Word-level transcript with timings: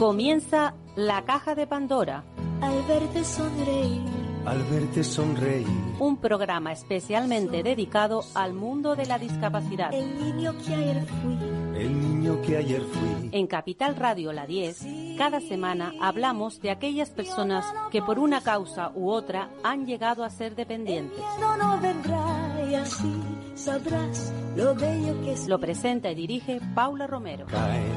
Comienza 0.00 0.72
La 0.96 1.26
Caja 1.26 1.54
de 1.54 1.66
Pandora. 1.66 2.24
Al 2.62 2.82
verte 2.84 3.22
sonreír. 3.22 4.00
Al 4.46 4.62
verte 4.62 5.04
sonreír. 5.04 5.66
Un 5.98 6.16
programa 6.16 6.72
especialmente 6.72 7.62
dedicado 7.62 8.24
al 8.34 8.54
mundo 8.54 8.96
de 8.96 9.04
la 9.04 9.18
discapacidad. 9.18 9.92
El 9.92 10.18
niño 10.18 10.54
que 10.64 10.74
ayer 10.74 11.06
fui. 11.06 11.36
El 11.78 12.00
niño 12.00 12.40
que 12.40 12.56
ayer 12.56 12.80
fui. 12.80 13.28
En 13.32 13.46
Capital 13.46 13.94
Radio 13.94 14.32
La 14.32 14.46
10, 14.46 14.86
cada 15.18 15.38
semana 15.38 15.92
hablamos 16.00 16.62
de 16.62 16.70
aquellas 16.70 17.10
personas 17.10 17.66
que 17.90 18.00
por 18.00 18.18
una 18.18 18.40
causa 18.40 18.92
u 18.94 19.10
otra 19.10 19.50
han 19.62 19.84
llegado 19.84 20.24
a 20.24 20.30
ser 20.30 20.54
dependientes. 20.54 21.22
No, 21.38 21.58
no 21.58 21.78
vendrá 21.78 22.58
y 22.70 22.74
así 22.74 23.20
sabrás 23.54 24.32
lo 24.56 24.74
bello 24.74 25.20
que 25.20 25.32
es. 25.32 25.46
Lo 25.46 25.60
presenta 25.60 26.10
y 26.10 26.14
dirige 26.14 26.58
Paula 26.74 27.06
Romero. 27.06 27.44
Caen 27.48 27.92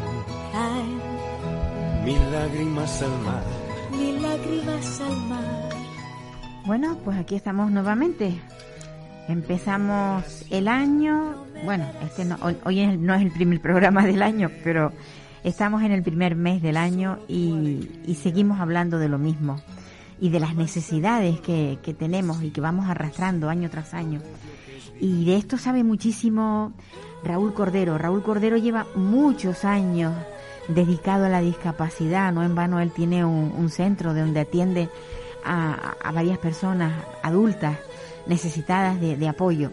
Caen 0.51 1.32
mil 2.05 2.31
lágrimas 2.31 3.01
al 3.01 3.19
mar. 3.23 3.43
mil 3.91 4.21
lágrimas 4.21 5.01
al 5.01 5.17
mar. 5.27 5.69
Bueno, 6.65 6.97
pues 7.03 7.17
aquí 7.17 7.35
estamos 7.35 7.71
nuevamente. 7.71 8.39
Empezamos 9.27 10.45
el 10.49 10.67
año. 10.67 11.35
Bueno, 11.63 11.85
este 12.03 12.25
no, 12.25 12.37
hoy, 12.41 12.57
hoy 12.65 12.79
es- 12.81 12.99
no 12.99 13.13
es 13.13 13.21
el 13.21 13.31
primer 13.31 13.61
programa 13.61 14.05
del 14.05 14.21
año, 14.21 14.49
pero 14.63 14.91
estamos 15.43 15.81
en 15.83 15.91
el 15.91 16.03
primer 16.03 16.35
mes 16.35 16.61
del 16.61 16.77
año 16.77 17.19
y, 17.27 17.89
y 18.05 18.15
seguimos 18.15 18.59
hablando 18.59 18.99
de 18.99 19.09
lo 19.09 19.17
mismo 19.17 19.61
y 20.19 20.29
de 20.29 20.39
las 20.39 20.55
necesidades 20.55 21.39
que, 21.41 21.79
que 21.81 21.93
tenemos 21.93 22.43
y 22.43 22.51
que 22.51 22.61
vamos 22.61 22.87
arrastrando 22.89 23.49
año 23.49 23.69
tras 23.69 23.93
año. 23.93 24.21
Y 24.99 25.25
de 25.25 25.37
esto 25.37 25.57
sabe 25.57 25.83
muchísimo 25.83 26.73
Raúl 27.23 27.53
Cordero. 27.53 27.97
Raúl 27.97 28.23
Cordero 28.23 28.57
lleva 28.57 28.85
muchos 28.95 29.65
años 29.65 30.13
dedicado 30.67 31.25
a 31.25 31.29
la 31.29 31.41
discapacidad. 31.41 32.31
No 32.31 32.43
en 32.43 32.55
vano 32.55 32.79
él 32.79 32.91
tiene 32.91 33.25
un, 33.25 33.53
un 33.57 33.69
centro 33.69 34.13
de 34.13 34.21
donde 34.21 34.41
atiende 34.41 34.89
a, 35.43 35.95
a 36.03 36.11
varias 36.11 36.37
personas 36.37 36.93
adultas 37.21 37.77
necesitadas 38.27 38.99
de, 38.99 39.17
de 39.17 39.27
apoyo. 39.27 39.71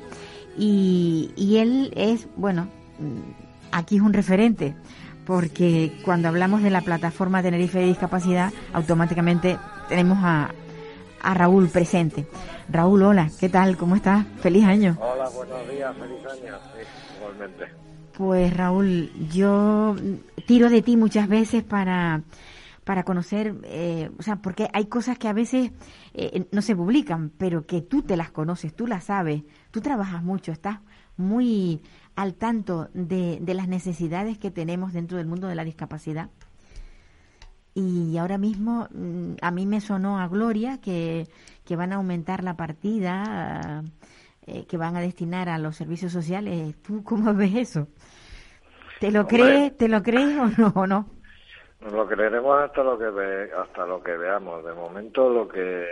Y, 0.56 1.32
y 1.36 1.58
él 1.58 1.92
es, 1.96 2.28
bueno, 2.36 2.68
mm, 2.98 3.72
aquí 3.72 3.96
es 3.96 4.02
un 4.02 4.12
referente, 4.12 4.74
porque 5.24 5.92
cuando 6.04 6.28
hablamos 6.28 6.62
de 6.62 6.70
la 6.70 6.80
plataforma 6.80 7.42
Tenerife 7.42 7.78
de 7.78 7.86
Discapacidad, 7.86 8.52
automáticamente 8.72 9.58
tenemos 9.88 10.18
a, 10.22 10.50
a 11.22 11.34
Raúl 11.34 11.68
presente. 11.68 12.26
Raúl, 12.68 13.02
hola, 13.02 13.30
¿qué 13.38 13.48
tal? 13.48 13.76
¿Cómo 13.76 13.96
estás? 13.96 14.26
Feliz 14.40 14.64
año. 14.64 14.96
Hola, 15.00 15.28
buenos 15.30 15.68
días, 15.68 15.94
feliz 15.96 16.26
año. 16.26 16.58
Sí, 16.74 16.82
igualmente. 17.16 17.64
Pues 18.16 18.54
Raúl, 18.54 19.10
yo 19.32 19.96
tiro 20.50 20.68
de 20.68 20.82
ti 20.82 20.96
muchas 20.96 21.28
veces 21.28 21.62
para, 21.62 22.24
para 22.82 23.04
conocer, 23.04 23.54
eh, 23.62 24.10
o 24.18 24.22
sea, 24.22 24.42
porque 24.42 24.68
hay 24.72 24.86
cosas 24.86 25.16
que 25.16 25.28
a 25.28 25.32
veces 25.32 25.70
eh, 26.12 26.48
no 26.50 26.60
se 26.60 26.74
publican, 26.74 27.30
pero 27.38 27.66
que 27.66 27.82
tú 27.82 28.02
te 28.02 28.16
las 28.16 28.32
conoces, 28.32 28.74
tú 28.74 28.88
las 28.88 29.04
sabes, 29.04 29.44
tú 29.70 29.80
trabajas 29.80 30.24
mucho, 30.24 30.50
estás 30.50 30.80
muy 31.16 31.82
al 32.16 32.34
tanto 32.34 32.88
de, 32.94 33.38
de 33.40 33.54
las 33.54 33.68
necesidades 33.68 34.38
que 34.38 34.50
tenemos 34.50 34.92
dentro 34.92 35.18
del 35.18 35.28
mundo 35.28 35.46
de 35.46 35.54
la 35.54 35.62
discapacidad. 35.62 36.30
Y 37.72 38.16
ahora 38.16 38.36
mismo 38.36 38.88
mm, 38.92 39.34
a 39.40 39.52
mí 39.52 39.66
me 39.66 39.80
sonó 39.80 40.18
a 40.18 40.26
Gloria 40.26 40.78
que, 40.78 41.28
que 41.64 41.76
van 41.76 41.92
a 41.92 41.96
aumentar 41.96 42.42
la 42.42 42.56
partida 42.56 43.84
eh, 44.48 44.64
que 44.66 44.76
van 44.76 44.96
a 44.96 45.00
destinar 45.00 45.48
a 45.48 45.58
los 45.58 45.76
servicios 45.76 46.10
sociales. 46.10 46.74
¿Tú 46.82 47.04
cómo 47.04 47.34
ves 47.36 47.54
eso? 47.54 47.86
¿Te 49.00 49.10
lo 49.10 49.26
crees, 49.26 49.76
te 49.76 49.88
lo 49.88 50.02
crees 50.02 50.38
o 50.38 50.46
no? 50.58 50.72
o 50.76 50.86
no? 50.86 51.06
Nos 51.80 51.92
lo 51.92 52.06
creeremos 52.06 52.60
hasta 52.62 52.82
lo 52.84 52.98
que 52.98 53.08
ve- 53.08 53.50
hasta 53.56 53.86
lo 53.86 54.02
que 54.02 54.16
veamos. 54.16 54.62
De 54.64 54.74
momento, 54.74 55.30
lo 55.30 55.48
que 55.48 55.86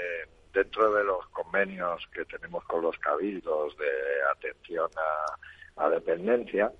dentro 0.52 0.92
de 0.92 1.04
los 1.04 1.26
convenios 1.28 2.06
que 2.12 2.24
tenemos 2.26 2.62
con 2.64 2.82
los 2.82 2.96
cabildos 2.98 3.76
de 3.78 3.86
atención 4.36 4.88
a, 5.76 5.84
a 5.84 5.88
dependencia, 5.90 6.70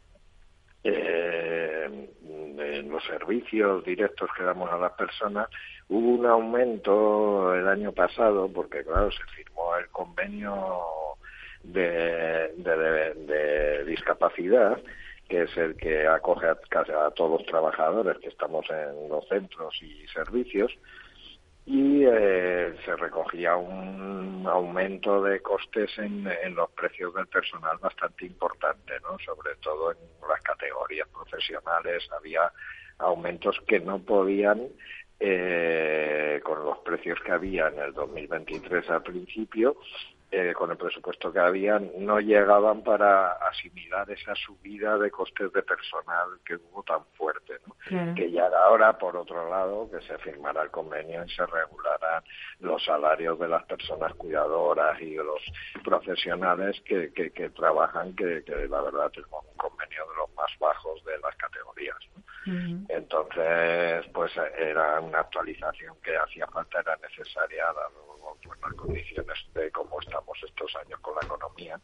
eh, 0.85 2.09
en 2.59 2.91
los 2.91 3.05
servicios 3.05 3.85
directos 3.85 4.29
que 4.37 4.43
damos 4.45 4.71
a 4.71 4.77
las 4.79 4.93
personas, 4.93 5.49
hubo 5.89 6.11
un 6.21 6.27
aumento 6.27 7.55
el 7.55 7.67
año 7.69 7.93
pasado, 7.93 8.51
porque 8.53 8.85
claro, 8.85 9.11
se 9.11 9.23
firmó 9.35 9.75
el 9.77 9.89
convenio 9.89 10.85
de, 11.63 12.53
de, 12.57 12.77
de- 12.77 13.15
de 13.15 13.85
discapacidad, 13.85 14.79
que 15.29 15.43
es 15.43 15.57
el 15.57 15.77
que 15.77 16.07
acoge 16.07 16.49
a, 16.49 16.57
casi 16.69 16.93
a 16.93 17.11
todos 17.11 17.41
los 17.41 17.47
trabajadores 17.47 18.19
que 18.19 18.29
estamos 18.29 18.67
en 18.71 19.09
los 19.09 19.27
centros 19.29 19.75
y 19.83 20.07
servicios, 20.09 20.73
y 21.71 22.03
eh, 22.07 22.75
se 22.83 22.97
recogía 22.97 23.55
un 23.57 24.47
aumento 24.47 25.23
de 25.23 25.41
costes 25.41 25.91
en, 25.99 26.25
los 26.55 26.71
precios 26.71 27.13
del 27.13 27.27
personal 27.27 27.77
bastante 27.77 28.25
importante, 28.25 28.95
¿no? 29.03 29.19
Sobre 29.19 29.55
todo 29.57 29.93
en 29.93 29.99
las 30.27 30.41
categorías 30.41 31.07
profesionales 31.09 32.09
había 32.17 32.51
aumentos 32.97 33.61
que 33.67 33.81
no 33.81 33.99
podían, 33.99 34.63
eh, 35.21 36.41
con 36.43 36.65
los 36.65 36.79
precios 36.79 37.19
que 37.21 37.33
había 37.33 37.69
en 37.69 37.79
el 37.81 37.93
2023 37.93 38.89
al 38.89 39.03
principio, 39.03 39.77
eh, 40.31 40.53
con 40.53 40.71
el 40.71 40.77
presupuesto 40.77 41.33
que 41.33 41.39
había, 41.39 41.79
no 41.79 42.21
llegaban 42.21 42.83
para 42.83 43.33
asimilar 43.49 44.11
esa 44.11 44.35
subida 44.35 44.99
de 44.99 45.11
costes 45.11 45.51
de 45.53 45.63
personal 45.63 46.39
que 46.45 46.57
hubo 46.57 46.83
tan 46.83 47.05
fuerte, 47.17 47.55
¿no? 47.67 47.75
Claro. 47.87 48.15
que 48.15 48.31
ya 48.31 48.47
era 48.47 48.69
hora, 48.69 48.99
por 48.99 49.17
otro 49.17 49.49
lado, 49.49 49.91
que 49.91 50.01
se 50.07 50.19
firmara 50.19 50.63
el 50.63 50.71
convenio 50.71 51.25
y 51.25 51.31
se 51.31 51.47
regularan 51.47 52.23
los 52.61 52.85
salarios 52.85 53.39
de 53.39 53.49
las 53.49 53.65
personas 53.65 54.13
cuidadoras 54.15 55.01
y 55.01 55.15
de 55.15 55.25
los 55.25 55.43
profesionales 55.83 56.79
que, 56.85 57.11
que, 57.13 57.31
que 57.31 57.49
trabajan, 57.51 58.15
que, 58.15 58.45
que 58.45 58.69
la 58.69 58.83
verdad 58.83 59.11
tenemos 59.11 59.45
un 59.51 59.57
convenio 59.57 60.05
de 60.11 60.17
los 60.17 60.35
más 60.35 60.51
bajos 60.59 61.03
de 61.05 61.19
las 61.19 61.35
categorías. 61.37 61.97
¿no? 62.15 62.18
Entonces, 62.89 64.07
pues 64.13 64.33
era 64.57 65.01
una 65.01 65.21
actualización 65.21 65.97
que 66.03 66.17
hacía 66.17 66.47
falta, 66.47 66.81
era 66.81 66.97
necesaria, 66.97 67.65
dado 67.67 68.19
las 68.63 68.75
condiciones 68.75 69.39
de 69.55 69.71
cómo 69.71 70.01
estamos 70.01 70.39
estos 70.45 70.75
años 70.77 70.99
con 71.01 71.15
la 71.15 71.23
economía, 71.23 71.81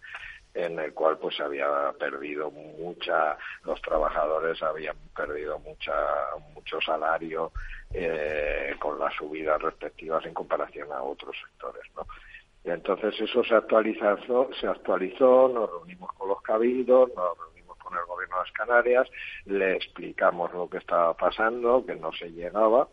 en 0.54 0.78
el 0.78 0.94
cual 0.94 1.18
pues 1.18 1.38
había 1.40 1.92
perdido 1.98 2.50
mucha, 2.50 3.36
los 3.64 3.80
trabajadores 3.82 4.62
habían 4.62 4.96
perdido 5.14 5.58
mucha, 5.58 5.92
mucho 6.54 6.80
salario 6.80 7.52
eh, 7.92 8.74
con 8.78 8.98
las 8.98 9.14
subidas 9.14 9.60
respectivas 9.60 10.24
en 10.26 10.34
comparación 10.34 10.92
a 10.92 11.02
otros 11.02 11.36
sectores, 11.40 11.82
¿no? 11.96 12.06
Entonces 12.64 13.14
eso 13.20 13.44
se 13.44 13.54
actualizó, 13.54 14.48
se 14.58 14.66
actualizó, 14.66 15.50
nos 15.52 15.70
reunimos 15.70 16.10
con 16.14 16.28
los 16.28 16.40
cabildos, 16.40 17.10
nos 17.14 17.38
reunimos 17.38 17.76
con 17.76 17.94
el 17.94 18.04
gobierno 18.06 18.33
de 18.33 18.33
las 18.44 18.52
Canarias, 18.52 19.08
le 19.46 19.74
explicamos 19.76 20.52
lo 20.52 20.68
que 20.68 20.78
estaba 20.78 21.16
pasando, 21.16 21.84
que 21.86 21.94
no 21.96 22.12
se 22.12 22.30
llegaba 22.30 22.88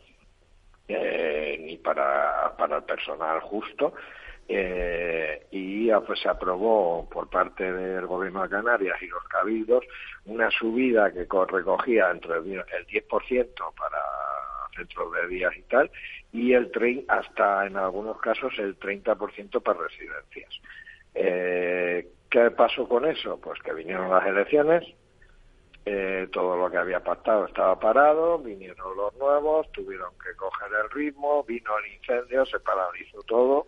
eh, 0.88 1.58
ni 1.62 1.78
para, 1.78 2.56
para 2.58 2.78
el 2.78 2.84
personal 2.84 3.40
justo, 3.42 3.94
eh, 4.48 5.48
y 5.52 5.90
pues 6.06 6.20
se 6.20 6.30
aprobó 6.30 7.08
por 7.10 7.30
parte 7.30 7.72
del 7.72 8.06
gobierno 8.08 8.44
de 8.44 8.50
Canarias 8.50 9.02
y 9.02 9.08
los 9.08 9.24
cabildos 9.26 9.84
una 10.26 10.50
subida 10.52 11.12
que 11.12 11.28
co- 11.28 11.46
recogía 11.46 12.10
entre 12.12 12.38
el 12.38 12.44
die- 12.44 12.64
el 12.78 12.86
10% 12.88 13.74
para 13.78 13.98
centros 14.76 15.12
de 15.14 15.28
días 15.28 15.54
y 15.58 15.62
tal, 15.64 15.92
y 16.34 16.54
el 16.54 16.72
trein- 16.72 17.06
hasta 17.08 17.66
en 17.68 17.78
algunos 17.78 18.20
casos 18.20 18.54
el 18.58 18.78
30% 18.78 19.62
para 19.62 19.80
residencias. 19.82 20.54
Eh, 21.14 22.08
¿Qué 22.30 22.52
pasó 22.52 22.88
con 22.88 23.06
eso? 23.06 23.40
Pues 23.42 23.60
que 23.62 23.74
vinieron 23.74 24.10
las 24.10 24.26
elecciones, 24.26 24.86
eh, 25.86 26.28
todo 26.32 26.56
lo 26.58 26.70
que 26.70 26.78
había 26.78 27.00
pactado 27.04 27.46
estaba 27.46 27.80
parado, 27.80 28.38
vinieron 28.38 28.96
los 28.96 29.16
nuevos, 29.16 29.72
tuvieron 29.72 30.12
que 30.24 30.36
coger 30.36 30.70
el 30.84 30.90
ritmo, 30.92 31.44
vino 31.44 31.72
el 31.80 31.94
incendio, 31.94 32.46
se 32.46 32.60
paralizó 32.60 33.22
todo 33.24 33.68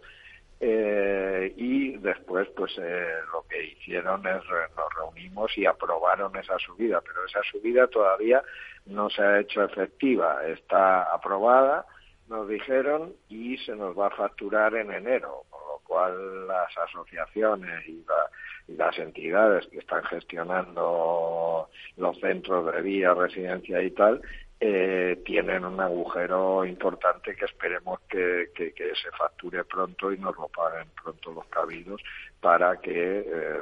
eh, 0.59 1.53
y 1.57 1.97
después 1.97 2.47
pues 2.55 2.71
eh, 2.77 3.07
lo 3.33 3.45
que 3.49 3.63
hicieron 3.65 4.25
es 4.27 4.41
nos 4.77 4.93
reunimos 4.95 5.57
y 5.57 5.65
aprobaron 5.65 6.35
esa 6.37 6.57
subida, 6.59 7.01
pero 7.01 7.25
esa 7.25 7.41
subida 7.51 7.87
todavía 7.87 8.41
no 8.85 9.09
se 9.09 9.21
ha 9.21 9.39
hecho 9.39 9.63
efectiva, 9.63 10.45
está 10.47 11.03
aprobada, 11.13 11.85
nos 12.29 12.47
dijeron, 12.47 13.13
y 13.27 13.57
se 13.57 13.75
nos 13.75 13.97
va 13.97 14.07
a 14.07 14.15
facturar 14.15 14.75
en 14.75 14.91
enero, 14.91 15.43
con 15.49 15.59
lo 15.67 15.79
cual 15.85 16.47
las 16.47 16.77
asociaciones 16.77 17.85
y, 17.87 18.03
la- 18.07 18.29
las 18.67 18.97
entidades 18.97 19.67
que 19.67 19.79
están 19.79 20.03
gestionando 20.05 21.69
los 21.97 22.19
centros 22.19 22.73
de 22.73 22.81
día, 22.81 23.13
residencia 23.13 23.81
y 23.81 23.91
tal, 23.91 24.21
eh, 24.59 25.21
tienen 25.25 25.65
un 25.65 25.79
agujero 25.81 26.63
importante 26.63 27.35
que 27.35 27.43
esperemos 27.45 27.99
que, 28.09 28.49
que- 28.55 28.71
que 28.73 28.95
se 28.95 29.11
facture 29.17 29.65
pronto 29.65 30.11
y 30.13 30.17
nos 30.17 30.37
lo 30.37 30.47
paguen 30.47 30.87
pronto 31.01 31.33
los 31.33 31.45
cabildos 31.47 32.01
para 32.39 32.77
que 32.79 33.19
eh, 33.25 33.57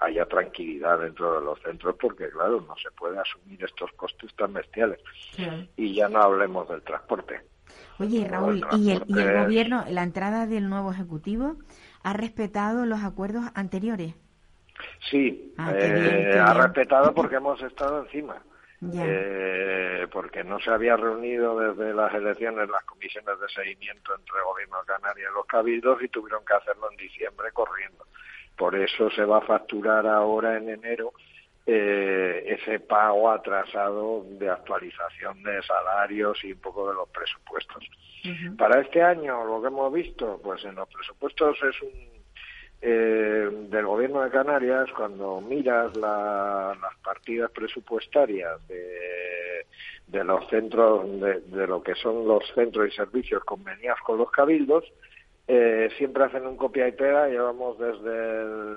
haya 0.00 0.26
tranquilidad 0.26 0.98
dentro 0.98 1.38
de 1.38 1.44
los 1.46 1.58
centros 1.62 1.96
porque 1.98 2.28
claro 2.28 2.60
no 2.60 2.76
se 2.76 2.90
puede 2.90 3.18
asumir 3.18 3.64
estos 3.64 3.90
costes 3.92 4.34
tan 4.34 4.52
bestiales. 4.52 5.00
Y 5.76 5.94
ya 5.94 6.08
no 6.10 6.20
hablemos 6.20 6.68
del 6.68 6.82
transporte. 6.82 7.40
Oye 7.98 8.26
Raúl 8.28 8.60
y 8.76 8.90
el, 8.90 8.98
y 9.08 9.12
el 9.12 9.26
gobierno 9.44 9.84
la 9.88 10.02
entrada 10.02 10.46
del 10.46 10.68
nuevo 10.68 10.92
ejecutivo 10.92 11.56
ha 12.02 12.12
respetado 12.12 12.86
los 12.86 13.02
acuerdos 13.02 13.44
anteriores 13.54 14.14
sí 15.10 15.54
ah, 15.58 15.72
eh, 15.74 16.38
ha 16.38 16.54
respetado 16.54 17.14
porque 17.14 17.36
hemos 17.36 17.60
estado 17.62 18.04
encima. 18.04 18.42
Eh, 18.80 20.06
porque 20.12 20.44
no 20.44 20.60
se 20.60 20.70
había 20.70 20.96
reunido 20.96 21.58
desde 21.58 21.92
las 21.92 22.14
elecciones 22.14 22.68
las 22.68 22.84
comisiones 22.84 23.40
de 23.40 23.48
seguimiento 23.48 24.14
entre 24.14 24.38
el 24.38 24.44
Gobierno 24.44 24.78
de 24.80 24.86
Canarias 24.86 25.30
y 25.32 25.34
los 25.34 25.46
cabildos 25.46 26.00
y 26.00 26.08
tuvieron 26.08 26.44
que 26.44 26.54
hacerlo 26.54 26.88
en 26.92 26.96
diciembre 26.96 27.50
corriendo. 27.52 28.06
Por 28.56 28.76
eso 28.76 29.10
se 29.10 29.24
va 29.24 29.38
a 29.38 29.46
facturar 29.46 30.06
ahora 30.06 30.56
en 30.56 30.68
enero 30.68 31.12
eh, 31.70 32.44
ese 32.46 32.80
pago 32.80 33.30
atrasado 33.30 34.24
de 34.38 34.48
actualización 34.48 35.42
de 35.42 35.62
salarios 35.62 36.42
y 36.42 36.52
un 36.52 36.60
poco 36.60 36.88
de 36.88 36.94
los 36.94 37.06
presupuestos. 37.10 37.84
Para 38.56 38.80
este 38.80 39.02
año, 39.02 39.44
lo 39.44 39.60
que 39.60 39.68
hemos 39.68 39.92
visto, 39.92 40.40
pues 40.42 40.64
en 40.64 40.76
los 40.76 40.88
presupuestos 40.88 41.58
es 41.62 41.82
un 41.82 41.90
eh, 42.80 43.50
del 43.68 43.84
gobierno 43.84 44.22
de 44.22 44.30
Canarias, 44.30 44.88
cuando 44.96 45.42
miras 45.42 45.94
las 45.94 46.96
partidas 47.04 47.50
presupuestarias 47.50 48.66
de, 48.66 49.66
de 50.06 50.24
los 50.24 50.48
centros, 50.48 51.20
de, 51.20 51.66
lo 51.66 51.82
que 51.82 51.94
son 51.96 52.26
los 52.26 52.44
centros 52.54 52.88
y 52.88 52.96
servicios 52.96 53.44
conveniados 53.44 54.00
con 54.06 54.16
los 54.16 54.30
cabildos, 54.30 54.84
eh, 55.46 55.90
siempre 55.98 56.24
hacen 56.24 56.46
un 56.46 56.56
copia 56.56 56.88
y 56.88 56.92
pega, 56.92 57.28
llevamos 57.28 57.78
desde 57.78 58.40
el, 58.40 58.76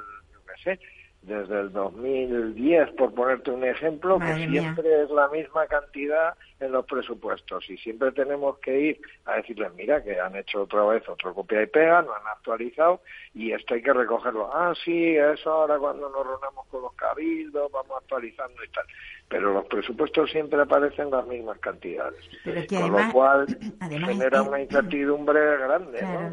sé, 0.61 0.79
desde 1.21 1.59
el 1.59 1.71
2010, 1.71 2.91
por 2.93 3.13
ponerte 3.13 3.51
un 3.51 3.63
ejemplo, 3.63 4.17
que 4.17 4.33
siempre 4.49 5.03
es 5.03 5.09
la 5.11 5.27
misma 5.27 5.67
cantidad 5.67 6.35
en 6.59 6.71
los 6.71 6.85
presupuestos 6.85 7.69
y 7.69 7.77
siempre 7.77 8.11
tenemos 8.11 8.57
que 8.57 8.79
ir 8.79 9.01
a 9.25 9.35
decirles, 9.35 9.71
mira, 9.75 10.03
que 10.03 10.19
han 10.19 10.35
hecho 10.35 10.63
otra 10.63 10.83
vez 10.85 11.07
otro 11.07 11.33
copia 11.33 11.61
y 11.61 11.67
pega, 11.67 12.01
no 12.01 12.13
han 12.13 12.27
actualizado 12.27 13.01
y 13.35 13.51
esto 13.51 13.75
hay 13.75 13.83
que 13.83 13.93
recogerlo. 13.93 14.49
Ah, 14.51 14.73
sí, 14.83 15.15
eso 15.15 15.51
ahora 15.51 15.77
cuando 15.77 16.09
nos 16.09 16.25
reunamos 16.25 16.65
con 16.67 16.81
los 16.81 16.93
cabildos 16.93 17.71
vamos 17.71 17.97
actualizando 18.01 18.63
y 18.63 18.69
tal. 18.69 18.85
Pero 19.29 19.53
los 19.53 19.65
presupuestos 19.65 20.31
siempre 20.31 20.59
aparecen 20.59 21.11
las 21.11 21.25
mismas 21.27 21.59
cantidades. 21.59 22.19
con 22.67 22.91
lo 22.91 23.11
cual 23.11 23.45
genera 23.89 24.41
una 24.41 24.59
incertidumbre 24.59 25.57
grande, 25.57 26.01
¿no? 26.01 26.31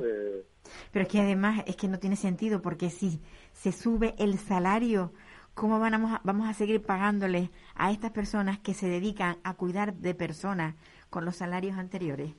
Pero 0.92 1.02
es 1.02 1.08
que 1.08 1.20
además 1.20 1.62
es 1.66 1.76
que 1.76 1.88
no 1.88 1.98
tiene 1.98 2.16
sentido 2.16 2.60
porque 2.60 2.90
si 2.90 3.20
se 3.58 3.72
sube 3.72 4.14
el 4.18 4.38
salario, 4.38 5.12
¿cómo 5.54 5.80
vamos 5.80 6.12
a, 6.12 6.20
vamos 6.22 6.48
a 6.48 6.54
seguir 6.54 6.80
pagándole 6.80 7.50
a 7.74 7.90
estas 7.90 8.12
personas 8.12 8.60
que 8.60 8.72
se 8.72 8.88
dedican 8.88 9.38
a 9.42 9.54
cuidar 9.54 9.94
de 9.94 10.14
personas 10.14 10.76
con 11.10 11.24
los 11.24 11.36
salarios 11.36 11.76
anteriores? 11.76 12.30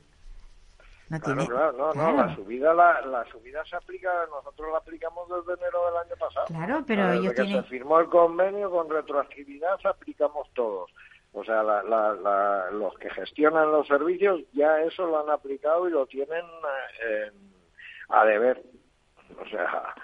No 1.10 1.20
claro, 1.20 1.46
claro, 1.46 1.74
no, 1.74 1.94
no, 1.94 2.12
la 2.14 2.36
subida, 2.36 2.74
la, 2.74 3.02
la, 3.02 3.26
subida 3.26 3.66
se 3.66 3.76
aplica, 3.76 4.10
nosotros 4.30 4.72
la 4.72 4.78
aplicamos 4.78 5.28
desde 5.28 5.60
enero 5.60 5.88
del 5.88 5.98
año 5.98 6.16
pasado. 6.18 6.46
Claro, 6.46 6.84
pero 6.88 7.12
ellos 7.12 7.34
que 7.34 7.48
se 7.48 7.64
firmó 7.64 8.00
el 8.00 8.08
convenio 8.08 8.72
con 8.72 8.90
retroactividad 8.90 9.78
aplicamos 9.86 10.48
todos. 10.54 10.90
O 11.34 11.44
sea, 11.44 11.64
la, 11.64 11.84
la, 11.84 12.72
los 12.72 12.98
que 12.98 13.10
gestionan 13.10 13.72
los 13.72 13.88
servicios 13.88 14.42
ya 14.54 14.82
eso 14.82 15.06
lo 15.06 15.20
han 15.20 15.30
aplicado 15.32 15.90
y 15.90 15.92
lo 15.92 16.06
tienen 16.06 16.46
eh, 17.04 17.32
a 18.10 18.24
deber. 18.26 18.64
O 19.42 19.50
sea, 19.50 19.96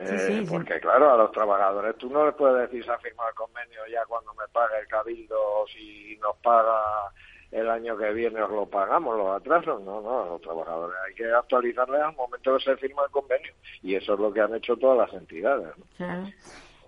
eh, 0.00 0.46
porque 0.48 0.80
claro, 0.80 1.12
a 1.12 1.16
los 1.16 1.32
trabajadores 1.32 1.96
tú 1.96 2.08
no 2.08 2.24
les 2.24 2.34
puedes 2.34 2.70
decir 2.70 2.84
se 2.84 2.90
ha 2.90 2.98
firmado 2.98 3.28
el 3.28 3.34
convenio 3.34 3.80
ya 3.92 4.04
cuando 4.06 4.32
me 4.34 4.48
paga 4.52 4.78
el 4.78 4.86
cabildo 4.88 5.36
o 5.38 5.66
si 5.68 6.16
nos 6.22 6.36
paga 6.38 7.12
el 7.50 7.68
año 7.68 7.96
que 7.96 8.12
viene 8.12 8.40
os 8.42 8.50
lo 8.50 8.66
pagamos, 8.66 9.16
los 9.16 9.36
atrasos. 9.36 9.82
No, 9.82 10.00
no, 10.00 10.22
a 10.22 10.26
los 10.26 10.40
trabajadores 10.40 10.96
hay 11.06 11.14
que 11.14 11.30
actualizarles 11.30 12.00
al 12.00 12.14
momento 12.14 12.56
que 12.56 12.64
se 12.64 12.76
firma 12.76 13.02
el 13.04 13.10
convenio. 13.10 13.52
Y 13.82 13.94
eso 13.94 14.14
es 14.14 14.20
lo 14.20 14.32
que 14.32 14.40
han 14.40 14.54
hecho 14.54 14.76
todas 14.76 15.10
las 15.10 15.20
entidades. 15.20 15.74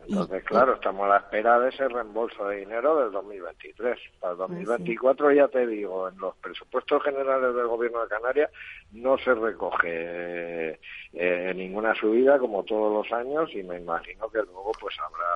Entonces, 0.09 0.45
claro, 0.45 0.75
estamos 0.75 1.05
a 1.07 1.11
la 1.11 1.17
espera 1.19 1.59
de 1.61 1.69
ese 1.69 1.89
reembolso 1.89 2.49
de 2.49 2.59
dinero 2.59 2.97
del 3.03 3.13
2023. 3.13 3.99
Para 4.21 4.33
el 4.33 4.39
2024, 4.39 5.27
pues 5.27 5.37
ya 5.37 5.49
te 5.49 5.67
digo, 5.67 6.09
en 6.09 6.19
los 6.19 6.35
presupuestos 6.37 7.03
generales 7.03 7.55
del 7.55 7.67
Gobierno 7.67 8.03
de 8.03 8.09
Canarias 8.09 8.51
no 8.93 9.17
se 9.19 9.35
recoge 9.35 10.81
eh, 11.13 11.53
ninguna 11.55 11.95
subida 11.95 12.39
como 12.39 12.65
todos 12.65 12.93
los 12.93 13.13
años 13.13 13.51
y 13.55 13.63
me 13.63 13.79
imagino 13.79 14.29
que 14.29 14.39
luego 14.39 14.73
pues 14.81 14.97
habrá 14.99 15.27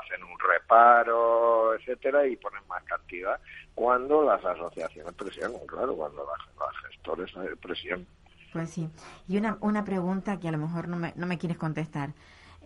hacen 0.00 0.22
un 0.22 0.38
reparo, 0.38 1.74
etcétera, 1.74 2.26
y 2.26 2.36
ponen 2.36 2.60
más 2.68 2.82
cantidad 2.84 3.40
cuando 3.74 4.24
las 4.24 4.44
asociaciones 4.44 5.12
presionan, 5.14 5.66
claro, 5.66 5.94
cuando 5.94 6.24
las, 6.24 6.76
gestores 6.90 7.30
presionan. 7.60 8.06
Pues 8.52 8.70
sí. 8.70 8.88
Y 9.28 9.38
una, 9.38 9.56
una 9.60 9.84
pregunta 9.84 10.38
que 10.38 10.48
a 10.48 10.52
lo 10.52 10.58
mejor 10.58 10.88
no 10.88 10.96
me, 10.96 11.12
no 11.16 11.26
me 11.26 11.38
quieres 11.38 11.56
contestar. 11.56 12.10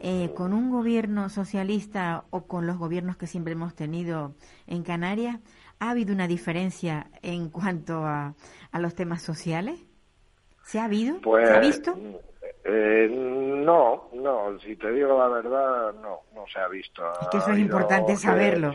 Eh, 0.01 0.33
con 0.35 0.53
un 0.53 0.71
gobierno 0.71 1.29
socialista 1.29 2.25
o 2.31 2.47
con 2.47 2.67
los 2.67 2.77
gobiernos 2.79 3.17
que 3.17 3.27
siempre 3.27 3.53
hemos 3.53 3.75
tenido 3.75 4.35
en 4.67 4.83
Canarias, 4.83 5.39
¿ha 5.79 5.91
habido 5.91 6.13
una 6.13 6.27
diferencia 6.27 7.07
en 7.23 7.49
cuanto 7.49 8.05
a, 8.05 8.35
a 8.73 8.79
los 8.81 8.95
temas 8.95 9.23
sociales? 9.23 9.79
¿Se 10.65 10.79
ha 10.79 10.85
habido? 10.85 11.21
Pues, 11.21 11.49
¿Se 11.49 11.55
ha 11.55 11.61
visto? 11.61 11.97
Eh, 12.65 13.09
no, 13.11 14.09
no, 14.15 14.59
si 14.61 14.75
te 14.77 14.91
digo 14.91 15.19
la 15.19 15.29
verdad, 15.29 15.93
no, 15.95 16.23
no 16.35 16.47
se 16.53 16.59
ha 16.59 16.69
visto. 16.69 17.03
Es 17.21 17.29
que 17.29 17.37
eso 17.37 17.53
es 17.53 17.59
importante 17.59 18.17
saberlo. 18.17 18.75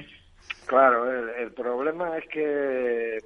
Claro, 0.67 1.11
el, 1.35 1.51
problema 1.53 2.15
es 2.17 2.27
que 2.27 3.17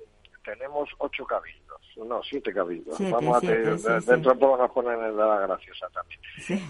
tenemos 0.46 0.90
ocho 1.00 1.26
cabildos 1.26 1.63
no, 1.98 2.22
siete 2.24 2.54
cabildos. 2.54 2.98
Vamos 3.12 3.44
a 3.44 3.48
dentro 3.48 4.34
de 4.34 4.40
poco 4.40 4.58
nos 4.58 4.72
ponen 4.72 5.04
en 5.04 5.16
la 5.18 5.40
graciosa 5.42 5.88
también. 5.90 6.20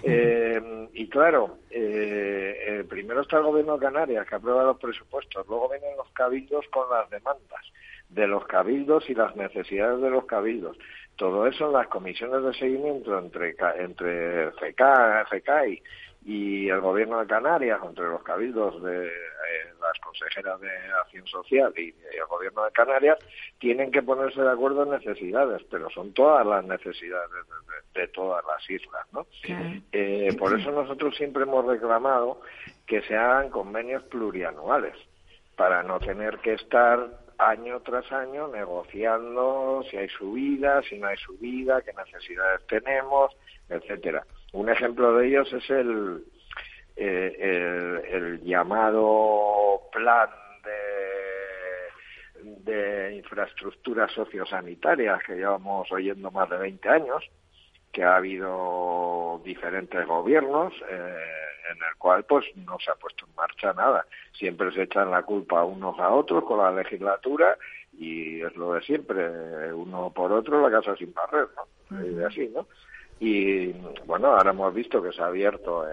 Eh, 0.02 0.88
y 0.92 1.08
claro, 1.08 1.58
eh, 1.70 2.56
eh, 2.66 2.84
primero 2.88 3.22
está 3.22 3.38
el 3.38 3.44
gobierno 3.44 3.74
de 3.74 3.86
Canarias 3.86 4.26
que 4.28 4.34
aprueba 4.34 4.64
los 4.64 4.78
presupuestos, 4.78 5.46
luego 5.48 5.68
vienen 5.70 5.96
los 5.96 6.08
cabildos 6.10 6.66
con 6.70 6.88
las 6.90 7.08
demandas 7.10 7.60
de 8.08 8.26
los 8.26 8.44
cabildos 8.46 9.08
y 9.08 9.14
las 9.14 9.34
necesidades 9.34 10.00
de 10.00 10.10
los 10.10 10.26
cabildos. 10.26 10.76
Todo 11.16 11.46
eso 11.46 11.66
en 11.66 11.72
las 11.72 11.88
comisiones 11.88 12.42
de 12.42 12.54
seguimiento 12.54 13.18
entre, 13.18 13.54
entre 13.78 14.52
FECA, 14.52 15.26
FECAI 15.30 15.82
y 16.24 16.68
el 16.70 16.80
gobierno 16.80 17.20
de 17.20 17.26
Canarias, 17.26 17.80
entre 17.84 18.06
los 18.06 18.22
cabildos 18.22 18.82
de 18.82 19.06
eh, 19.06 19.10
las 19.80 19.98
consejeras 20.00 20.58
de 20.60 20.70
Acción 21.02 21.26
Social 21.26 21.72
y, 21.76 21.88
el 21.88 22.26
gobierno 22.28 22.64
de 22.64 22.72
Canarias, 22.72 23.18
tienen 23.58 23.90
que 23.90 24.02
ponerse 24.02 24.40
de 24.40 24.50
acuerdo 24.50 24.84
en 24.84 24.90
necesidades, 24.90 25.62
pero 25.70 25.90
son 25.90 26.14
todas 26.14 26.46
las 26.46 26.64
necesidades 26.64 27.30
de, 27.94 28.08
todas 28.08 28.42
las 28.46 28.70
islas, 28.70 29.06
¿no? 29.12 29.26
Eh, 29.92 30.34
por 30.38 30.58
eso 30.58 30.70
nosotros 30.70 31.14
siempre 31.16 31.42
hemos 31.42 31.64
reclamado 31.66 32.40
que 32.86 33.02
se 33.02 33.16
hagan 33.16 33.50
convenios 33.50 34.02
plurianuales, 34.04 34.94
para 35.56 35.82
no 35.82 36.00
tener 36.00 36.38
que 36.38 36.54
estar 36.54 37.08
año 37.38 37.80
tras 37.80 38.10
año 38.12 38.48
negociando 38.48 39.84
si 39.90 39.96
hay 39.96 40.08
subida, 40.08 40.82
si 40.82 40.98
no 40.98 41.08
hay 41.08 41.16
subida, 41.16 41.82
qué 41.82 41.92
necesidades 41.92 42.66
tenemos, 42.66 43.32
etcétera. 43.68 44.24
Un 44.54 44.68
ejemplo 44.68 45.16
de 45.16 45.26
ellos 45.26 45.52
es 45.52 45.68
el, 45.68 46.24
eh, 46.94 48.02
el, 48.08 48.40
llamado 48.44 49.80
plan 49.90 50.30
de, 52.44 52.72
de 52.72 53.16
infraestructuras 53.16 54.12
sociosanitarias 54.12 55.20
que 55.24 55.34
llevamos 55.34 55.90
oyendo 55.90 56.30
más 56.30 56.48
de 56.50 56.58
20 56.58 56.88
años, 56.88 57.28
que 57.90 58.04
ha 58.04 58.14
habido 58.14 59.42
diferentes 59.44 60.06
gobiernos 60.06 60.72
eh, 60.88 61.16
en 61.72 61.76
el 61.76 61.96
cual 61.98 62.22
pues 62.22 62.44
no 62.54 62.78
se 62.78 62.92
ha 62.92 62.94
puesto 62.94 63.26
en 63.26 63.34
marcha 63.34 63.72
nada. 63.72 64.06
Siempre 64.38 64.70
se 64.70 64.82
echan 64.82 65.10
la 65.10 65.22
culpa 65.22 65.64
unos 65.64 65.98
a 65.98 66.10
otros 66.10 66.44
con 66.44 66.58
la 66.58 66.70
legislatura 66.70 67.58
y 67.92 68.40
es 68.40 68.54
lo 68.54 68.74
de 68.74 68.82
siempre, 68.82 69.72
uno 69.72 70.12
por 70.14 70.30
otro 70.30 70.60
la 70.62 70.70
casa 70.70 70.94
sin 70.94 71.12
barrer, 71.12 71.48
¿no? 71.56 72.06
Y 72.06 72.22
así, 72.22 72.48
¿no? 72.54 72.68
Y 73.20 73.72
bueno, 74.06 74.28
ahora 74.28 74.50
hemos 74.50 74.74
visto 74.74 75.02
que 75.02 75.12
se 75.12 75.22
ha 75.22 75.26
abierto 75.26 75.86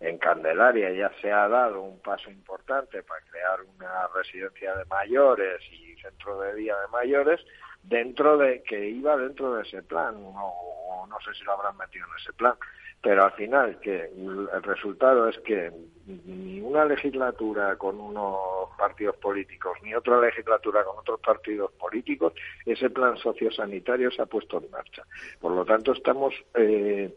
en, 0.00 0.18
Candelaria, 0.18 0.90
ya 0.90 1.12
se 1.20 1.30
ha 1.30 1.48
dado 1.48 1.80
un 1.80 2.00
paso 2.00 2.30
importante 2.30 3.02
para 3.02 3.20
crear 3.30 3.60
una 3.62 4.08
residencia 4.14 4.74
de 4.76 4.84
mayores 4.86 5.60
y 5.70 5.96
centro 6.00 6.40
de 6.40 6.54
día 6.54 6.76
de 6.76 6.88
mayores 6.88 7.40
dentro 7.82 8.36
de 8.36 8.62
que 8.62 8.88
iba 8.88 9.16
dentro 9.16 9.54
de 9.54 9.62
ese 9.62 9.82
plan, 9.82 10.16
o 10.18 11.06
no 11.08 11.20
sé 11.20 11.34
si 11.34 11.44
lo 11.44 11.52
habrán 11.52 11.76
metido 11.76 12.04
en 12.06 12.20
ese 12.20 12.32
plan, 12.32 12.54
pero 13.02 13.24
al 13.24 13.32
final 13.32 13.80
que 13.80 14.04
el 14.04 14.62
resultado 14.62 15.28
es 15.28 15.38
que 15.40 15.72
ni 16.06 16.60
una 16.60 16.84
legislatura 16.84 17.76
con 17.76 18.00
unos 18.00 18.70
partidos 18.78 19.16
políticos 19.16 19.76
ni 19.82 19.94
otra 19.94 20.20
legislatura 20.20 20.84
con 20.84 20.98
otros 20.98 21.20
partidos 21.20 21.72
políticos 21.72 22.32
ese 22.64 22.90
plan 22.90 23.16
sociosanitario 23.16 24.10
se 24.10 24.22
ha 24.22 24.26
puesto 24.26 24.58
en 24.58 24.70
marcha 24.70 25.04
por 25.40 25.52
lo 25.52 25.64
tanto 25.64 25.92
estamos 25.92 26.34
eh, 26.54 27.12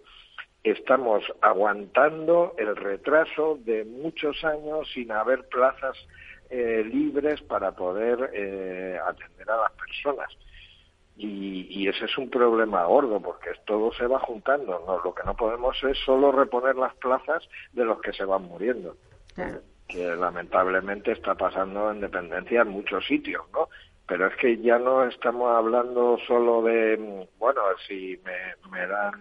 estamos 0.66 1.24
aguantando 1.42 2.56
el 2.58 2.76
retraso 2.76 3.60
de 3.64 3.86
muchos 3.86 4.44
años 4.44 4.90
sin 4.94 5.12
haber 5.12 5.48
plazas 5.48 5.96
eh, 6.50 6.84
libres 6.84 7.42
para 7.42 7.72
poder 7.72 8.32
eh, 8.34 9.00
atender 9.04 9.50
a 9.50 9.58
las 9.58 9.72
personas. 9.74 10.30
Y, 11.18 11.68
y, 11.70 11.88
ese 11.88 12.06
es 12.06 12.18
un 12.18 12.30
problema 12.30 12.84
gordo 12.86 13.22
porque 13.22 13.52
todo 13.66 13.94
se 13.94 14.06
va 14.06 14.20
juntando. 14.20 14.84
¿no? 14.86 15.02
Lo 15.02 15.16
que 15.16 15.24
no 15.24 15.36
podemos 15.36 15.82
es 15.84 15.98
solo 16.00 16.32
reponer 16.32 16.76
las 16.76 16.94
plazas 16.96 17.48
de 17.72 17.86
los 17.86 18.02
que 18.02 18.12
se 18.12 18.26
van 18.26 18.44
muriendo. 18.44 18.98
Que 19.88 20.16
lamentablemente 20.16 21.12
está 21.12 21.36
pasando 21.36 21.92
en 21.92 22.02
dependencia 22.02 22.62
en 22.62 22.70
muchos 22.70 23.06
sitios, 23.06 23.44
¿no? 23.54 23.70
Pero 24.08 24.28
es 24.28 24.36
que 24.36 24.58
ya 24.58 24.78
no 24.78 25.06
estamos 25.06 25.56
hablando 25.56 26.18
solo 26.28 26.62
de, 26.62 27.28
bueno, 27.38 27.62
si 27.88 28.20
me, 28.24 28.70
me 28.72 28.86
dan 28.86 29.14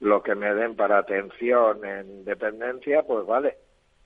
lo 0.00 0.22
que 0.22 0.34
me 0.34 0.52
den 0.54 0.76
para 0.76 0.98
atención 0.98 1.84
en 1.84 2.24
dependencia, 2.24 3.02
pues 3.02 3.26
vale. 3.26 3.56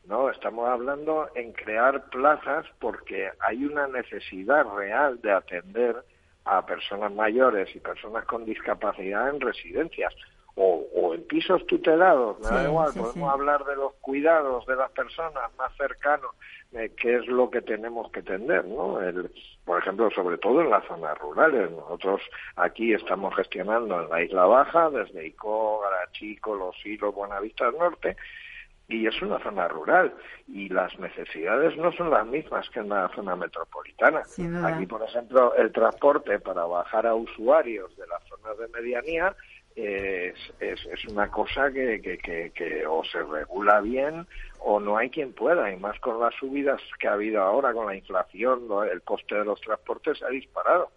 No, 0.07 0.31
estamos 0.31 0.69
hablando 0.69 1.29
en 1.35 1.53
crear 1.53 2.09
plazas 2.11 2.65
porque 2.79 3.31
hay 3.41 3.65
una 3.65 3.89
necesidad 3.89 4.65
real 4.77 5.21
de 5.21 5.33
atender 5.33 5.97
a 6.47 6.65
personas 6.65 7.13
mayores 7.13 7.75
y 7.75 7.81
personas 7.81 8.25
con 8.25 8.45
discapacidad 8.45 9.29
en 9.29 9.41
residencias 9.41 10.15
o, 10.55 10.87
o 10.95 11.15
en 11.15 11.23
pisos 11.25 11.67
tutelados, 11.67 12.39
me 12.41 12.49
da 12.49 12.65
igual, 12.65 12.91
podemos 12.97 13.31
hablar 13.31 13.65
de 13.67 13.77
los 13.77 13.93
cuidados 14.01 14.65
de 14.65 14.75
las 14.75 14.91
personas 14.93 15.55
más 15.59 15.71
cercanos, 15.77 16.31
eh, 16.73 16.93
que 16.97 17.17
es 17.17 17.27
lo 17.27 17.51
que 17.51 17.61
tenemos 17.61 18.11
que 18.11 18.23
tender, 18.23 18.65
¿no? 18.65 19.01
El, 19.03 19.31
por 19.67 19.79
ejemplo, 19.79 20.11
sobre 20.13 20.39
todo 20.39 20.63
en 20.63 20.71
las 20.71 20.85
zonas 20.87 21.19
rurales. 21.19 21.71
Nosotros 21.71 22.23
aquí 22.57 22.95
estamos 22.95 23.37
gestionando 23.37 24.01
en 24.01 24.09
la 24.09 24.23
Isla 24.23 24.47
Baja, 24.47 24.89
desde 24.89 25.27
Icó, 25.27 25.81
Garachico, 25.81 26.57
Los 26.57 26.75
Hilos, 26.87 27.15
Buenavista 27.15 27.67
del 27.67 27.79
Norte, 27.79 28.17
y 28.89 29.07
es 29.07 29.21
una 29.21 29.39
zona 29.41 29.67
rural 29.69 30.15
y 30.47 30.69
las 30.69 30.97
necesidades 30.99 31.77
no 31.77 31.91
son 31.93 32.11
las 32.11 32.27
mismas 32.27 32.69
que 32.71 32.81
en 32.81 32.89
la 32.89 33.09
zona 33.15 33.35
metropolitana. 33.35 34.23
Aquí, 34.65 34.87
por 34.87 35.03
ejemplo, 35.03 35.55
el 35.57 35.73
transporte 35.73 36.39
para 36.39 36.65
bajar 36.65 37.07
a 37.07 37.15
usuarios 37.15 37.97
de 37.97 38.07
las 38.07 38.23
zonas 38.25 38.57
de 38.59 38.69
medianía 38.69 39.35
es, 39.75 40.35
es, 40.61 40.87
es 40.87 41.05
una 41.07 41.31
cosa 41.31 41.71
que, 41.71 42.01
que, 42.01 42.17
que, 42.19 42.51
que, 42.55 42.87
o 42.87 43.05
se 43.05 43.23
regula 43.23 43.81
bien 43.81 44.27
o 44.61 44.81
no 44.81 44.97
hay 44.97 45.11
quien 45.11 45.33
pueda, 45.33 45.71
y 45.71 45.77
más 45.77 45.99
con 46.01 46.19
las 46.19 46.35
subidas 46.35 46.81
que 46.99 47.09
ha 47.09 47.13
habido 47.13 47.43
ahora, 47.43 47.73
con 47.73 47.87
la 47.87 47.95
inflación, 47.95 48.69
el 48.91 49.03
coste 49.03 49.37
de 49.37 49.45
los 49.45 49.61
transportes 49.61 50.23
ha 50.23 50.29
disparado. 50.29 50.91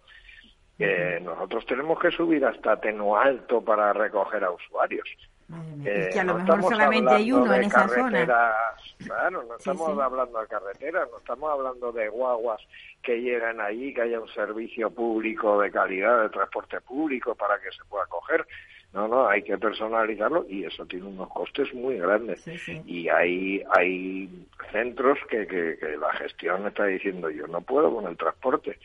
Eh, 0.78 1.20
nosotros 1.22 1.66
tenemos 1.66 2.00
que 2.00 2.10
subir 2.10 2.44
hasta 2.44 2.80
Teno 2.80 3.16
Alto 3.16 3.62
para 3.62 3.92
recoger 3.92 4.42
a 4.44 4.50
usuarios. 4.50 5.06
Eh, 5.84 6.10
que 6.12 6.20
a 6.20 6.24
lo 6.24 6.34
mejor 6.34 6.62
solamente 6.62 7.14
hay 7.14 7.32
uno 7.32 7.54
en 7.54 7.64
esa 7.64 7.88
zona. 7.88 8.26
Claro, 9.04 9.42
no 9.44 9.56
estamos 9.56 9.98
hablando 9.98 10.40
de 10.40 10.46
carreteras, 10.46 11.08
no 11.10 11.18
estamos 11.18 11.50
hablando 11.50 11.92
de 11.92 12.08
guaguas 12.08 12.60
que 13.02 13.20
llegan 13.20 13.60
allí, 13.60 13.94
que 13.94 14.02
haya 14.02 14.20
un 14.20 14.28
servicio 14.28 14.90
público 14.90 15.60
de 15.60 15.70
calidad 15.70 16.22
de 16.22 16.28
transporte 16.28 16.80
público 16.80 17.34
para 17.34 17.58
que 17.58 17.70
se 17.72 17.84
pueda 17.88 18.06
coger. 18.06 18.46
No, 18.92 19.06
no, 19.06 19.28
hay 19.28 19.42
que 19.42 19.56
personalizarlo 19.56 20.46
y 20.48 20.64
eso 20.64 20.84
tiene 20.84 21.06
unos 21.06 21.28
costes 21.28 21.72
muy 21.72 21.96
grandes. 21.98 22.44
Y 22.86 23.08
hay, 23.08 23.62
hay 23.70 24.28
centros 24.72 25.18
que, 25.28 25.46
que, 25.46 25.78
que 25.78 25.96
la 25.96 26.12
gestión 26.14 26.66
está 26.66 26.86
diciendo 26.86 27.30
yo 27.30 27.46
no 27.46 27.60
puedo 27.60 27.94
con 27.94 28.06
el 28.06 28.16
transporte. 28.16 28.78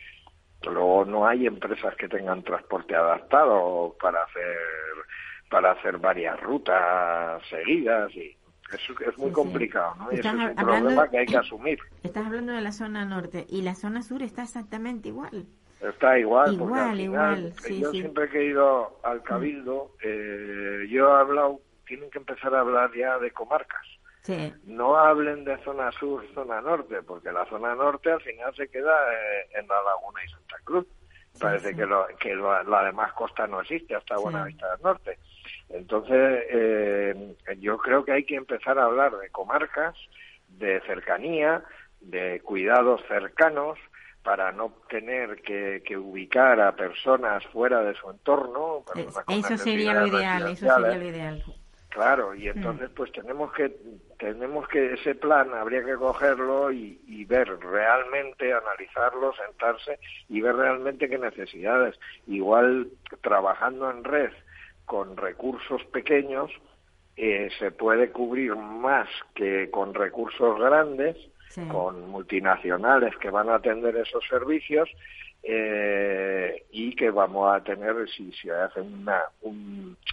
Luego 0.62 1.04
no 1.04 1.26
hay 1.26 1.46
empresas 1.46 1.94
que 1.96 2.08
tengan 2.08 2.42
transporte 2.42 2.94
adaptado 2.94 3.94
para 4.00 4.22
hacer 4.22 4.56
para 5.50 5.72
hacer 5.72 5.98
varias 5.98 6.40
rutas 6.40 7.42
seguidas 7.48 8.14
y 8.14 8.36
es, 8.72 8.80
es 9.06 9.18
muy 9.18 9.30
complicado, 9.30 9.94
¿no? 9.96 10.12
Y 10.12 10.18
eso 10.18 10.28
es 10.28 10.34
un 10.34 10.54
problema 10.54 11.08
que 11.08 11.18
hay 11.18 11.26
que 11.26 11.36
asumir. 11.36 11.78
Estás 12.02 12.26
hablando 12.26 12.52
de 12.52 12.60
la 12.60 12.72
zona 12.72 13.04
norte 13.04 13.46
y 13.48 13.62
la 13.62 13.74
zona 13.74 14.02
sur 14.02 14.22
está 14.22 14.42
exactamente 14.42 15.08
igual. 15.08 15.46
Está 15.80 16.18
igual, 16.18 16.54
igual, 16.54 17.00
igual. 17.00 17.52
yo 17.70 17.90
siempre 17.90 18.28
que 18.30 18.38
he 18.38 18.44
ido 18.46 18.98
al 19.04 19.22
Cabildo, 19.22 19.92
eh, 20.02 20.86
yo 20.88 21.08
he 21.08 21.20
hablado, 21.20 21.60
tienen 21.86 22.10
que 22.10 22.18
empezar 22.18 22.54
a 22.54 22.60
hablar 22.60 22.90
ya 22.96 23.18
de 23.18 23.30
comarcas. 23.30 23.86
Sí. 24.22 24.52
No 24.64 24.96
hablen 24.96 25.44
de 25.44 25.56
zona 25.62 25.92
sur, 25.92 26.24
zona 26.34 26.60
norte, 26.60 27.02
porque 27.02 27.30
la 27.30 27.46
zona 27.46 27.74
norte 27.74 28.10
al 28.10 28.20
final 28.22 28.54
se 28.56 28.68
queda 28.68 28.92
eh, 29.12 29.48
en 29.60 29.68
la 29.68 29.80
Laguna 29.82 30.24
y 30.24 30.28
Santa 30.28 30.56
Cruz. 30.64 30.86
Parece 31.38 31.76
que, 31.76 31.84
lo, 31.84 32.06
que 32.18 32.34
la 32.34 32.84
demás 32.84 33.12
costa 33.12 33.46
no 33.46 33.60
existe 33.60 33.94
hasta 33.94 34.16
Buenavista 34.16 34.70
del 34.72 34.82
Norte. 34.82 35.18
Entonces, 35.70 36.44
eh, 36.50 37.34
yo 37.58 37.78
creo 37.78 38.04
que 38.04 38.12
hay 38.12 38.24
que 38.24 38.36
empezar 38.36 38.78
a 38.78 38.84
hablar 38.84 39.16
de 39.18 39.30
comarcas, 39.30 39.96
de 40.48 40.80
cercanía, 40.82 41.62
de 42.00 42.40
cuidados 42.40 43.02
cercanos, 43.08 43.78
para 44.22 44.50
no 44.52 44.72
tener 44.88 45.40
que, 45.42 45.82
que, 45.84 45.96
ubicar 45.96 46.60
a 46.60 46.74
personas 46.74 47.44
fuera 47.46 47.82
de 47.82 47.94
su 47.94 48.10
entorno. 48.10 48.84
Eso 49.28 49.56
sería 49.56 49.94
lo 49.94 50.06
ideal, 50.08 50.48
eso 50.48 50.66
sería 50.66 50.98
lo 50.98 51.04
ideal. 51.04 51.44
Claro, 51.90 52.34
y 52.34 52.44
mm. 52.46 52.56
entonces 52.56 52.90
pues 52.94 53.12
tenemos 53.12 53.52
que 53.52 53.74
tenemos 54.18 54.66
que 54.68 54.94
ese 54.94 55.14
plan 55.14 55.54
habría 55.54 55.84
que 55.84 55.94
cogerlo 55.94 56.72
y, 56.72 57.00
y, 57.06 57.24
ver 57.24 57.48
realmente, 57.60 58.52
analizarlo, 58.52 59.32
sentarse 59.34 59.98
y 60.28 60.40
ver 60.40 60.56
realmente 60.56 61.08
qué 61.08 61.18
necesidades. 61.18 61.98
Igual 62.26 62.88
trabajando 63.22 63.90
en 63.90 64.04
red 64.04 64.32
con 64.86 65.16
recursos 65.16 65.84
pequeños 65.92 66.50
eh, 67.16 67.50
se 67.58 67.70
puede 67.70 68.10
cubrir 68.10 68.54
más 68.56 69.08
que 69.34 69.70
con 69.70 69.94
recursos 69.94 70.58
grandes, 70.58 71.16
con 71.70 72.10
multinacionales 72.10 73.16
que 73.16 73.30
van 73.30 73.48
a 73.48 73.54
atender 73.54 73.96
esos 73.96 74.22
servicios 74.28 74.90
eh, 75.42 76.64
y 76.72 76.94
que 76.96 77.08
vamos 77.08 77.54
a 77.54 77.62
tener, 77.62 77.94
si 78.10 78.32
se 78.32 78.50
hace 78.50 78.80
una, 78.80 79.22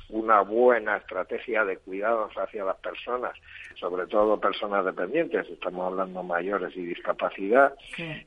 una 0.09 0.41
buena 0.41 0.97
estrategia 0.97 1.65
de 1.65 1.77
cuidados 1.77 2.31
hacia 2.37 2.63
las 2.63 2.77
personas, 2.77 3.33
sobre 3.79 4.05
todo 4.05 4.39
personas 4.39 4.85
dependientes, 4.85 5.49
estamos 5.49 5.87
hablando 5.87 6.21
mayores 6.21 6.77
y 6.77 6.85
discapacidad, 6.85 7.73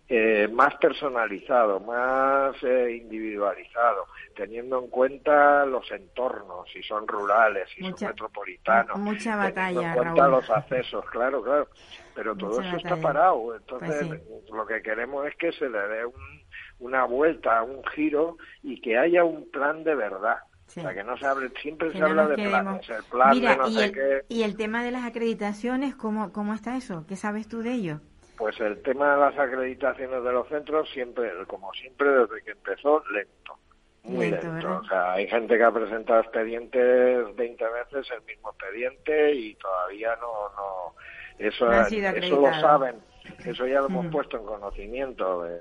eh, 0.08 0.48
más 0.52 0.74
personalizado, 0.78 1.78
más 1.78 2.56
eh, 2.64 2.98
individualizado, 3.00 4.06
teniendo 4.36 4.78
en 4.78 4.88
cuenta 4.88 5.64
los 5.66 5.90
entornos, 5.90 6.70
si 6.72 6.82
son 6.82 7.08
rurales, 7.08 7.68
si 7.74 7.80
son 7.80 7.94
metropolitanos, 8.00 8.98
mucha 8.98 9.34
batalla, 9.34 9.88
en 9.88 9.94
cuenta 9.94 10.28
los 10.28 10.48
accesos, 10.50 11.04
claro, 11.06 11.42
claro, 11.42 11.68
pero 12.14 12.36
todo 12.36 12.60
eso 12.60 12.76
está 12.76 12.96
parado, 12.96 13.56
entonces 13.56 14.06
pues 14.06 14.50
lo 14.52 14.66
que 14.66 14.82
queremos 14.82 15.26
es 15.26 15.34
que 15.36 15.50
se 15.52 15.68
le 15.68 15.78
dé 15.88 16.04
un 16.04 16.46
una 16.78 17.04
vuelta, 17.04 17.62
un 17.62 17.82
giro 17.94 18.36
y 18.62 18.80
que 18.80 18.98
haya 18.98 19.24
un 19.24 19.50
plan 19.50 19.84
de 19.84 19.94
verdad. 19.94 20.38
O 20.66 20.70
sea, 20.70 20.92
que 20.92 21.04
no 21.04 21.16
se 21.16 21.24
hable, 21.24 21.50
siempre 21.62 21.92
se 21.92 22.02
habla 22.02 22.26
de 22.26 22.34
planes, 22.34 22.90
el 22.90 23.04
plan 23.04 23.40
de 23.40 23.56
no 23.56 23.68
y 23.68 23.74
sé 23.74 23.84
el, 23.84 23.92
qué. 23.92 24.22
¿Y 24.28 24.42
el 24.42 24.56
tema 24.56 24.84
de 24.84 24.90
las 24.90 25.04
acreditaciones, 25.04 25.94
¿cómo, 25.94 26.32
cómo 26.32 26.54
está 26.54 26.76
eso? 26.76 27.06
¿Qué 27.08 27.16
sabes 27.16 27.48
tú 27.48 27.62
de 27.62 27.72
ello? 27.72 28.00
Pues 28.36 28.60
el 28.60 28.82
tema 28.82 29.14
de 29.14 29.20
las 29.20 29.38
acreditaciones 29.38 30.22
de 30.22 30.32
los 30.32 30.48
centros, 30.48 30.90
siempre, 30.90 31.30
como 31.46 31.72
siempre, 31.72 32.10
desde 32.10 32.42
que 32.42 32.50
empezó, 32.50 33.02
lento. 33.10 33.58
Muy 34.06 34.30
lento. 34.30 34.78
O 34.78 34.84
sea, 34.84 35.12
hay 35.12 35.28
gente 35.28 35.56
que 35.56 35.64
ha 35.64 35.72
presentado 35.72 36.20
expedientes 36.20 37.36
20 37.36 37.64
veces 37.64 38.10
el 38.12 38.22
mismo 38.22 38.50
expediente 38.50 39.34
y 39.34 39.54
todavía 39.54 40.16
no. 40.16 40.48
no 40.56 40.94
eso, 41.38 41.70
eso 41.70 42.40
lo 42.40 42.60
saben, 42.60 42.96
eso 43.44 43.66
ya 43.66 43.80
lo 43.80 43.86
hemos 43.86 44.06
puesto 44.06 44.38
en 44.38 44.46
conocimiento 44.46 45.42
de 45.42 45.60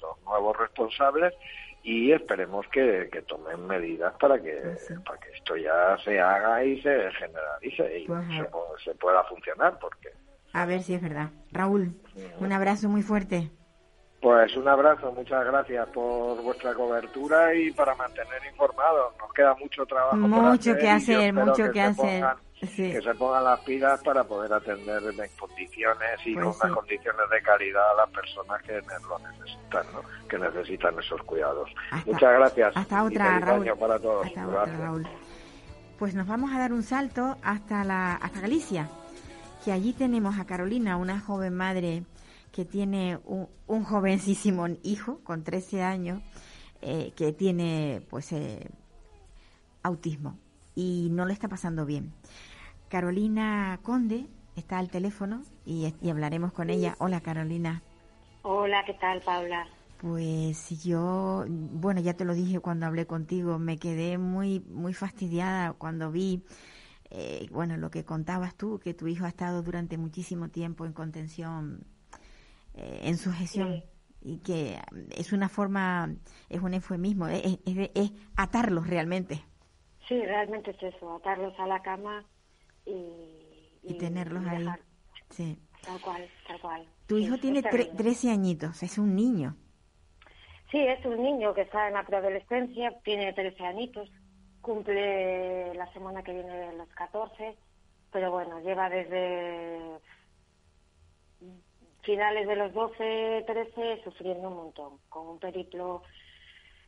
los 0.00 0.22
nuevos 0.24 0.56
responsables 0.56 1.34
y 1.82 2.12
esperemos 2.12 2.66
que, 2.68 3.08
tomen 3.26 3.66
medidas 3.66 4.12
para 4.18 4.40
que, 4.40 4.76
para 5.06 5.20
que 5.20 5.30
esto 5.30 5.56
ya 5.56 5.96
se 6.04 6.18
haga 6.20 6.64
y 6.64 6.80
se 6.82 7.10
generalice 7.12 7.98
y 8.00 8.06
pues 8.06 8.24
se, 8.84 8.94
pueda 8.96 9.22
funcionar 9.24 9.78
porque 9.78 10.10
a 10.52 10.66
ver 10.66 10.82
si 10.82 10.94
es 10.94 11.02
verdad. 11.02 11.30
Raúl 11.52 11.94
un 12.40 12.52
abrazo 12.52 12.88
muy 12.88 13.02
fuerte 13.02 13.50
pues 14.20 14.56
un 14.56 14.66
abrazo, 14.66 15.12
muchas 15.12 15.44
gracias 15.44 15.88
por 15.88 16.42
vuestra 16.42 16.74
cobertura 16.74 17.54
y 17.54 17.70
para 17.72 17.94
mantener 17.94 18.44
informados. 18.50 19.14
Nos 19.18 19.32
queda 19.32 19.54
mucho 19.54 19.86
trabajo. 19.86 20.16
Mucho 20.16 20.76
que 20.76 20.88
hacer, 20.88 21.32
mucho 21.32 21.70
que, 21.70 21.80
hacer 21.80 22.24
que 22.60 23.00
se 23.00 23.14
pongan 23.14 23.44
las 23.44 23.60
pilas 23.60 24.02
para 24.02 24.24
poder 24.24 24.52
atender 24.52 25.02
en 25.02 25.30
condiciones 25.38 26.18
y 26.24 26.34
pues 26.34 26.56
con 26.56 26.68
las 26.68 26.78
condiciones 26.78 27.30
de 27.30 27.42
calidad 27.42 27.90
a 27.92 27.94
las 27.94 28.10
personas 28.10 28.62
que 28.62 28.72
lo 28.72 29.18
necesitan, 29.18 29.86
¿no? 29.92 30.28
que 30.28 30.38
necesitan 30.38 30.98
esos 30.98 31.22
cuidados. 31.22 31.70
Muchas 32.04 32.32
gracias. 32.32 32.76
Hasta 32.76 33.04
otra, 33.04 33.38
Raúl. 33.38 33.66
Para 33.78 33.98
todos. 33.98 34.26
Pues 35.98 36.14
nos 36.14 36.26
vamos 36.26 36.52
a 36.52 36.58
dar 36.58 36.72
un 36.72 36.82
salto 36.82 37.36
hasta, 37.42 37.84
la, 37.84 38.14
hasta 38.14 38.40
Galicia, 38.40 38.88
que 39.64 39.72
allí 39.72 39.92
tenemos 39.92 40.38
a 40.38 40.44
Carolina, 40.44 40.96
una 40.96 41.20
joven 41.20 41.54
madre 41.54 42.02
que 42.58 42.64
tiene 42.64 43.20
un, 43.24 43.48
un 43.68 43.84
jovencísimo 43.84 44.66
hijo 44.82 45.20
con 45.22 45.44
13 45.44 45.84
años, 45.84 46.20
eh, 46.82 47.12
que 47.14 47.32
tiene 47.32 48.02
pues 48.10 48.32
eh, 48.32 48.68
autismo 49.84 50.36
y 50.74 51.06
no 51.12 51.24
lo 51.24 51.32
está 51.32 51.46
pasando 51.46 51.86
bien. 51.86 52.12
Carolina 52.88 53.78
Conde 53.84 54.26
está 54.56 54.80
al 54.80 54.90
teléfono 54.90 55.44
y, 55.64 55.94
y 56.02 56.10
hablaremos 56.10 56.52
con 56.52 56.68
ella. 56.68 56.96
Hola 56.98 57.20
Carolina. 57.20 57.80
Hola, 58.42 58.82
¿qué 58.84 58.94
tal 58.94 59.22
Paula? 59.22 59.64
Pues 59.98 60.82
yo, 60.82 61.44
bueno, 61.46 62.00
ya 62.00 62.14
te 62.14 62.24
lo 62.24 62.34
dije 62.34 62.58
cuando 62.58 62.86
hablé 62.86 63.06
contigo, 63.06 63.60
me 63.60 63.78
quedé 63.78 64.18
muy, 64.18 64.58
muy 64.68 64.94
fastidiada 64.94 65.74
cuando 65.74 66.10
vi, 66.10 66.42
eh, 67.10 67.46
bueno, 67.52 67.76
lo 67.76 67.92
que 67.92 68.04
contabas 68.04 68.56
tú, 68.56 68.80
que 68.80 68.94
tu 68.94 69.06
hijo 69.06 69.26
ha 69.26 69.28
estado 69.28 69.62
durante 69.62 69.96
muchísimo 69.96 70.48
tiempo 70.48 70.86
en 70.86 70.92
contención, 70.92 71.86
eh, 72.78 73.00
en 73.02 73.16
sujeción, 73.16 73.82
y 74.20 74.38
que 74.38 74.78
es 75.16 75.32
una 75.32 75.48
forma, 75.48 76.14
es 76.48 76.60
un 76.60 76.74
eufemismo, 76.74 77.26
es, 77.26 77.58
es, 77.64 78.12
atarlos 78.36 78.86
realmente. 78.86 79.42
Sí, 80.06 80.20
realmente 80.24 80.70
es 80.70 80.94
eso, 80.94 81.16
atarlos 81.16 81.58
a 81.58 81.66
la 81.66 81.82
cama 81.82 82.24
y, 82.86 83.80
y, 83.82 83.98
tenerlos 83.98 84.46
ahí. 84.46 84.66
Sí. 85.30 85.58
Tal 85.84 86.00
cual, 86.00 86.28
tal 86.46 86.60
cual. 86.60 86.88
Tu 87.06 87.18
hijo 87.18 87.36
tiene 87.38 87.62
13 87.62 88.30
añitos, 88.30 88.82
es 88.82 88.96
un 88.96 89.16
niño. 89.16 89.56
Sí, 90.70 90.78
es 90.78 91.04
un 91.04 91.20
niño 91.22 91.52
que 91.54 91.62
está 91.62 91.88
en 91.88 91.94
la 91.94 92.04
preadolescencia, 92.04 92.92
tiene 93.02 93.32
13 93.32 93.64
añitos, 93.64 94.08
cumple 94.60 95.74
la 95.74 95.92
semana 95.92 96.22
que 96.22 96.32
viene 96.32 96.76
los 96.76 96.88
14, 96.90 97.56
pero 98.12 98.30
bueno, 98.30 98.60
lleva 98.60 98.88
desde 98.88 99.98
finales 102.08 102.48
de 102.48 102.56
los 102.56 102.72
12, 102.72 103.44
13 103.46 104.00
sufriendo 104.02 104.48
un 104.48 104.54
montón, 104.54 104.94
con 105.10 105.28
un 105.28 105.38
periplo 105.38 106.02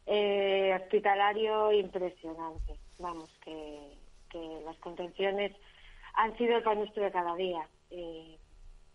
eh, 0.06 0.74
hospitalario 0.80 1.72
impresionante. 1.72 2.72
Vamos, 2.98 3.28
que, 3.44 3.98
las 4.64 4.78
contenciones 4.78 5.52
han 6.14 6.34
sido 6.38 6.56
el 6.56 6.62
pan 6.62 6.78
de 6.78 7.10
cada 7.10 7.34
día 7.34 7.68
eh, 7.90 8.38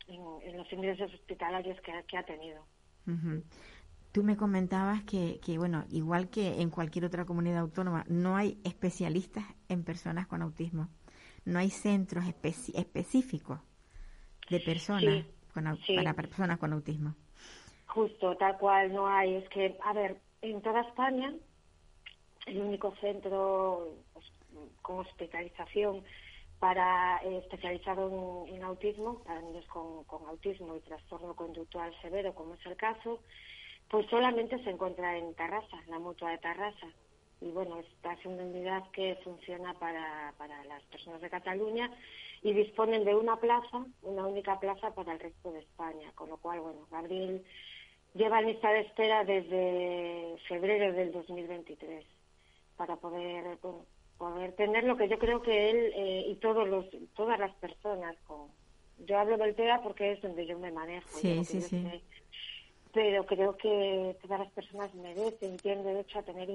en, 0.08 0.58
los 0.58 0.72
ingresos 0.74 1.14
hospitalarios 1.14 1.78
que, 1.82 2.18
ha 2.18 2.24
tenido. 2.24 2.64
Tú 4.12 4.24
me 4.24 4.36
comentabas 4.36 5.04
que, 5.04 5.40
que, 5.46 5.60
bueno, 5.60 5.86
igual 5.92 6.30
que 6.30 6.62
en 6.62 6.72
cualquier 6.72 7.06
otra 7.06 7.26
comunidad 7.26 7.60
autónoma, 7.60 8.04
no 8.08 8.36
hay 8.36 8.58
especialistas 8.64 9.44
en 9.70 9.84
personas 9.84 10.26
con 10.26 10.42
autismo. 10.42 10.90
No 11.44 11.60
hay 11.60 11.70
centros 11.70 12.26
específicos 12.26 13.60
de 14.50 14.60
personas 14.60 15.26
para 15.96 16.14
personas 16.14 16.60
con 16.60 16.74
autismo. 16.74 17.16
Justo, 17.88 18.36
tal 18.38 18.58
cual 18.58 18.94
no 18.94 19.08
hay. 19.08 19.36
Es 19.36 19.50
que, 19.50 19.78
a 19.84 19.94
ver, 19.94 20.18
en 20.42 20.62
toda 20.62 20.82
España, 20.82 21.34
el 22.46 22.62
único 22.62 22.94
centro 23.02 23.96
pues, 24.14 24.26
con 24.82 25.00
hospitalización 25.00 26.04
para 26.60 27.20
eh, 27.24 27.38
especializado 27.38 28.46
en, 28.48 28.64
autismo, 28.64 29.20
para 29.24 29.42
niños 29.42 29.66
con, 29.68 30.04
con 30.06 30.26
autismo 30.28 30.76
y 30.76 30.80
trastorno 30.82 31.36
conductual 31.36 31.94
severo, 32.02 32.34
como 32.34 32.56
es 32.56 32.66
el 32.66 32.76
caso, 32.76 33.20
pues 33.90 34.08
solamente 34.10 34.62
se 34.64 34.70
encuentra 34.70 35.18
en 35.18 35.34
Tarrasa, 35.36 35.78
la 35.88 36.00
mutua 36.00 36.32
de 36.32 36.38
Tarrasa. 36.40 36.88
Y 37.42 37.52
bueno, 37.52 37.80
esta 37.80 38.14
es 38.14 38.26
una 38.26 38.44
unidad 38.44 38.90
que 38.92 39.18
funciona 39.24 39.74
para, 39.74 40.34
para 40.38 40.64
las 40.66 40.82
personas 40.84 41.22
de 41.22 41.30
Cataluña 41.30 41.92
y 42.46 42.54
disponen 42.54 43.04
de 43.06 43.16
una 43.16 43.38
plaza, 43.38 43.88
una 44.04 44.28
única 44.28 44.60
plaza 44.60 44.94
para 44.94 45.14
el 45.14 45.20
resto 45.20 45.52
de 45.52 45.62
España. 45.62 46.12
Con 46.14 46.30
lo 46.30 46.38
cual, 46.38 46.60
bueno, 46.60 46.86
Gabriel 46.92 47.44
lleva 48.14 48.40
lista 48.40 48.72
de 48.72 48.82
espera 48.82 49.24
desde 49.26 50.36
febrero 50.48 50.94
del 50.94 51.12
2023 51.12 52.06
para 52.78 52.98
poder, 52.98 53.58
poder 54.20 54.52
tener 54.52 54.84
lo 54.84 54.96
que 54.96 55.08
yo 55.08 55.18
creo 55.18 55.42
que 55.42 55.72
él 55.72 55.92
eh, 55.96 56.26
y 56.28 56.36
todos 56.36 56.70
los, 56.70 56.86
todas 57.16 57.40
las 57.40 57.54
personas 57.56 58.16
con... 58.28 58.50
Yo 59.00 59.18
hablo 59.18 59.38
del 59.38 59.56
TEA 59.56 59.82
porque 59.82 60.12
es 60.12 60.22
donde 60.22 60.46
yo 60.46 60.60
me 60.60 60.72
manejo. 60.72 61.18
Sí, 61.18 61.44
sí, 61.46 61.62
sí 61.62 61.84
pero 62.94 63.26
creo 63.26 63.58
que 63.58 64.16
todas 64.22 64.40
las 64.40 64.52
personas 64.52 64.94
merecen, 64.96 65.58
tienen 65.58 65.84
derecho 65.84 66.20
a 66.20 66.24
tener 66.24 66.50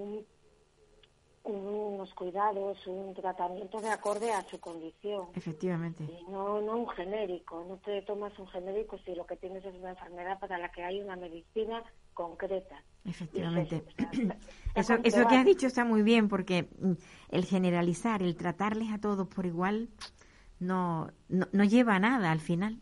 unos 1.44 2.12
cuidados, 2.14 2.86
un 2.86 3.14
tratamiento 3.14 3.80
de 3.80 3.88
acorde 3.88 4.32
a 4.32 4.42
su 4.42 4.60
condición. 4.60 5.28
Efectivamente. 5.34 6.06
no, 6.28 6.60
no 6.60 6.76
un 6.76 6.88
genérico, 6.88 7.64
no 7.66 7.76
te 7.78 8.02
tomas 8.02 8.38
un 8.38 8.46
genérico 8.48 8.98
si 8.98 9.14
lo 9.14 9.26
que 9.26 9.36
tienes 9.36 9.64
es 9.64 9.74
una 9.74 9.90
enfermedad 9.90 10.38
para 10.38 10.58
la 10.58 10.70
que 10.70 10.82
hay 10.82 11.00
una 11.00 11.16
medicina 11.16 11.82
concreta. 12.14 12.82
Efectivamente. 13.04 13.84
Eso, 14.74 14.94
eso 15.02 15.26
que 15.26 15.36
has 15.36 15.44
dicho 15.44 15.66
está 15.66 15.84
muy 15.84 16.02
bien 16.02 16.28
porque 16.28 16.68
mm, 16.78 16.92
el 17.30 17.44
generalizar, 17.44 18.22
el 18.22 18.36
tratarles 18.36 18.92
a 18.92 19.00
todos 19.00 19.26
por 19.26 19.46
igual, 19.46 19.88
no, 20.60 21.10
no, 21.28 21.48
no 21.52 21.64
lleva 21.64 21.96
a 21.96 21.98
nada 21.98 22.30
al 22.30 22.40
final 22.40 22.78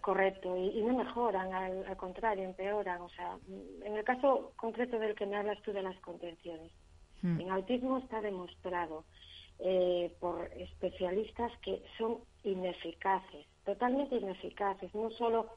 correcto 0.00 0.56
y, 0.56 0.82
no 0.82 0.94
mejoran, 0.94 1.52
al, 1.52 1.96
contrario, 1.96 2.44
empeoran. 2.44 3.00
O 3.00 3.08
sea, 3.10 3.36
en 3.84 3.96
el 3.96 4.04
caso 4.04 4.52
concreto 4.56 4.98
del 4.98 5.14
que 5.14 5.26
me 5.26 5.36
hablas 5.36 5.60
tú 5.62 5.72
de 5.72 5.82
las 5.82 5.98
contenciones, 6.00 6.70
hmm. 7.22 7.40
en 7.40 7.50
autismo 7.50 7.98
está 7.98 8.20
demostrado 8.20 9.04
eh, 9.58 10.14
por 10.20 10.50
especialistas 10.54 11.52
que 11.62 11.82
son 11.98 12.18
ineficaces, 12.44 13.46
totalmente 13.64 14.16
ineficaces. 14.16 14.94
No 14.94 15.10
solo 15.10 15.48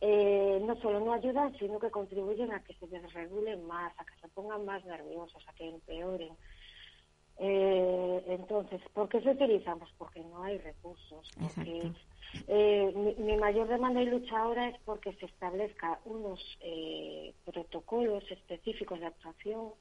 eh, 0.00 0.60
no 0.62 0.76
solo 0.80 1.00
no 1.00 1.12
ayudan, 1.14 1.56
sino 1.58 1.78
que 1.78 1.90
contribuyen 1.90 2.52
a 2.52 2.62
que 2.62 2.74
se 2.74 2.86
desregulen 2.86 3.66
más, 3.66 3.92
a 3.98 4.04
que 4.04 4.14
se 4.20 4.28
pongan 4.28 4.64
más 4.64 4.84
nerviosos, 4.84 5.42
a 5.48 5.54
que 5.54 5.68
empeoren. 5.68 6.36
Eh, 7.38 8.24
entonces, 8.28 8.80
¿por 8.92 9.08
qué 9.08 9.20
se 9.20 9.30
utilizan? 9.30 9.78
Pues 9.78 9.90
porque 9.98 10.20
no 10.20 10.42
hay 10.42 10.58
recursos. 10.58 11.30
Porque 11.40 11.90
eh, 12.48 13.14
mi, 13.18 13.36
mayor 13.36 13.68
demanda 13.68 14.02
y 14.02 14.06
lucha 14.06 14.38
ahora 14.38 14.68
es 14.68 14.78
porque 14.84 15.14
se 15.14 15.26
establezca 15.26 15.98
unos 16.04 16.40
eh, 16.60 17.32
protocolos 17.44 18.30
específicos 18.30 19.00
de 19.00 19.06
actuación 19.06 19.72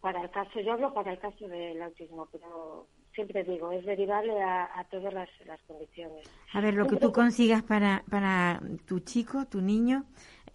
para 0.00 0.22
el 0.22 0.30
caso, 0.30 0.60
yo 0.60 0.72
hablo 0.72 0.94
para 0.94 1.12
el 1.12 1.18
caso 1.18 1.48
del 1.48 1.82
autismo, 1.82 2.28
pero 2.30 2.86
siempre 3.14 3.42
digo, 3.42 3.72
es 3.72 3.84
derivable 3.84 4.40
a, 4.40 4.86
todas 4.90 5.12
las, 5.12 5.28
condiciones. 5.66 6.30
A 6.52 6.60
ver, 6.60 6.74
lo 6.74 6.86
que 6.86 6.96
tú 6.96 7.12
consigas 7.12 7.62
para, 7.62 8.04
para 8.08 8.60
tu 8.86 9.00
chico, 9.00 9.46
tu 9.46 9.60
niño, 9.60 10.04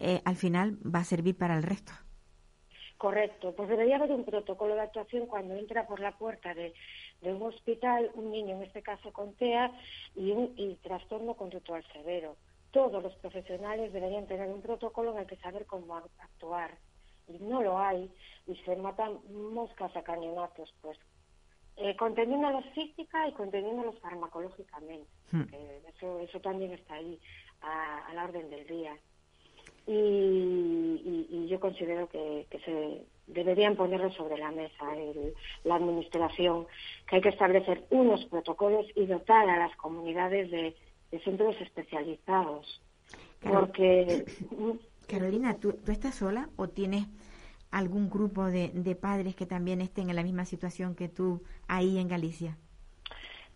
eh, 0.00 0.22
al 0.24 0.36
final 0.36 0.78
va 0.82 1.00
a 1.00 1.04
servir 1.04 1.36
para 1.36 1.56
el 1.56 1.62
resto. 1.62 1.92
Correcto, 2.96 3.52
pues 3.54 3.68
debería 3.68 3.96
haber 3.96 4.12
un 4.12 4.24
protocolo 4.24 4.74
de 4.74 4.80
actuación 4.80 5.26
cuando 5.26 5.54
entra 5.54 5.86
por 5.86 6.00
la 6.00 6.16
puerta 6.16 6.54
de, 6.54 6.72
un 7.20 7.42
hospital 7.42 8.10
un 8.14 8.30
niño, 8.30 8.56
en 8.56 8.62
este 8.62 8.82
caso 8.82 9.12
con 9.12 9.34
TEA, 9.34 9.70
y 10.14 10.30
un 10.30 10.78
trastorno 10.82 11.34
conductual 11.34 11.84
severo. 11.92 12.36
Todos 12.70 13.02
los 13.02 13.14
profesionales 13.16 13.92
deberían 13.92 14.26
tener 14.26 14.48
un 14.48 14.62
protocolo 14.62 15.12
en 15.12 15.18
el 15.18 15.26
que 15.26 15.36
saber 15.36 15.66
cómo 15.66 15.96
actuar. 15.96 16.78
Y 17.28 17.38
no 17.38 17.62
lo 17.62 17.78
hay, 17.78 18.10
y 18.46 18.54
se 18.56 18.76
matan 18.76 19.18
moscas 19.52 19.96
a 19.96 20.02
cañonazos, 20.02 20.74
pues 20.80 20.98
eh, 21.76 21.96
conteniéndolos 21.96 22.64
física 22.74 23.26
y 23.28 23.32
conteniéndolos 23.32 23.98
farmacológicamente. 24.00 25.08
Hmm. 25.32 25.44
eso, 25.88 26.20
eso 26.20 26.40
también 26.40 26.72
está 26.72 26.94
ahí, 26.94 27.18
a 27.60 28.12
la 28.14 28.24
orden 28.24 28.50
del 28.50 28.66
día 28.66 28.94
y, 29.86 31.46
yo 31.48 31.60
considero 31.60 32.08
que, 32.08 32.46
se 32.64 33.04
deberían 33.26 33.76
ponerlo 33.76 34.10
sobre 34.12 34.38
la 34.38 34.50
mesa 34.50 34.84
la 35.64 35.76
administración, 35.76 36.66
que 37.08 37.16
hay 37.16 37.22
que 37.22 37.30
establecer 37.30 37.84
unos 37.90 38.24
protocolos 38.26 38.86
y 38.94 39.06
dotar 39.06 39.48
a 39.48 39.58
las 39.58 39.76
comunidades 39.76 40.50
de, 40.50 40.74
centros 41.22 41.56
especializados. 41.60 42.80
Porque. 43.40 44.24
Carolina, 45.06 45.58
¿tú, 45.58 45.72
¿tú, 45.72 45.92
estás 45.92 46.14
sola 46.14 46.48
o 46.56 46.68
tienes 46.68 47.06
algún 47.70 48.08
grupo 48.08 48.44
de, 48.44 48.70
de 48.72 48.94
padres 48.94 49.34
que 49.34 49.46
también 49.46 49.80
estén 49.80 50.10
en 50.10 50.16
la 50.16 50.22
misma 50.22 50.44
situación 50.44 50.94
que 50.94 51.08
tú 51.08 51.42
ahí 51.68 51.98
en 51.98 52.08
Galicia? 52.08 52.56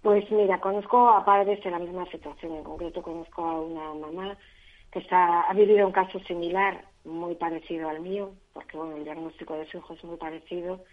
Pues 0.03 0.31
mira, 0.31 0.61
conozco 0.61 1.09
a 1.09 1.25
padres 1.25 1.65
en 1.65 1.73
la 1.73 1.79
misma 1.79 2.07
situación. 2.07 2.57
En 2.57 2.65
concreto, 2.65 3.03
conozco 3.03 3.45
a 3.45 3.61
una 3.61 3.95
mamá 3.95 4.37
que 4.93 5.01
está, 5.01 5.43
ha 5.43 5.53
vivido 5.55 5.87
un 5.87 5.93
caso 5.93 6.19
similar, 6.21 6.85
muy 7.05 7.35
parecido 7.35 7.89
al 7.89 8.01
mío, 8.01 8.33
porque 8.53 8.77
bueno, 8.77 8.97
el 8.97 9.05
diagnóstico 9.05 9.55
de 9.55 9.67
su 9.67 9.79
hijo 9.79 9.95
es 9.95 10.05
muy 10.05 10.17
parecido. 10.17 10.85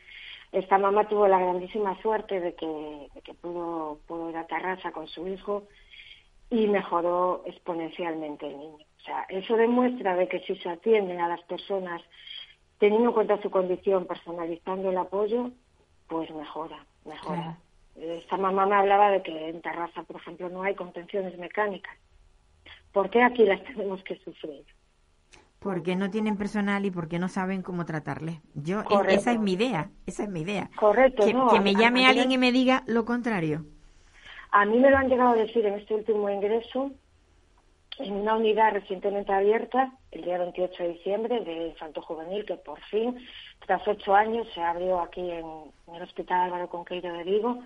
Esta 0.51 0.77
mamá 0.77 1.07
tuvo 1.07 1.27
la 1.27 1.39
grandísima 1.39 1.99
suerte 2.01 2.39
de 2.39 2.55
que, 2.55 3.09
que 3.23 3.33
pudo, 3.33 3.99
pudo 4.07 4.29
ir 4.29 4.37
a 4.37 4.47
Tarrasa 4.47 4.91
con 4.91 5.07
su 5.07 5.27
hijo 5.27 5.63
y 6.49 6.67
mejoró 6.67 7.43
exponencialmente 7.45 8.47
el 8.47 8.57
niño. 8.57 8.85
O 9.05 9.07
sea, 9.07 9.23
eso 9.29 9.55
demuestra 9.55 10.15
de 10.15 10.27
que 10.27 10.39
si 10.39 10.55
se 10.55 10.67
atienden 10.67 11.21
a 11.21 11.27
las 11.27 11.41
personas 11.43 12.01
teniendo 12.79 13.09
en 13.09 13.13
cuenta 13.13 13.39
su 13.39 13.51
condición, 13.51 14.07
personalizando 14.07 14.89
el 14.89 14.97
apoyo, 14.97 15.51
pues 16.07 16.31
mejora, 16.31 16.83
mejora. 17.05 17.55
Esta 17.95 18.35
mamá 18.37 18.65
me 18.65 18.73
hablaba 18.75 19.11
de 19.11 19.21
que 19.21 19.49
en 19.49 19.61
Tarrasa, 19.61 20.01
por 20.03 20.15
ejemplo, 20.15 20.49
no 20.49 20.63
hay 20.63 20.73
contenciones 20.73 21.37
mecánicas 21.37 21.95
¿Por 22.91 23.11
qué 23.11 23.21
aquí 23.21 23.45
las 23.45 23.63
tenemos 23.75 24.03
que 24.03 24.15
sufrir? 24.17 24.65
Porque 25.59 25.95
no 25.95 26.09
tienen 26.09 26.35
personal 26.35 26.83
y 26.85 26.89
porque 26.91 27.19
no 27.19 27.29
saben 27.29 27.61
cómo 27.61 27.85
tratarles. 27.85 28.39
Yo, 28.55 28.81
e- 28.81 28.83
Correcto. 28.85 29.15
esa 29.15 29.31
es 29.33 29.39
mi 29.39 29.53
idea, 29.53 29.91
esa 30.07 30.23
es 30.23 30.29
mi 30.29 30.41
idea. 30.41 30.71
Correcto, 30.77 31.25
Que, 31.25 31.33
no, 31.33 31.47
que 31.47 31.57
a- 31.57 31.61
me 31.61 31.75
llame 31.75 32.05
a- 32.05 32.09
alguien 32.09 32.31
y 32.31 32.37
me 32.39 32.51
diga 32.51 32.83
lo 32.87 33.05
contrario. 33.05 33.65
A 34.51 34.65
mí 34.65 34.79
me 34.79 34.89
lo 34.89 34.97
han 34.97 35.09
llegado 35.09 35.31
a 35.31 35.35
decir 35.35 35.63
en 35.65 35.75
este 35.75 35.93
último 35.93 36.27
ingreso, 36.29 36.91
en 37.99 38.13
una 38.13 38.35
unidad 38.35 38.73
recientemente 38.73 39.31
abierta, 39.33 39.91
el 40.11 40.23
día 40.23 40.37
28 40.37 40.83
de 40.83 40.89
diciembre, 40.89 41.39
de 41.41 41.67
Infanto 41.67 42.01
Juvenil, 42.01 42.45
que 42.45 42.55
por 42.55 42.79
fin, 42.85 43.17
tras 43.65 43.87
ocho 43.87 44.13
años, 44.15 44.47
se 44.53 44.61
abrió 44.61 44.99
aquí 44.99 45.21
en, 45.31 45.45
el 45.93 46.01
Hospital 46.01 46.41
Álvaro 46.45 46.69
Conqueiro 46.69 47.13
de 47.13 47.23
Vigo, 47.23 47.59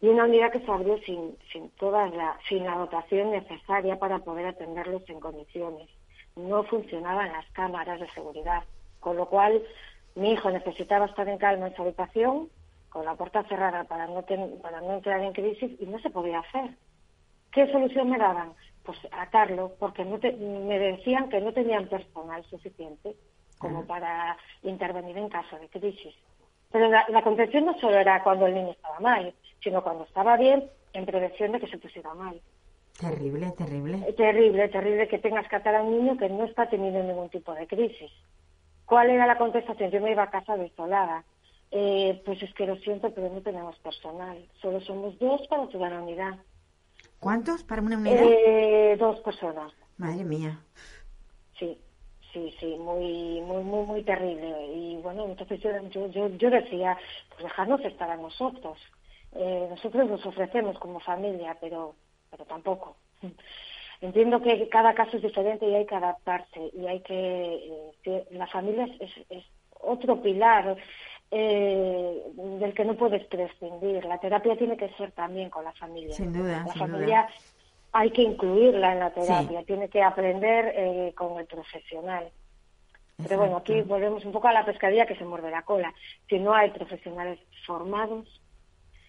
y 0.00 0.08
una 0.08 0.24
unidad 0.24 0.52
que 0.52 0.60
se 0.60 0.70
abrió 0.70 0.98
sin, 0.98 1.36
sin, 1.52 1.70
toda 1.70 2.06
la, 2.08 2.38
sin 2.48 2.64
la 2.64 2.76
dotación 2.76 3.30
necesaria 3.30 3.98
para 3.98 4.18
poder 4.20 4.46
atenderlos 4.46 5.02
en 5.08 5.20
condiciones. 5.20 5.88
No 6.36 6.64
funcionaban 6.64 7.32
las 7.32 7.46
cámaras 7.52 7.98
de 8.00 8.08
seguridad, 8.10 8.62
con 9.00 9.16
lo 9.16 9.26
cual 9.26 9.62
mi 10.14 10.32
hijo 10.32 10.50
necesitaba 10.50 11.06
estar 11.06 11.28
en 11.28 11.38
calma 11.38 11.68
en 11.68 11.76
su 11.76 11.82
habitación, 11.82 12.48
con 12.90 13.04
la 13.04 13.14
puerta 13.14 13.42
cerrada 13.44 13.84
para 13.84 14.06
no, 14.06 14.22
ten- 14.22 14.58
para 14.62 14.80
no 14.80 14.94
entrar 14.94 15.20
en 15.20 15.32
crisis, 15.32 15.70
y 15.80 15.86
no 15.86 15.98
se 15.98 16.10
podía 16.10 16.40
hacer. 16.40 16.70
¿Qué 17.52 17.70
solución 17.72 18.10
me 18.10 18.18
daban? 18.18 18.52
Pues 18.86 18.98
atarlo, 19.10 19.74
porque 19.80 20.04
no 20.04 20.18
te- 20.20 20.32
me 20.32 20.78
decían 20.78 21.28
que 21.28 21.40
no 21.40 21.52
tenían 21.52 21.88
personal 21.88 22.44
suficiente 22.44 23.16
como 23.58 23.84
para 23.86 24.36
intervenir 24.62 25.18
en 25.18 25.28
caso 25.28 25.58
de 25.58 25.68
crisis. 25.68 26.14
Pero 26.70 26.88
la, 26.88 27.04
la 27.08 27.22
contención 27.22 27.64
no 27.66 27.78
solo 27.80 27.96
era 27.98 28.22
cuando 28.22 28.46
el 28.46 28.54
niño 28.54 28.70
estaba 28.70 29.00
mal, 29.00 29.34
sino 29.62 29.82
cuando 29.82 30.04
estaba 30.04 30.36
bien, 30.36 30.70
en 30.92 31.04
prevención 31.06 31.52
de 31.52 31.60
que 31.60 31.66
se 31.66 31.78
pusiera 31.78 32.14
mal. 32.14 32.40
Terrible, 32.98 33.50
terrible. 33.58 34.04
Es 34.08 34.16
terrible, 34.16 34.68
terrible 34.68 35.08
que 35.08 35.18
tengas 35.18 35.48
que 35.48 35.56
atar 35.56 35.74
a 35.74 35.82
un 35.82 35.98
niño 35.98 36.16
que 36.16 36.28
no 36.28 36.44
está 36.44 36.68
teniendo 36.68 37.02
ningún 37.02 37.28
tipo 37.28 37.52
de 37.54 37.66
crisis. 37.66 38.12
¿Cuál 38.84 39.10
era 39.10 39.26
la 39.26 39.36
contestación? 39.36 39.90
Yo 39.90 40.00
me 40.00 40.12
iba 40.12 40.22
a 40.22 40.30
casa 40.30 40.56
desolada. 40.56 41.24
Eh, 41.72 42.22
pues 42.24 42.40
es 42.42 42.54
que 42.54 42.66
lo 42.66 42.76
siento, 42.76 43.12
pero 43.12 43.28
no 43.30 43.42
tenemos 43.42 43.76
personal. 43.80 44.48
Solo 44.62 44.80
somos 44.80 45.18
dos 45.18 45.46
para 45.48 45.66
toda 45.66 45.90
la 45.90 46.00
unidad. 46.00 46.38
¿Cuántos 47.26 47.64
para 47.64 47.82
una 47.82 47.96
unidad? 47.96 48.22
Eh, 48.22 48.96
dos 49.00 49.18
personas. 49.18 49.72
Madre 49.96 50.22
mía. 50.22 50.60
Sí, 51.58 51.76
sí, 52.32 52.54
sí, 52.60 52.76
muy, 52.78 53.40
muy, 53.40 53.64
muy, 53.64 53.84
muy 53.84 54.04
terrible. 54.04 54.72
Y 54.72 54.96
bueno, 54.98 55.24
entonces 55.24 55.60
yo, 55.60 55.70
yo, 55.88 56.06
yo, 56.06 56.28
yo 56.28 56.50
decía, 56.50 56.96
pues 57.30 57.42
dejarnos 57.42 57.80
estar 57.80 58.08
a 58.08 58.16
nosotros. 58.16 58.78
Eh, 59.32 59.66
nosotros 59.68 60.08
nos 60.08 60.24
ofrecemos 60.24 60.78
como 60.78 61.00
familia, 61.00 61.58
pero, 61.60 61.96
pero 62.30 62.44
tampoco. 62.44 62.96
Entiendo 64.00 64.40
que 64.40 64.68
cada 64.68 64.94
caso 64.94 65.16
es 65.16 65.24
diferente 65.24 65.68
y 65.68 65.74
hay 65.74 65.86
que 65.86 65.96
adaptarse 65.96 66.70
y 66.74 66.86
hay 66.86 67.00
que, 67.00 67.54
eh, 67.54 67.90
que 68.04 68.26
la 68.30 68.46
familia 68.46 68.84
es, 68.84 69.00
es, 69.00 69.26
es 69.30 69.44
otro 69.80 70.22
pilar 70.22 70.76
eh, 71.38 72.22
del 72.34 72.72
que 72.74 72.84
no 72.84 72.94
puedes 72.94 73.24
prescindir. 73.26 74.04
La 74.06 74.18
terapia 74.18 74.56
tiene 74.56 74.76
que 74.76 74.88
ser 74.94 75.12
también 75.12 75.50
con 75.50 75.64
la 75.64 75.72
familia. 75.72 76.14
Sin 76.14 76.32
duda, 76.32 76.62
La 76.66 76.72
sin 76.72 76.80
familia 76.80 77.22
duda. 77.22 77.28
hay 77.92 78.10
que 78.10 78.22
incluirla 78.22 78.92
en 78.92 79.00
la 79.00 79.10
terapia, 79.10 79.62
tiene 79.64 79.88
que 79.88 80.02
aprender 80.02 80.72
eh, 80.74 81.12
con 81.14 81.38
el 81.38 81.46
profesional. 81.46 82.30
Pero 83.22 83.38
bueno, 83.38 83.56
aquí 83.58 83.80
volvemos 83.82 84.24
un 84.24 84.32
poco 84.32 84.48
a 84.48 84.52
la 84.52 84.64
pescadilla 84.66 85.06
que 85.06 85.16
se 85.16 85.24
muerde 85.24 85.50
la 85.50 85.62
cola. 85.62 85.92
Si 86.28 86.38
no 86.38 86.52
hay 86.54 86.70
profesionales 86.70 87.38
formados, 87.66 88.42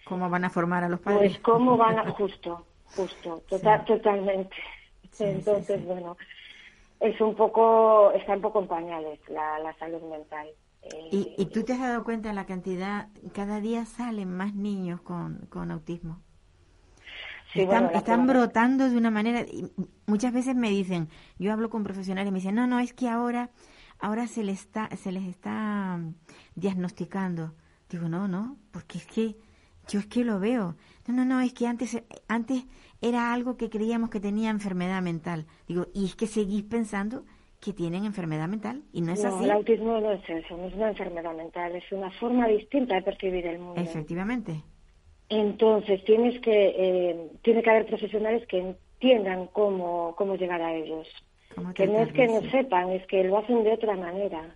¿Cómo 0.06 0.30
van 0.30 0.46
a 0.46 0.50
formar 0.50 0.84
a 0.86 0.90
los 0.90 1.02
padres? 1.02 1.20
pues 1.34 1.40
cómo 1.40 1.76
van 1.76 2.00
a... 2.00 2.10
Justo, 2.12 2.66
justo, 2.96 3.42
tota- 3.50 3.84
totalmente. 3.84 4.56
Sí, 5.12 5.26
Entonces, 5.26 5.84
bueno, 5.86 6.16
es 7.02 7.20
un 7.20 7.36
poco, 7.36 8.12
está 8.14 8.34
un 8.34 8.42
poco 8.42 8.60
en 8.60 8.68
pañales 8.68 9.20
la, 9.30 9.60
la 9.60 9.74
salud 9.78 10.02
mental. 10.04 10.48
Eh, 10.92 11.10
¿Y, 11.12 11.42
¿Y 11.42 11.46
tú 11.48 11.64
te 11.64 11.74
has 11.74 11.80
dado 11.80 12.04
cuenta 12.04 12.30
de 12.30 12.36
la 12.36 12.46
cantidad? 12.46 13.10
Cada 13.34 13.60
día 13.60 13.86
salen 13.86 14.36
más 14.36 14.54
niños 14.54 15.02
con, 15.02 15.46
con 15.50 15.72
autismo. 15.72 16.22
sí, 17.54 17.62
están 17.62 17.92
bueno, 18.26 18.26
brotando 18.28 18.90
de 18.90 18.98
una 18.98 19.12
manera. 19.12 19.42
y 19.42 19.72
muchas 20.06 20.34
veces 20.34 20.56
me 20.56 20.70
dicen, 20.70 21.10
yo 21.40 21.52
hablo 21.54 21.70
con 21.70 21.84
profesionales 21.84 22.30
y 22.30 22.32
me 22.32 22.40
dicen, 22.40 22.56
no, 22.56 22.68
no, 22.68 22.80
es 22.80 22.94
que 22.94 23.10
ahora, 23.10 23.52
ahora 24.00 24.28
se 24.28 24.44
les 24.44 24.62
está, 24.62 24.90
se 24.96 25.12
les 25.12 25.24
está 25.24 25.98
mm, 25.98 26.16
diagnosticando. 26.56 27.56
Digo, 27.90 28.10
no, 28.10 28.28
no, 28.28 28.58
porque 28.72 28.98
es 28.98 29.06
que 29.06 29.38
yo 29.88 30.00
es 30.00 30.08
que 30.08 30.24
lo 30.26 30.40
veo. 30.40 30.76
No, 31.08 31.14
no, 31.14 31.26
no, 31.26 31.40
es 31.42 31.54
que 31.54 31.68
antes, 31.68 32.04
antes 32.28 32.66
era 33.02 33.34
algo 33.34 33.58
que 33.58 33.70
creíamos 33.70 34.10
que 34.10 34.20
tenía 34.20 34.50
enfermedad 34.50 35.02
mental. 35.02 35.46
Digo, 35.68 35.88
y 35.94 36.06
es 36.06 36.16
que 36.16 36.28
seguís 36.28 36.64
pensando 36.64 37.26
que 37.60 37.74
tienen 37.74 38.06
enfermedad 38.06 38.48
mental 38.48 38.84
y 38.94 39.02
no 39.02 39.14
es 39.14 39.24
No, 39.24 39.36
así. 39.36 39.46
el 39.46 39.52
autismo 39.52 40.00
no 40.00 40.12
es 40.12 40.30
eso, 40.30 40.56
no 40.58 40.68
es 40.68 40.74
una 40.76 40.90
enfermedad 40.90 41.36
mental, 41.36 41.76
es 41.76 41.92
una 41.92 42.12
forma 42.12 42.48
distinta 42.48 42.96
de 42.96 43.02
percibir 43.02 43.46
el 43.48 43.60
mundo. 43.60 43.82
Efectivamente. 43.82 44.64
Entonces 45.30 46.04
tienes 46.06 46.40
que 46.42 46.74
eh, 46.78 47.32
tiene 47.42 47.62
que 47.62 47.70
haber 47.70 47.86
profesionales 47.86 48.48
que 48.48 48.60
entiendan 48.60 49.48
cómo 49.48 50.14
cómo 50.18 50.36
llegar 50.36 50.62
a 50.62 50.74
ellos. 50.74 51.08
¿Cómo 51.56 51.74
Que 51.74 51.88
no 51.88 52.00
es 52.00 52.14
que 52.14 52.28
no 52.28 52.42
sepan, 52.52 52.92
es 52.92 53.06
que 53.08 53.24
lo 53.24 53.38
hacen 53.40 53.64
de 53.64 53.74
otra 53.74 53.96
manera, 53.96 54.56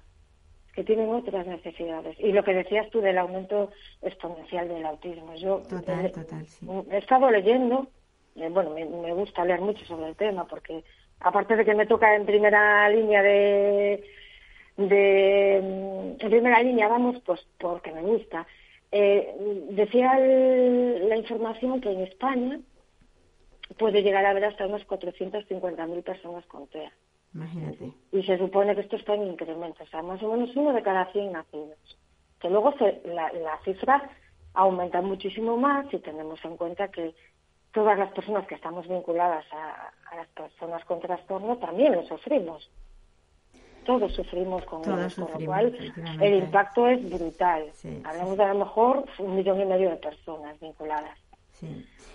que 0.75 0.83
tienen 0.83 1.09
otras 1.09 1.45
necesidades. 1.47 2.15
Y 2.19 2.31
lo 2.31 2.43
que 2.43 2.53
decías 2.53 2.89
tú 2.91 3.01
del 3.01 3.17
aumento 3.17 3.71
exponencial 4.03 4.67
del 4.69 4.85
autismo, 4.85 5.33
yo 5.35 5.57
Total, 5.67 6.05
eh, 6.05 6.09
total, 6.09 6.45
sí. 6.47 6.65
he 6.91 6.97
estado 6.99 7.29
leyendo, 7.31 7.87
eh, 8.35 8.49
bueno, 8.49 8.69
me, 8.69 8.85
me 8.85 9.13
gusta 9.13 9.43
leer 9.43 9.59
mucho 9.61 9.83
sobre 9.85 10.09
el 10.09 10.15
tema 10.15 10.45
porque 10.47 10.83
aparte 11.21 11.55
de 11.55 11.65
que 11.65 11.73
me 11.75 11.85
toca 11.85 12.15
en 12.15 12.25
primera 12.25 12.89
línea 12.89 13.21
de 13.21 14.03
de 14.77 15.57
en 15.57 16.17
primera 16.29 16.61
línea 16.63 16.87
vamos 16.87 17.21
pues 17.25 17.45
porque 17.59 17.91
me 17.91 18.01
gusta 18.01 18.47
eh, 18.91 19.35
decía 19.69 20.13
el- 20.17 21.07
la 21.09 21.15
información 21.17 21.79
que 21.81 21.91
en 21.91 22.01
España 22.01 22.59
puede 23.77 24.01
llegar 24.03 24.25
a 24.25 24.31
haber 24.31 24.45
hasta 24.45 24.65
unas 24.65 24.83
450.000 24.85 26.03
personas 26.03 26.45
con 26.47 26.67
TEA 26.67 26.91
Imagínate. 27.33 27.91
y 28.11 28.23
se 28.23 28.37
supone 28.37 28.75
que 28.75 28.81
esto 28.81 28.97
está 28.97 29.13
en 29.15 29.27
incremento, 29.27 29.83
o 29.83 29.87
sea, 29.87 30.01
más 30.01 30.21
o 30.23 30.29
menos 30.31 30.53
uno 30.55 30.73
de 30.73 30.83
cada 30.83 31.05
100 31.13 31.31
nacidos. 31.31 31.77
Que 32.41 32.49
luego 32.49 32.73
se- 32.77 33.01
la, 33.05 33.31
la 33.31 33.57
cifra 33.63 34.09
aumenta 34.53 35.01
muchísimo 35.01 35.55
más 35.55 35.87
si 35.89 35.99
tenemos 35.99 36.43
en 36.43 36.57
cuenta 36.57 36.89
que 36.89 37.13
todas 37.73 37.97
las 37.97 38.11
personas 38.11 38.45
que 38.47 38.55
estamos 38.55 38.87
vinculadas 38.87 39.45
a, 39.53 39.91
a 40.11 40.15
las 40.15 40.27
personas 40.29 40.83
con 40.85 40.99
trastorno 40.99 41.57
también 41.57 41.93
lo 41.93 42.03
sufrimos. 42.05 42.69
Todos 43.85 44.13
sufrimos 44.13 44.63
con 44.65 44.83
Todos 44.83 44.99
ellos, 44.99 45.15
con 45.31 45.41
lo 45.41 45.45
cual 45.47 45.75
el 46.21 46.33
impacto 46.35 46.87
es 46.87 47.09
brutal. 47.09 47.65
Sí, 47.73 48.01
Hablamos 48.05 48.37
de 48.37 48.43
a 48.43 48.53
lo 48.53 48.59
mejor 48.59 49.05
un 49.17 49.35
millón 49.35 49.59
y 49.59 49.65
medio 49.65 49.89
de 49.89 49.95
personas 49.97 50.59
vinculadas. 50.59 51.17
Sí. 51.53 51.67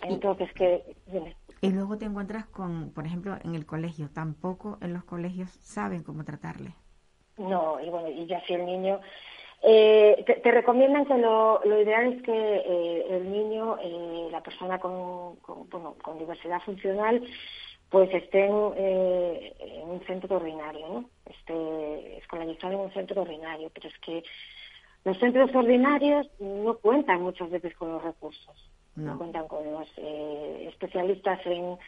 Y- 0.04 0.12
Entonces, 0.12 0.52
que 0.52 0.84
dime. 1.06 1.36
Y 1.62 1.70
luego 1.70 1.96
te 1.98 2.04
encuentras 2.04 2.46
con, 2.46 2.92
por 2.92 3.04
ejemplo, 3.06 3.36
en 3.42 3.54
el 3.56 3.66
colegio. 3.66 4.08
Tampoco 4.14 4.78
en 4.80 4.92
los 4.94 5.04
colegios 5.04 5.50
saben 5.62 6.04
cómo 6.04 6.22
tratarle. 6.24 6.72
No, 7.38 7.80
y 7.80 7.90
bueno, 7.90 8.08
y 8.08 8.26
ya 8.26 8.40
si 8.46 8.54
el 8.54 8.64
niño... 8.64 9.00
Eh, 9.62 10.22
te, 10.26 10.34
te 10.34 10.50
recomiendan 10.52 11.06
que 11.06 11.16
lo, 11.18 11.60
lo 11.64 11.80
ideal 11.80 12.12
es 12.12 12.22
que 12.22 12.32
eh, 12.32 13.06
el 13.10 13.30
niño, 13.32 13.78
eh, 13.82 14.28
la 14.30 14.42
persona 14.42 14.78
con, 14.78 15.36
con, 15.36 15.68
bueno, 15.70 15.96
con 16.02 16.18
diversidad 16.18 16.60
funcional, 16.60 17.22
pues 17.90 18.12
esté 18.12 18.46
en, 18.46 18.72
eh, 18.76 19.54
en 19.60 19.88
un 19.90 20.00
centro 20.06 20.36
ordinario, 20.36 20.86
¿no? 20.88 21.10
Esté 21.24 22.18
escolarizado 22.18 22.74
en 22.74 22.80
un 22.80 22.92
centro 22.92 23.22
ordinario, 23.22 23.70
pero 23.74 23.88
es 23.88 23.98
que 24.00 24.22
los 25.04 25.18
centros 25.18 25.54
ordinarios 25.54 26.26
no 26.40 26.76
cuentan 26.78 27.22
muchas 27.22 27.48
veces 27.50 27.74
con 27.76 27.92
los 27.92 28.02
recursos, 28.02 28.70
no, 28.96 29.12
No. 29.12 29.18
cuentan 29.18 29.46
con 29.48 29.64
los 29.72 29.88
eh, 29.98 30.66
especialistas 30.68 31.40
en 31.46 31.78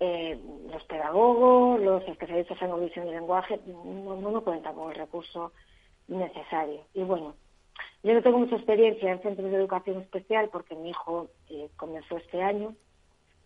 eh, 0.00 0.38
los 0.72 0.82
pedagogos, 0.84 1.80
los 1.80 2.02
especialistas 2.08 2.60
en 2.62 2.70
audición 2.70 3.06
y 3.08 3.12
lenguaje, 3.12 3.60
no, 3.66 4.16
no, 4.16 4.30
no 4.30 4.40
cuentan 4.42 4.74
con 4.74 4.90
el 4.90 4.96
recurso 4.96 5.52
necesario. 6.08 6.86
Y 6.94 7.02
bueno, 7.02 7.34
yo 8.02 8.14
no 8.14 8.22
tengo 8.22 8.38
mucha 8.38 8.56
experiencia 8.56 9.10
en 9.10 9.22
centros 9.22 9.50
de 9.50 9.56
educación 9.56 10.00
especial 10.00 10.48
porque 10.52 10.74
mi 10.74 10.90
hijo 10.90 11.28
eh, 11.50 11.68
comenzó 11.76 12.16
este 12.16 12.42
año. 12.42 12.74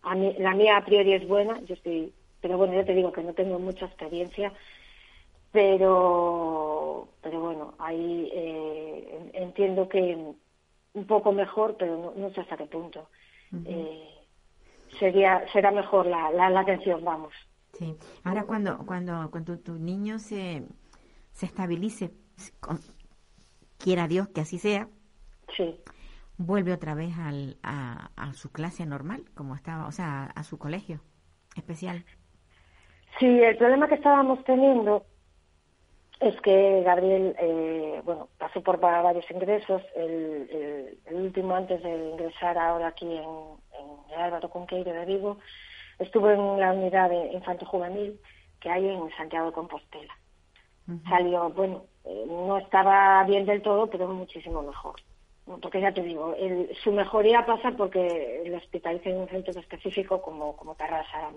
A 0.03 0.15
mí, 0.15 0.35
la 0.39 0.53
mía 0.55 0.77
a 0.77 0.85
priori 0.85 1.13
es 1.13 1.27
buena, 1.27 1.59
yo 1.61 1.75
estoy, 1.75 2.13
pero 2.41 2.57
bueno, 2.57 2.73
yo 2.73 2.85
te 2.85 2.93
digo 2.93 3.11
que 3.11 3.23
no 3.23 3.33
tengo 3.33 3.59
mucha 3.59 3.85
experiencia, 3.85 4.53
pero, 5.51 7.07
pero 7.21 7.39
bueno, 7.41 7.73
ahí 7.79 8.29
eh, 8.33 9.31
en- 9.33 9.43
entiendo 9.43 9.89
que 9.89 10.15
un 10.93 11.05
poco 11.07 11.31
mejor, 11.31 11.75
pero 11.77 11.97
no, 11.97 12.13
no 12.15 12.33
sé 12.33 12.41
hasta 12.41 12.57
qué 12.57 12.65
punto. 12.65 13.09
eh, 13.65 14.09
sería 14.99 15.45
será 15.51 15.71
mejor 15.71 16.05
la, 16.07 16.31
la, 16.31 16.49
la 16.49 16.61
atención, 16.61 17.03
vamos. 17.03 17.33
Sí. 17.73 17.95
Ahora 18.23 18.45
cuando 18.45 18.77
cuando 18.85 19.29
cuando 19.31 19.59
tu 19.59 19.73
niño 19.75 20.19
se 20.19 20.63
se 21.31 21.45
estabilice, 21.45 22.11
con- 22.59 22.79
quiera 23.77 24.07
Dios 24.07 24.27
que 24.29 24.41
así 24.41 24.57
sea, 24.59 24.87
Sí. 25.55 25.79
vuelve 26.37 26.73
otra 26.73 26.93
vez 26.95 27.17
al, 27.17 27.57
a, 27.63 28.11
a 28.15 28.33
su 28.33 28.51
clase 28.51 28.85
normal, 28.85 29.25
como 29.35 29.55
estaba, 29.55 29.87
o 29.87 29.91
sea, 29.91 30.25
a 30.35 30.43
su 30.43 30.57
colegio 30.57 31.01
especial. 31.55 32.05
Sí, 33.19 33.25
el 33.25 33.57
problema 33.57 33.87
que 33.87 33.95
estábamos 33.95 34.43
teniendo 34.45 35.05
es 36.19 36.39
que 36.41 36.83
Gabriel, 36.83 37.35
eh, 37.39 38.01
bueno, 38.03 38.27
pasó 38.37 38.61
por 38.61 38.79
varios 38.79 39.29
ingresos. 39.31 39.81
El, 39.95 40.97
último 41.11 41.55
antes 41.55 41.81
de 41.81 42.09
ingresar 42.11 42.57
ahora 42.57 42.87
aquí 42.87 43.05
en, 43.05 43.23
en 43.23 44.13
el 44.13 44.19
Álvaro 44.19 44.49
Conqueiro 44.49 44.91
de 44.93 45.05
Vigo, 45.05 45.39
estuvo 45.97 46.29
en 46.29 46.59
la 46.59 46.73
unidad 46.73 47.09
de 47.09 47.31
infanto 47.33 47.65
juvenil 47.65 48.19
que 48.59 48.69
hay 48.69 48.87
en 48.87 49.09
Santiago 49.17 49.47
de 49.47 49.53
Compostela. 49.53 50.13
Salió, 51.07 51.49
bueno, 51.51 51.85
eh, 52.05 52.25
no 52.27 52.57
estaba 52.57 53.23
bien 53.25 53.45
del 53.45 53.61
todo, 53.61 53.87
pero 53.87 54.07
muchísimo 54.07 54.61
mejor. 54.61 54.95
Porque 55.61 55.81
ya 55.81 55.91
te 55.91 56.03
digo, 56.03 56.35
su 56.83 56.91
mejoría 56.91 57.45
pasa 57.45 57.71
porque 57.71 58.43
lo 58.45 58.57
hospitaliza 58.57 59.09
en 59.09 59.17
un 59.17 59.29
centro 59.29 59.59
específico 59.59 60.21
como, 60.21 60.55
como 60.55 60.75
Tarrasa, 60.75 61.31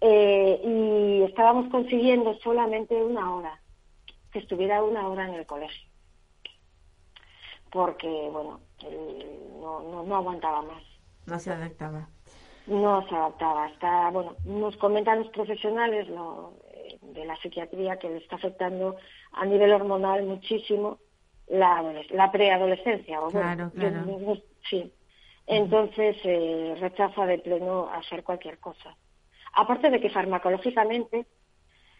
eh, 0.00 0.60
y 0.64 1.22
estábamos 1.22 1.70
consiguiendo 1.70 2.34
solamente 2.38 2.94
una 2.94 3.34
hora, 3.36 3.60
que 4.32 4.40
estuviera 4.40 4.82
una 4.82 5.06
hora 5.08 5.28
en 5.28 5.34
el 5.34 5.46
colegio. 5.46 5.88
Porque, 7.70 8.08
bueno, 8.32 8.60
no, 9.60 9.80
no, 9.82 10.02
no 10.02 10.16
aguantaba 10.16 10.62
más. 10.62 10.82
No 11.26 11.38
se 11.38 11.52
adaptaba. 11.52 12.08
No 12.66 13.06
se 13.08 13.14
adaptaba. 13.14 13.68
Está, 13.68 14.10
bueno, 14.10 14.34
nos 14.44 14.76
comentan 14.76 15.20
los 15.20 15.28
profesionales 15.28 16.08
lo, 16.08 16.54
de 17.12 17.24
la 17.24 17.36
psiquiatría 17.36 17.98
que 17.98 18.08
le 18.08 18.18
está 18.18 18.36
afectando 18.36 18.96
a 19.32 19.44
nivel 19.46 19.72
hormonal 19.72 20.24
muchísimo 20.24 20.98
la, 21.48 21.82
la 22.10 22.30
preadolescencia. 22.32 23.18
claro, 23.30 23.70
claro. 23.74 24.38
sí. 24.68 24.92
Entonces 25.46 26.16
eh, 26.24 26.76
rechaza 26.80 27.26
de 27.26 27.38
pleno 27.38 27.88
hacer 27.92 28.22
cualquier 28.22 28.58
cosa. 28.58 28.96
Aparte 29.54 29.90
de 29.90 30.00
que 30.00 30.10
farmacológicamente, 30.10 31.26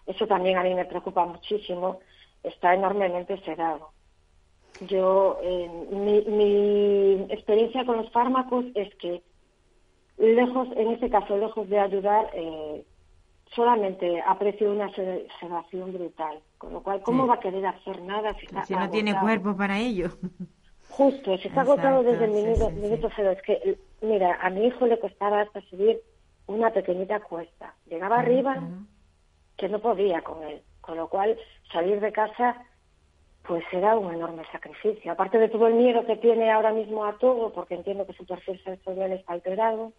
eso 0.07 0.27
también 0.27 0.59
a 0.59 0.63
mí 0.63 0.75
me 0.75 0.85
preocupa 0.85 1.27
muchísimo, 1.27 2.01
está 2.43 2.75
enormemente 2.75 3.39
sedado. 3.43 3.91
Yo, 4.81 5.39
eh, 5.43 5.69
mi, 5.91 6.23
mi 6.23 7.27
experiencia 7.33 7.85
con 7.85 7.99
los 7.99 8.11
fármacos 8.11 8.65
es 8.75 8.95
que 8.95 9.23
lejos, 10.17 10.69
en 10.77 10.93
este 10.93 11.11
caso, 11.11 11.37
lejos 11.37 11.69
de 11.69 11.79
ayudar, 11.79 12.31
eh, 12.33 12.85
solamente 13.55 14.21
aprecio 14.27 14.71
una 14.73 14.91
sedación 14.93 15.93
brutal. 15.93 16.39
Con 16.59 16.73
lo 16.73 16.83
cual, 16.83 17.03
¿cómo 17.03 17.27
va 17.27 17.35
a 17.35 17.41
querer 17.41 17.67
hacer 17.67 18.01
nada 18.03 18.35
si, 18.35 18.47
está 18.47 18.65
si 18.65 18.75
no 18.75 18.91
tiene 18.91 19.19
cuerpo 19.19 19.57
para 19.57 19.79
ello? 19.79 20.09
Justo, 20.91 21.37
si 21.39 21.49
está 21.49 21.63
agotado 21.63 22.03
desde 22.03 22.25
el 22.27 22.31
minuto, 22.75 23.09
cero. 23.17 23.31
Es 23.31 23.43
que, 23.43 23.79
mira, 24.03 24.39
a 24.41 24.51
mi 24.51 24.67
hijo 24.67 24.87
le 24.87 24.99
costaba 24.99 25.41
hasta 25.41 25.61
subir 25.63 26.01
una 26.47 26.71
pequeñita 26.71 27.21
cuesta. 27.21 27.75
Llegaba 27.87 28.19
arriba 28.19 28.57
que 29.57 29.69
no 29.69 29.79
podía 29.79 30.23
con 30.23 30.43
él. 30.43 30.63
Con 30.81 30.97
lo 30.97 31.09
cual, 31.09 31.39
salir 31.73 32.01
de 32.01 32.13
casa 32.13 32.67
pues 33.47 33.65
era 33.73 33.97
un 33.97 34.15
enorme 34.15 34.45
sacrificio. 34.53 35.13
Aparte 35.13 35.39
de 35.39 35.49
todo 35.49 35.67
el 35.67 35.75
miedo 35.75 36.07
que 36.07 36.17
tiene 36.17 36.51
ahora 36.51 36.73
mismo 36.73 37.05
a 37.05 37.19
todo, 37.19 37.53
porque 37.53 37.75
entiendo 37.75 38.07
que 38.07 38.13
su 38.13 38.25
perfil 38.25 38.63
sensorial 38.63 39.13
está 39.13 39.33
alterado, 39.33 39.93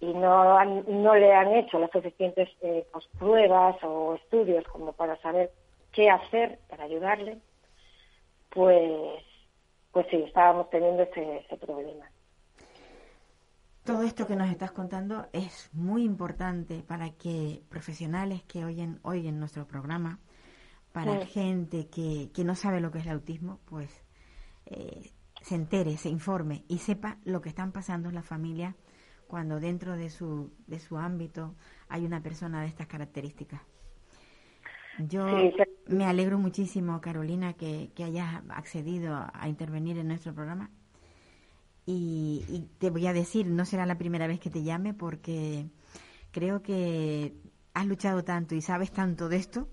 y 0.00 0.06
no, 0.14 0.64
no 0.64 1.14
le 1.14 1.32
han 1.32 1.54
hecho 1.54 1.78
las 1.78 1.90
suficientes 1.90 2.48
eh, 2.60 2.86
pues, 2.92 3.06
pruebas 3.18 3.76
o 3.82 4.14
estudios 4.14 4.64
como 4.68 4.92
para 4.92 5.16
saber 5.20 5.50
qué 5.92 6.08
hacer 6.08 6.60
para 6.68 6.84
ayudarle, 6.84 7.38
pues, 8.50 9.24
pues 9.92 10.06
sí, 10.10 10.16
estábamos 10.16 10.70
teniendo 10.70 11.02
ese, 11.02 11.38
ese 11.38 11.56
problema. 11.56 12.04
Todo 13.84 14.02
esto 14.02 14.26
que 14.26 14.36
nos 14.36 14.50
estás 14.50 14.70
contando 14.70 15.26
es 15.32 15.70
muy 15.72 16.04
importante 16.04 16.82
para 16.86 17.10
que 17.10 17.62
profesionales 17.70 18.42
que 18.44 18.64
oyen, 18.64 19.00
oyen 19.02 19.40
nuestro 19.40 19.66
programa, 19.66 20.18
para 20.92 21.24
gente 21.26 21.88
que, 21.88 22.30
que 22.34 22.44
no 22.44 22.54
sabe 22.54 22.80
lo 22.80 22.90
que 22.90 22.98
es 22.98 23.06
el 23.06 23.12
autismo, 23.12 23.60
pues 23.64 24.04
eh, 24.66 25.10
se 25.40 25.54
entere, 25.54 25.96
se 25.96 26.08
informe 26.08 26.64
y 26.68 26.78
sepa 26.78 27.18
lo 27.24 27.40
que 27.40 27.48
están 27.48 27.72
pasando 27.72 28.08
en 28.08 28.14
la 28.14 28.22
familia 28.22 28.74
cuando 29.28 29.60
dentro 29.60 29.96
de 29.96 30.10
su, 30.10 30.50
de 30.66 30.80
su 30.80 30.96
ámbito 30.98 31.54
hay 31.88 32.04
una 32.04 32.20
persona 32.20 32.62
de 32.62 32.66
estas 32.66 32.88
características. 32.88 33.60
Yo 34.98 35.26
me 35.86 36.06
alegro 36.06 36.38
muchísimo, 36.38 37.00
Carolina, 37.00 37.52
que, 37.52 37.92
que 37.94 38.02
hayas 38.02 38.42
accedido 38.48 39.14
a, 39.14 39.48
intervenir 39.48 39.96
en 39.98 40.08
nuestro 40.08 40.34
programa. 40.34 40.70
Y, 41.86 42.68
te 42.78 42.90
voy 42.90 43.06
a 43.06 43.12
decir, 43.12 43.46
no 43.46 43.64
será 43.64 43.86
la 43.86 43.96
primera 43.96 44.26
vez 44.26 44.40
que 44.40 44.50
te 44.50 44.62
llame 44.62 44.94
porque 44.94 45.66
creo 46.32 46.62
que 46.62 47.34
has 47.74 47.86
luchado 47.86 48.24
tanto 48.24 48.54
y 48.54 48.60
sabes 48.60 48.90
tanto 48.90 49.28
de 49.28 49.36
esto 49.36 49.68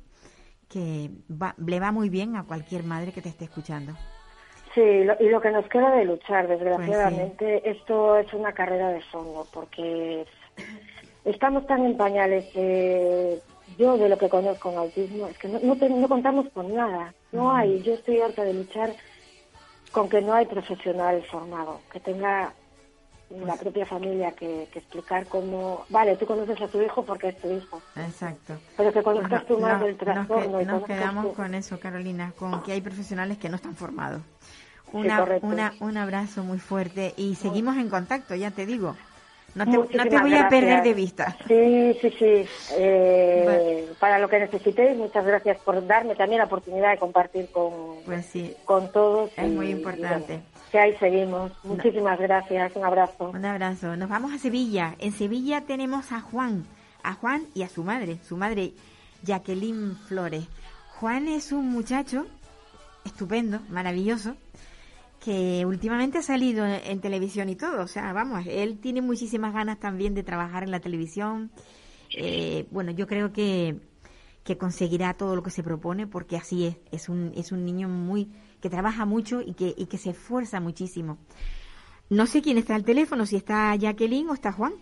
que 0.70 1.12
le 1.58 1.80
va 1.80 1.92
muy 1.92 2.10
bien 2.10 2.36
a 2.36 2.44
cualquier 2.44 2.84
madre 2.84 3.12
que 3.12 3.22
te 3.22 3.30
esté 3.30 3.46
escuchando. 3.46 3.96
Sí, 4.76 4.82
y 4.82 5.30
lo 5.30 5.40
que 5.40 5.52
nos 5.52 5.66
queda 5.70 5.90
de 5.96 6.04
luchar, 6.04 6.50
desgraciadamente, 6.50 7.62
pues 7.64 7.78
esto 7.78 8.18
es 8.18 8.34
una 8.34 8.52
carrera 8.52 8.90
de 8.90 9.00
fondo, 9.04 9.48
porque 9.54 10.26
estamos 11.24 11.66
tan 11.66 11.86
en 11.86 11.96
pañales. 11.96 12.46
yo, 13.78 13.98
de 13.98 14.10
lo 14.10 14.18
que 14.18 14.28
conozco 14.28 14.72
en 14.72 14.78
autismo, 14.78 15.28
es 15.28 15.38
que 15.38 15.48
no, 15.48 15.60
no, 15.60 16.10
contamos 16.10 16.50
con 16.54 16.74
nada. 16.76 17.14
No 17.32 17.54
hay. 17.54 17.82
Yo 17.84 17.94
estoy 17.94 18.20
harta 18.20 18.44
de 18.44 18.54
luchar 18.54 18.92
con 19.94 20.10
que 20.10 20.22
no 20.22 20.34
hay 20.34 20.46
profesional 20.46 21.24
formado, 21.24 21.80
que 21.90 22.02
tenga 22.02 22.54
la 23.30 23.46
pues 23.46 23.60
propia 23.60 23.86
familia 23.86 24.32
que, 24.34 24.64
explicar 24.64 25.26
cómo, 25.28 25.86
vale, 25.90 26.16
tú 26.18 26.26
conoces 26.26 26.62
a 26.62 26.68
tu 26.68 26.82
hijo 26.82 27.04
porque 27.04 27.30
es 27.30 27.38
tu 27.40 27.50
hijo. 27.50 27.82
Exacto. 27.96 28.56
Pero 28.76 28.92
que 28.92 29.02
conozcas 29.02 29.46
tú 29.46 29.58
más 29.58 29.82
del 29.82 29.96
trastorno. 29.96 30.62
Nos, 30.62 30.84
quedamos 30.84 31.34
con 31.34 31.56
eso, 31.56 31.80
Carolina, 31.80 32.34
con 32.38 32.62
que 32.64 32.74
hay 32.74 32.82
profesionales 32.82 33.38
que 33.38 33.50
no 33.50 33.56
están 33.56 33.76
formados. 33.76 34.22
Una, 34.96 35.40
una, 35.42 35.74
un 35.80 35.98
abrazo 35.98 36.44
muy 36.44 36.60
fuerte 36.60 37.14
y 37.18 37.36
seguimos 37.36 37.78
en 37.78 37.90
contacto, 37.90 38.36
ya 38.36 38.52
te 38.52 38.66
digo. 38.66 38.96
No 39.56 39.64
te, 39.66 39.98
no 39.98 40.04
te 40.06 40.20
voy 40.20 40.34
a 40.36 40.50
perder 40.50 40.84
de 40.84 40.94
vista. 40.94 41.38
Sí, 41.48 41.98
sí, 42.02 42.10
sí. 42.20 42.46
Eh, 42.78 43.90
para 44.00 44.20
lo 44.20 44.28
que 44.28 44.40
necesitéis, 44.40 44.98
muchas 44.98 45.26
gracias 45.26 45.58
por 45.60 45.86
darme 45.88 46.16
también 46.16 46.40
la 46.40 46.46
oportunidad 46.46 46.92
de 46.92 46.98
compartir 46.98 47.50
con, 47.52 47.72
pues 48.06 48.26
sí, 48.26 48.54
con 48.66 48.92
todos. 48.92 49.32
Es 49.38 49.50
muy 49.50 49.70
importante. 49.70 50.42
que 50.72 50.80
ahí 50.80 50.96
seguimos. 50.98 51.54
Muchísimas 51.64 52.20
gracias. 52.20 52.76
Un 52.76 52.84
abrazo. 52.84 53.30
Un 53.30 53.46
abrazo. 53.46 53.96
Nos 53.96 54.10
vamos 54.10 54.34
a 54.34 54.38
Sevilla. 54.40 54.96
En 55.00 55.14
Sevilla 55.14 55.62
tenemos 55.62 56.12
a 56.12 56.20
Juan, 56.20 56.66
a 57.02 57.14
Juan 57.14 57.44
y 57.54 57.64
a 57.64 57.70
su 57.70 57.86
madre, 57.86 58.18
su 58.28 58.36
madre 58.36 58.74
Jacqueline 59.24 59.96
Flores. 60.08 60.46
Juan 61.00 61.30
es 61.30 61.54
un 61.54 61.70
muchacho 61.70 62.26
estupendo, 63.06 63.60
maravilloso, 63.70 64.36
que 65.26 65.66
últimamente 65.66 66.20
ha 66.20 66.22
salido 66.22 66.64
en 66.68 67.02
televisión 67.02 67.50
y 67.50 67.56
todo. 67.56 67.82
O 67.82 67.88
sea, 67.88 68.14
vamos, 68.14 68.46
él 68.48 68.80
tiene 68.80 69.02
muchísimas 69.02 69.56
ganas 69.56 69.80
también 69.80 70.14
de 70.14 70.22
trabajar 70.22 70.62
en 70.62 70.70
la 70.70 70.80
televisión. 70.80 71.50
Eh, 72.16 72.68
bueno, 72.70 72.92
yo 72.92 73.08
creo 73.08 73.34
que, 73.34 73.76
que 74.44 74.60
conseguirá 74.60 75.16
todo 75.16 75.36
lo 75.36 75.42
que 75.42 75.50
se 75.50 75.64
propone 75.64 76.06
porque 76.06 76.38
así 76.38 76.68
es. 76.68 76.78
Es 76.92 77.10
un, 77.10 77.32
es 77.36 77.52
un 77.52 77.66
niño 77.66 77.90
muy 77.90 78.30
que 78.62 78.70
trabaja 78.70 79.06
mucho 79.06 79.42
y 79.42 79.56
que, 79.56 79.74
y 79.76 79.88
que 79.88 79.98
se 79.98 80.12
esfuerza 80.12 80.60
muchísimo. 80.60 81.18
No 82.08 82.28
sé 82.28 82.44
quién 82.44 82.60
está 82.60 82.76
al 82.76 82.86
teléfono, 82.86 83.26
si 83.26 83.36
está 83.36 83.76
Jacqueline 83.76 84.30
o 84.30 84.36
está 84.36 84.52
Juan. 84.52 84.74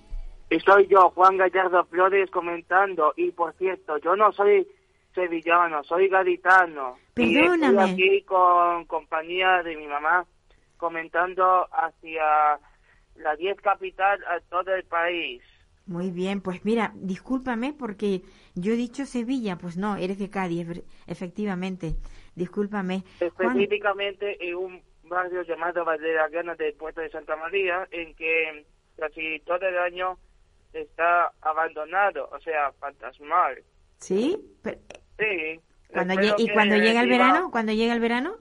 Soy 0.66 0.88
yo, 0.88 1.10
Juan 1.12 1.38
Gallardo 1.38 1.86
Flores, 1.86 2.30
comentando. 2.30 3.14
Y 3.16 3.32
por 3.32 3.54
cierto, 3.54 3.98
yo 4.00 4.18
no 4.18 4.34
soy 4.34 4.68
sevillano, 5.16 5.86
soy 5.86 6.10
gaditano. 6.10 6.98
Perdóname. 7.14 7.86
Y 7.86 7.90
estoy 7.90 7.94
aquí 7.94 8.22
con 8.24 8.86
compañía 8.86 9.64
de 9.64 9.78
mi 9.78 9.88
mamá 9.88 10.26
comentando 10.84 11.66
hacia 11.72 12.60
la 13.16 13.36
10 13.38 13.62
capital 13.62 14.22
a 14.26 14.42
todo 14.50 14.76
el 14.76 14.84
país. 14.84 15.42
Muy 15.86 16.12
bien, 16.12 16.42
pues 16.42 16.66
mira, 16.66 16.92
discúlpame 16.96 17.72
porque 17.72 18.22
yo 18.54 18.74
he 18.74 18.76
dicho 18.76 19.06
Sevilla, 19.06 19.56
pues 19.56 19.78
no, 19.78 19.96
eres 19.96 20.20
de 20.20 20.30
Cádiz, 20.30 20.84
efectivamente, 21.08 21.96
discúlpame. 22.36 23.06
Específicamente 23.22 24.46
en 24.46 24.56
un 24.56 24.82
barrio 25.04 25.44
llamado 25.44 25.86
Valderagana 25.86 26.56
del 26.56 26.74
puerto 26.74 27.00
de 27.00 27.10
Santa 27.12 27.38
María, 27.38 27.88
en 27.92 28.14
que 28.16 28.66
casi 28.98 29.40
todo 29.46 29.66
el 29.66 29.78
año 29.78 30.18
está 30.74 31.32
abandonado, 31.40 32.30
o 32.30 32.42
sea, 32.42 32.74
fantasmal. 32.74 33.64
¿Sí? 34.00 34.38
sí. 35.18 35.62
Cuando 35.94 36.16
¿Y 36.38 36.50
cuando 36.50 36.76
llega 36.76 37.04
el 37.04 37.10
verano? 37.10 37.52
¿Cuando 37.52 37.72
llega 37.72 37.94
el 37.94 38.02
verano? 38.02 38.36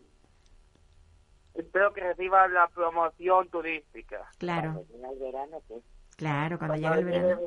Espero 1.54 1.92
que 1.92 2.00
reciba 2.02 2.46
la 2.48 2.68
promoción 2.68 3.48
turística. 3.48 4.30
Claro. 4.38 4.84
Cuando 4.88 4.92
llega 4.94 5.10
el 5.12 5.18
verano, 5.18 5.62
pues. 5.68 5.82
Claro, 6.16 6.58
cuando 6.58 6.76
llega 6.76 6.94
el 6.94 7.04
verano. 7.04 7.40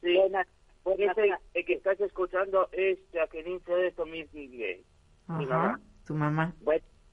Sí, 0.00 0.16
el 1.54 1.64
que 1.64 1.74
estás 1.74 2.00
escuchando 2.00 2.68
es 2.72 2.98
Jacqueline 3.12 3.60
Flores 3.60 3.94
2010. 3.96 4.80
Ajá, 5.26 5.78
tu 6.06 6.14
mamá. 6.14 6.54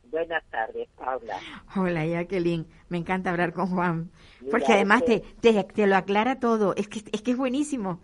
buenas 0.10 0.43
tardes, 0.49 0.88
Paula. 0.95 1.38
Hola, 1.75 2.06
Jacqueline. 2.06 2.65
Me 2.89 2.97
encanta 2.97 3.32
hablar 3.32 3.51
con 3.54 3.67
Juan. 3.67 4.12
Porque 4.49 4.71
además 4.73 5.04
te, 5.04 5.21
te, 5.41 5.63
te, 5.63 5.88
lo 5.88 5.95
aclara 5.95 6.39
todo. 6.39 6.73
Es 6.75 6.88
que, 6.88 6.99
es 7.12 7.21
que 7.21 7.32
es 7.32 7.38
buenísimo. 7.38 7.99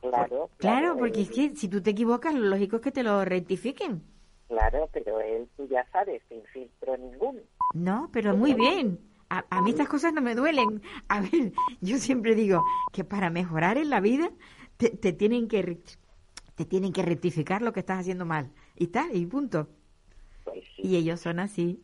Claro, 0.00 0.50
Claro, 0.56 0.96
porque 0.96 1.20
él- 1.20 1.28
es 1.28 1.30
que 1.30 1.54
si 1.54 1.68
tú 1.68 1.80
te 1.80 1.90
equivocas, 1.90 2.34
lo 2.34 2.46
lógico 2.48 2.76
es 2.76 2.82
que 2.82 2.90
te 2.90 3.04
lo 3.04 3.24
rectifiquen. 3.24 4.02
Claro, 4.48 4.88
pero 4.92 5.20
él, 5.20 5.48
tú 5.56 5.68
ya 5.68 5.86
sabes, 5.92 6.22
sin 6.28 6.42
filtro 6.46 6.96
ninguno. 6.96 7.40
No, 7.72 8.10
pero 8.12 8.36
muy 8.36 8.54
bien. 8.54 9.00
A, 9.28 9.44
a 9.48 9.62
mí 9.62 9.70
estas 9.70 9.88
cosas 9.88 10.12
no 10.12 10.20
me 10.20 10.34
duelen. 10.34 10.82
A 11.08 11.20
ver, 11.20 11.52
yo 11.80 11.98
siempre 11.98 12.34
digo 12.34 12.62
que 12.92 13.02
para 13.04 13.30
mejorar 13.30 13.78
en 13.78 13.88
la 13.88 14.00
vida 14.00 14.30
te, 14.76 14.90
te 14.90 15.12
tienen 15.12 15.48
que 15.48 15.80
te 16.54 16.64
tienen 16.66 16.92
que 16.92 17.02
rectificar 17.02 17.62
lo 17.62 17.72
que 17.72 17.80
estás 17.80 18.00
haciendo 18.00 18.26
mal. 18.26 18.52
Y 18.76 18.88
tal, 18.88 19.16
y 19.16 19.24
punto. 19.26 19.68
Pues 20.44 20.62
sí. 20.76 20.82
Y 20.84 20.96
ellos 20.96 21.20
son 21.20 21.40
así. 21.40 21.82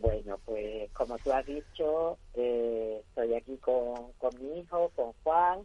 Bueno, 0.00 0.38
pues 0.44 0.90
como 0.92 1.18
tú 1.18 1.32
has 1.32 1.44
dicho, 1.46 2.18
eh, 2.34 3.02
estoy 3.08 3.34
aquí 3.34 3.56
con, 3.56 4.12
con 4.18 4.30
mi 4.40 4.60
hijo, 4.60 4.90
con 4.94 5.12
Juan. 5.24 5.60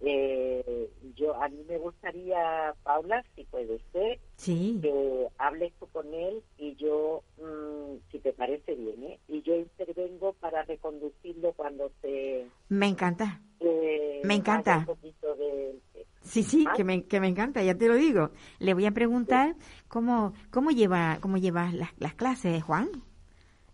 Eh, 0.00 0.90
yo 1.14 1.34
A 1.42 1.48
mí 1.48 1.62
me 1.68 1.78
gustaría, 1.78 2.74
Paula, 2.82 3.24
si 3.34 3.44
puede 3.44 3.80
ser, 3.92 4.20
Sí. 4.36 4.78
que 4.82 5.26
hables 5.38 5.72
tú 5.80 5.86
con 5.88 6.12
él 6.12 6.42
y 6.58 6.74
yo, 6.76 7.22
mm, 7.38 7.96
si 8.10 8.18
te 8.18 8.32
parece 8.32 8.74
bien, 8.74 9.02
¿eh? 9.04 9.18
y 9.28 9.40
yo 9.42 9.54
intervengo 9.56 10.34
para 10.34 10.62
reconducirlo 10.64 11.52
cuando 11.54 11.90
se... 12.02 12.46
Me 12.68 12.88
encanta. 12.88 13.40
eh, 13.60 14.20
Me 14.24 14.34
encanta. 14.34 14.78
vaya 14.78 14.90
Un 14.90 14.96
poquito 14.96 15.34
de... 15.36 15.78
Sí, 16.22 16.42
sí, 16.42 16.64
Ah. 16.68 16.74
que 16.76 16.84
me, 16.84 17.04
que 17.04 17.20
me 17.20 17.28
encanta, 17.28 17.62
ya 17.62 17.74
te 17.76 17.88
lo 17.88 17.94
digo. 17.94 18.30
Le 18.58 18.74
voy 18.74 18.84
a 18.86 18.90
preguntar 18.92 19.54
cómo, 19.88 20.34
cómo 20.50 20.70
lleva, 20.72 21.18
cómo 21.22 21.36
llevas 21.38 21.72
las, 21.72 21.90
las 21.98 22.14
clases, 22.14 22.62
Juan. 22.64 22.90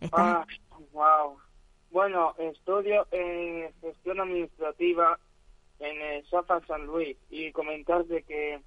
¿Estás? 0.01 0.47
Ah, 0.71 0.79
wow. 0.93 1.37
Bueno, 1.91 2.35
estudio 2.39 3.07
en 3.11 3.73
gestión 3.81 4.21
administrativa 4.21 5.19
en 5.83 6.01
el 6.01 6.27
SAFA 6.29 6.61
San 6.67 6.87
Luis 6.87 7.17
y 7.29 7.51
comentarte 7.53 8.23
que 8.23 8.61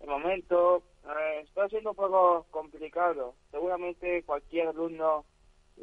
de 0.00 0.06
momento 0.06 0.82
eh, 1.04 1.40
está 1.44 1.68
siendo 1.68 1.90
un 1.90 1.96
poco 1.96 2.46
complicado. 2.50 3.34
Seguramente 3.50 4.22
cualquier 4.24 4.68
alumno 4.68 5.24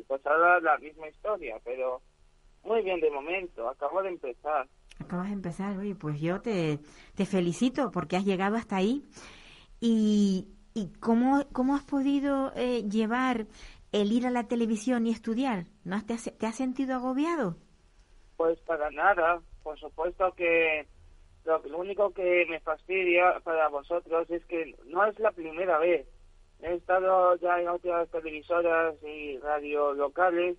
pasará 0.08 0.60
la 0.60 0.78
misma 0.80 1.08
historia, 1.08 1.60
pero 1.64 2.02
muy 2.64 2.82
bien 2.82 3.00
de 3.00 3.10
momento. 3.12 3.70
Acabo 3.70 4.02
de 4.04 4.10
empezar. 4.10 4.68
Acabas 5.00 5.28
de 5.28 5.34
empezar, 5.34 5.78
oye, 5.78 5.96
pues 5.96 6.20
yo 6.20 6.42
te, 6.42 6.80
te 7.16 7.26
felicito 7.26 7.90
porque 7.92 8.18
has 8.18 8.26
llegado 8.26 8.58
hasta 8.58 8.76
ahí. 8.76 9.06
¿Y, 9.80 10.48
y 10.74 10.92
cómo, 11.00 11.44
cómo 11.54 11.76
has 11.76 11.84
podido 11.84 12.52
eh, 12.56 12.84
llevar 12.90 13.48
el 13.92 14.12
ir 14.12 14.28
a 14.28 14.32
la 14.32 14.48
televisión 14.48 15.08
y 15.08 15.12
estudiar? 15.12 15.66
¿No 15.84 16.04
te, 16.06 16.14
has, 16.14 16.32
te 16.38 16.46
has 16.46 16.56
sentido 16.56 16.96
agobiado? 16.96 17.56
Pues 18.38 18.60
para 18.62 18.90
nada, 18.92 19.42
por 19.64 19.80
supuesto 19.80 20.34
que 20.36 20.86
lo, 21.46 21.60
lo 21.66 21.78
único 21.80 22.12
que 22.14 22.46
me 22.50 22.60
fastidia 22.60 23.40
para 23.44 23.68
vosotros 23.70 24.30
es 24.30 24.46
que 24.46 24.76
no 24.86 25.06
es 25.06 25.18
la 25.20 25.32
primera 25.32 25.78
vez. 25.80 26.06
He 26.62 26.74
estado 26.76 27.36
ya 27.38 27.60
en 27.60 27.68
otras 27.68 28.10
televisoras 28.10 28.96
y 29.04 29.38
radio 29.40 29.94
locales, 29.94 30.58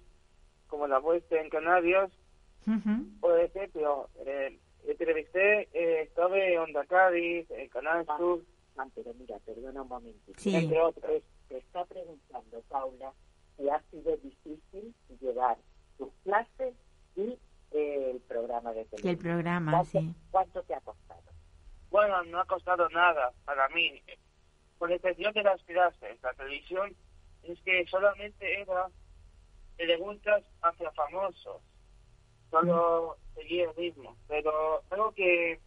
como 0.66 0.86
la 0.86 0.98
vuestra 0.98 1.40
en 1.40 1.48
Canarias. 1.50 2.10
Por 3.20 3.38
ejemplo, 3.40 4.08
eh, 4.26 4.58
entrevisté, 4.86 5.68
eh, 5.72 6.02
estuve 6.02 6.54
en 6.54 6.58
Onda 6.60 6.84
Cádiz, 6.86 7.50
en 7.50 7.68
Canal 7.68 8.04
Ah. 8.08 8.16
Sur, 8.18 8.40
Ah, 8.76 8.88
pero 8.92 9.14
mira, 9.14 9.38
perdona 9.46 9.82
un 9.82 9.88
momentito. 9.88 10.32
Sí. 10.40 10.52
entre 10.56 10.80
otros. 10.80 11.22
Te 11.48 11.58
está 11.58 11.84
preguntando, 11.84 12.60
Paula, 12.68 13.12
si 13.56 13.68
ha 13.68 13.80
sido 13.90 14.16
difícil 14.16 14.92
llevar 15.20 15.56
tus 15.96 16.08
clases 16.24 16.74
y 17.14 17.38
el 17.74 18.20
programa 18.20 18.72
de 18.72 18.80
Y 18.80 18.82
el 18.82 18.88
televisión. 18.90 19.18
programa, 19.18 19.72
¿Cuánto, 19.72 19.90
sí. 19.90 20.14
cuánto 20.30 20.62
te 20.62 20.74
ha 20.74 20.80
costado? 20.80 21.22
Bueno, 21.90 22.22
no 22.24 22.40
ha 22.40 22.44
costado 22.46 22.88
nada 22.90 23.32
para 23.44 23.68
mí. 23.70 24.02
Por 24.78 24.90
excepción 24.92 25.32
de 25.32 25.42
las 25.42 25.62
clases, 25.64 26.20
la 26.22 26.32
televisión 26.34 26.94
es 27.42 27.60
que 27.62 27.84
solamente 27.86 28.60
era 28.60 28.88
preguntas 29.76 30.42
hacia 30.62 30.90
famosos. 30.92 31.62
Solo 32.50 33.16
seguía 33.34 33.64
el 33.70 33.76
ritmo. 33.76 34.16
Pero 34.28 34.82
algo 34.90 35.12
que 35.12 35.60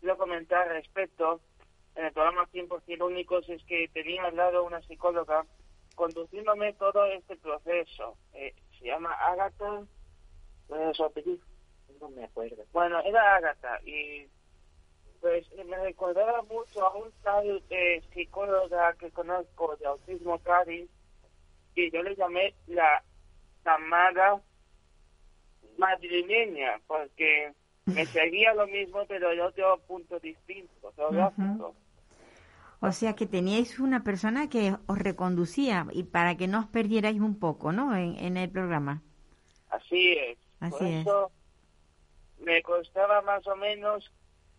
quiero 0.00 0.16
comentar 0.16 0.68
al 0.68 0.74
respecto, 0.76 1.40
en 1.94 2.06
el 2.06 2.12
programa 2.12 2.46
100% 2.52 3.04
Únicos, 3.06 3.48
es 3.48 3.62
que 3.64 3.88
tenía 3.92 4.24
al 4.24 4.36
lado 4.36 4.64
una 4.64 4.80
psicóloga 4.82 5.44
conduciéndome 5.94 6.72
todo 6.74 7.04
este 7.06 7.36
proceso. 7.36 8.16
Eh, 8.34 8.54
se 8.78 8.86
llama 8.86 9.12
Agatha, 9.12 9.82
su 10.94 11.04
apellido. 11.04 11.44
No 12.00 12.08
me 12.10 12.24
acuerdo. 12.24 12.64
Bueno, 12.72 13.00
era 13.00 13.36
Agatha 13.36 13.80
y 13.84 14.26
pues 15.20 15.46
me 15.66 15.76
recordaba 15.78 16.42
mucho 16.42 16.86
a 16.86 16.96
un 16.96 17.10
tal 17.22 17.62
eh, 17.70 18.02
psicóloga 18.12 18.94
que 18.94 19.10
conozco 19.10 19.76
de 19.76 19.86
autismo 19.86 20.38
Cádiz 20.38 20.88
y 21.74 21.90
yo 21.90 22.02
le 22.02 22.14
llamé 22.14 22.54
la 22.68 23.02
Tamara 23.64 24.40
madrileña 25.76 26.80
porque 26.86 27.52
me 27.86 28.06
seguía 28.06 28.54
lo 28.54 28.66
mismo 28.66 29.04
pero 29.08 29.30
de 29.30 29.42
otro 29.42 29.78
punto 29.86 30.20
distinto, 30.20 30.92
geográfico. 30.94 31.74
O 32.80 32.92
sea 32.92 33.14
que 33.14 33.26
teníais 33.26 33.80
una 33.80 34.04
persona 34.04 34.48
que 34.48 34.76
os 34.86 34.98
reconducía 34.98 35.86
y 35.92 36.04
para 36.04 36.36
que 36.36 36.46
no 36.46 36.60
os 36.60 36.66
perdierais 36.66 37.20
un 37.20 37.40
poco, 37.40 37.72
¿no? 37.72 37.96
En, 37.96 38.16
en 38.18 38.36
el 38.36 38.50
programa. 38.50 39.02
Así 39.70 40.12
es. 40.12 40.38
Por 40.70 40.82
es. 40.82 41.06
eso 41.06 41.30
me 42.40 42.62
costaba 42.62 43.20
más 43.22 43.46
o 43.46 43.56
menos 43.56 44.10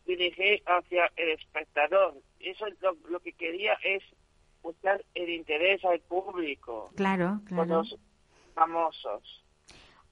dirigir 0.05 0.61
hacia 0.65 1.11
el 1.15 1.29
espectador. 1.29 2.15
Eso 2.39 2.65
es 2.67 2.81
lo, 2.81 2.93
lo 3.09 3.19
que 3.19 3.33
quería 3.33 3.73
es 3.83 4.03
buscar 4.61 5.03
el 5.13 5.29
interés 5.29 5.83
al 5.85 5.99
público 6.01 6.91
Claro, 6.95 7.41
con 7.47 7.55
claro. 7.57 7.75
los 7.77 7.95
famosos. 8.53 9.43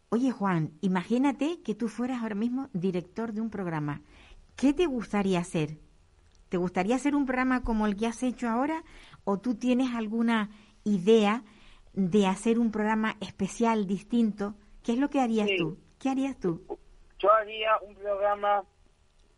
Oye, 0.09 0.31
Juan, 0.31 0.71
imagínate 0.81 1.61
que 1.63 1.75
tú 1.75 1.89
fueras 1.89 2.21
ahora 2.21 2.35
mismo 2.35 2.69
director 2.73 3.33
de 3.33 3.41
un 3.41 3.49
programa. 3.49 4.01
¿Qué 4.55 4.73
te 4.73 4.85
gustaría 4.85 5.39
hacer? 5.39 5.77
¿Te 6.49 6.57
gustaría 6.57 6.95
hacer 6.95 7.13
un 7.13 7.25
programa 7.25 7.61
como 7.63 7.85
el 7.85 7.97
que 7.97 8.07
has 8.07 8.23
hecho 8.23 8.47
ahora? 8.47 8.83
¿O 9.25 9.37
tú 9.39 9.55
tienes 9.55 9.93
alguna 9.93 10.49
idea 10.85 11.43
de 11.93 12.25
hacer 12.25 12.57
un 12.57 12.71
programa 12.71 13.17
especial, 13.19 13.85
distinto? 13.85 14.55
¿Qué 14.87 14.93
es 14.93 14.99
lo 14.99 15.09
que 15.09 15.19
harías 15.19 15.49
Sí. 15.49 15.57
tú? 15.57 15.77
¿Qué 15.99 16.07
harías 16.07 16.39
tú? 16.39 16.65
Yo 17.19 17.33
haría 17.33 17.77
un 17.81 17.93
programa 17.95 18.63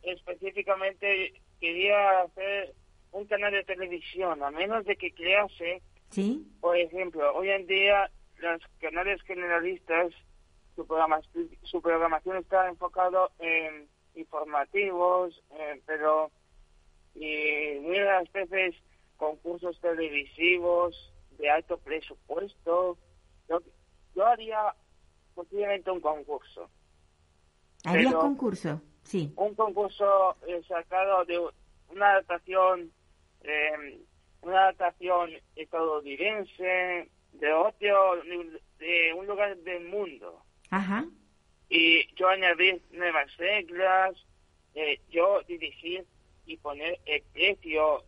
específicamente, 0.03 1.33
quería 1.59 2.21
hacer 2.21 2.75
un 3.11 3.25
canal 3.25 3.51
de 3.53 3.63
televisión, 3.63 4.43
a 4.43 4.51
menos 4.51 4.85
de 4.85 4.95
que 4.95 5.11
crease 5.11 5.81
¿Sí? 6.11 6.45
Por 6.61 6.77
ejemplo, 6.77 7.35
hoy 7.35 7.49
en 7.49 7.65
día 7.65 8.11
los 8.37 8.61
canales 8.79 9.21
generalistas, 9.23 10.11
su, 10.75 10.85
programa, 10.85 11.19
su 11.63 11.81
programación 11.81 12.37
está 12.37 12.67
enfocado 12.67 13.31
en 13.39 13.87
informativos, 14.13 15.41
eh, 15.51 15.81
pero 15.87 16.29
y 17.15 17.79
muy 17.81 17.97
raras 17.97 18.31
veces 18.31 18.75
concursos 19.17 19.79
televisivos 19.81 21.11
de 21.39 21.49
alto 21.49 21.77
presupuesto. 21.79 22.99
Yo, 23.49 23.61
yo 24.15 24.25
haría 24.27 24.75
posiblemente 25.43 25.89
un 25.89 26.01
concurso, 26.01 26.69
¿Harías 27.85 28.07
Pero- 28.07 28.19
concurso? 28.19 28.81
Sí. 29.03 29.31
un 29.37 29.55
concurso 29.55 30.35
eh, 30.45 30.61
sacado 30.67 31.23
de 31.23 31.39
una 31.89 32.11
adaptación 32.11 32.91
eh, 33.41 34.01
una 34.41 34.63
adaptación 34.63 35.31
estadounidense 35.55 37.09
de 37.33 37.53
otro 37.53 38.21
de 38.79 39.13
un 39.13 39.25
lugar 39.27 39.55
del 39.57 39.85
mundo 39.87 40.43
Ajá. 40.69 41.05
y 41.69 42.13
yo 42.15 42.27
añadir 42.27 42.81
nuevas 42.91 43.35
reglas 43.37 44.15
eh, 44.75 44.99
yo 45.09 45.41
dirigir 45.47 46.05
y 46.45 46.57
poner 46.57 46.99
el 47.05 47.23
precio 47.33 48.03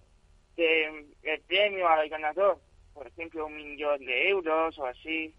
de 0.57 1.05
el 1.23 1.41
premio 1.47 1.87
al 1.87 2.09
ganador 2.09 2.59
por 2.93 3.07
ejemplo 3.07 3.45
un 3.47 3.55
millón 3.55 3.99
de 4.05 4.29
euros 4.29 4.77
o 4.77 4.86
así 4.86 5.34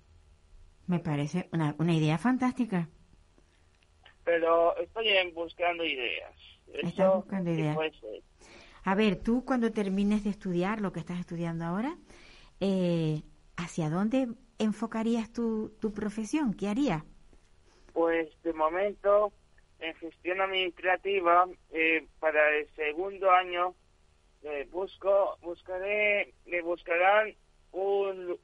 Me 0.93 0.99
parece 0.99 1.49
una, 1.53 1.74
una 1.78 1.95
idea 1.95 2.18
fantástica. 2.18 2.86
pero 4.24 4.76
estoy 4.76 5.07
buscando 5.34 5.82
ideas 5.86 6.34
Estás 6.66 7.14
buscando 7.14 7.51
ideas. 7.51 7.78
A 8.84 8.95
ver, 8.95 9.16
tú 9.16 9.43
cuando 9.43 9.72
termines 9.72 10.22
de 10.22 10.28
estudiar 10.28 10.82
lo 10.82 10.93
que 10.93 11.01
estás 11.01 11.18
estudiando 11.18 11.64
ahora, 11.64 11.97
eh, 12.61 13.22
¿hacia 13.57 13.88
dónde 13.88 14.28
enfocarías 14.59 15.32
tu, 15.32 15.70
tu 15.80 15.95
profesión? 15.95 16.53
¿Qué 16.53 16.68
harías? 16.68 17.03
Pues 17.95 18.28
de 18.43 18.53
momento, 18.53 19.32
en 19.80 19.95
gestión 19.95 20.43
administrativa, 20.43 21.49
eh, 21.70 22.07
para 22.20 22.55
el 22.59 22.68
segundo 22.76 23.30
año, 23.30 23.74
eh, 24.43 24.68
busco, 24.70 25.38
buscaré, 25.40 26.34
me 26.45 26.61
buscarán 26.61 27.34
un, 27.72 28.38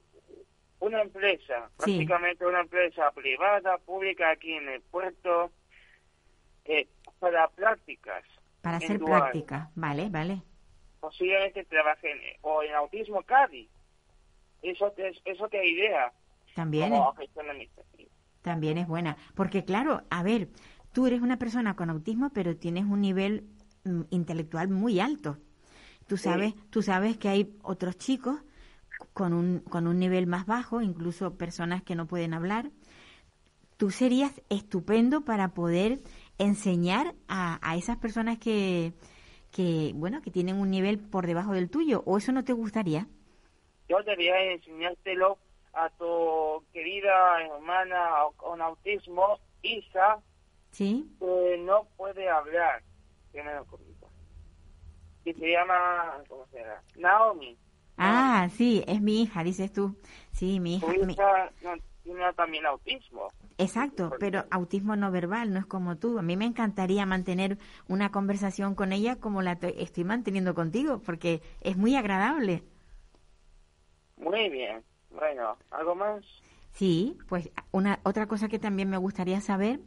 una 0.81 1.03
empresa, 1.03 1.71
Sí. 1.79 1.93
prácticamente 1.97 2.47
una 2.47 2.61
empresa 2.61 3.11
privada, 3.13 3.79
pública 3.79 4.31
aquí 4.31 4.53
en 4.53 4.69
el 4.69 4.81
puerto, 4.83 5.51
eh, 6.65 6.87
para 7.19 7.49
prácticas. 7.49 8.25
Para 8.63 8.77
hacer 8.79 8.99
dual. 8.99 9.21
práctica, 9.23 9.71
vale, 9.75 10.09
vale. 10.09 10.43
Posiblemente 11.01 11.65
trabaje 11.65 12.11
en, 12.11 12.19
o 12.43 12.63
en 12.63 12.75
autismo 12.75 13.23
CADI. 13.23 13.69
Eso 14.63 14.93
es 14.97 15.17
eso 15.25 15.49
que 15.49 15.65
idea. 15.67 16.13
También 16.55 16.91
como 16.91 17.15
es, 17.21 17.31
administrativa. 17.37 18.11
también 18.43 18.79
es 18.79 18.89
buena. 18.89 19.17
Porque 19.35 19.65
claro, 19.65 20.03
a 20.11 20.23
ver, 20.25 20.49
tú 20.93 21.07
eres 21.07 21.21
una 21.21 21.39
persona 21.39 21.77
con 21.77 21.91
autismo, 21.91 22.31
pero 22.35 22.57
tienes 22.57 22.85
un 22.85 23.01
nivel 23.01 23.45
mm, 23.85 24.03
intelectual 24.11 24.69
muy 24.69 24.99
alto. 24.99 25.39
Tú 26.09 26.17
sabes, 26.17 26.55
tú 26.71 26.83
sabes 26.83 27.17
que 27.19 27.29
hay 27.29 27.55
otros 27.63 27.97
chicos 27.99 28.41
con 29.13 29.33
un, 29.33 29.61
con 29.61 29.87
un 29.87 29.99
nivel 29.99 30.27
más 30.27 30.47
bajo, 30.47 30.81
incluso 30.83 31.37
personas 31.37 31.83
que 31.83 31.95
no 31.95 32.07
pueden 32.07 32.35
hablar. 32.35 32.71
Tú 33.77 33.91
serías 33.91 34.41
estupendo 34.49 35.21
para 35.25 35.49
poder 35.49 35.99
enseñar 36.39 37.15
a, 37.29 37.59
a 37.63 37.77
esas 37.77 37.97
personas 37.97 38.39
que, 38.39 38.93
que, 39.53 39.93
bueno, 39.95 40.21
que 40.23 40.31
tienen 40.31 40.57
un 40.57 40.71
nivel 40.71 40.99
por 40.99 41.27
debajo 41.27 41.53
del 41.53 41.71
tuyo. 41.71 42.03
¿O 42.07 42.19
eso 42.19 42.33
no 42.33 42.45
te 42.45 42.53
gustaría? 42.53 43.07
Yo 43.89 44.03
debería 44.03 44.53
enseñártelo 44.53 45.39
a 45.73 45.89
tu 45.91 46.65
querida 46.73 47.43
hermana 47.43 48.11
con 48.37 48.61
autismo, 48.61 49.39
Isa, 49.63 50.19
¿Sí? 50.71 51.09
que 51.19 51.59
no 51.61 51.87
puede 51.97 52.29
hablar. 52.29 52.83
Que 53.33 53.43
comenta. 53.69 54.07
Y 55.25 55.35
se 55.35 55.53
llama, 55.53 56.23
¿cómo 56.29 56.47
se 56.47 56.59
llama? 56.59 56.83
Naomi. 56.97 57.57
Ah, 57.99 58.49
sí, 58.57 58.83
es 58.87 59.01
mi 59.01 59.23
hija, 59.23 59.43
dices 59.45 59.73
tú. 59.73 59.97
Sí, 60.33 60.61
mi 60.61 60.77
hija. 60.77 60.87
mi- 61.07 61.13
hija 61.13 61.51
no, 61.63 61.71
tiene 62.05 62.33
también 62.35 62.65
autismo. 62.67 63.29
Exacto, 63.59 64.13
pero 64.21 64.45
autismo 64.51 64.95
no 64.95 65.11
verbal, 65.11 65.53
no 65.53 65.59
es 65.59 65.67
como 65.67 65.97
tú. 65.97 66.19
A 66.19 66.23
mí 66.23 66.37
me 66.37 66.45
encantaría 66.45 67.05
mantener 67.07 67.59
una 67.89 68.11
conversación 68.11 68.75
con 68.77 68.93
ella 68.93 69.17
como 69.17 69.43
la 69.43 69.53
estoy 69.53 70.05
manteniendo 70.05 70.55
contigo, 70.55 71.01
porque 71.05 71.43
es 71.61 71.77
muy 71.77 71.97
agradable. 71.97 72.63
Muy 74.17 74.49
bien. 74.49 74.83
Bueno, 75.11 75.57
¿algo 75.71 75.95
más? 75.95 76.25
Sí, 76.73 77.19
pues 77.29 77.51
una 77.73 77.99
otra 78.05 78.27
cosa 78.27 78.49
que 78.49 78.59
también 78.59 78.89
me 78.91 78.97
gustaría 78.99 79.41
saber 79.41 79.81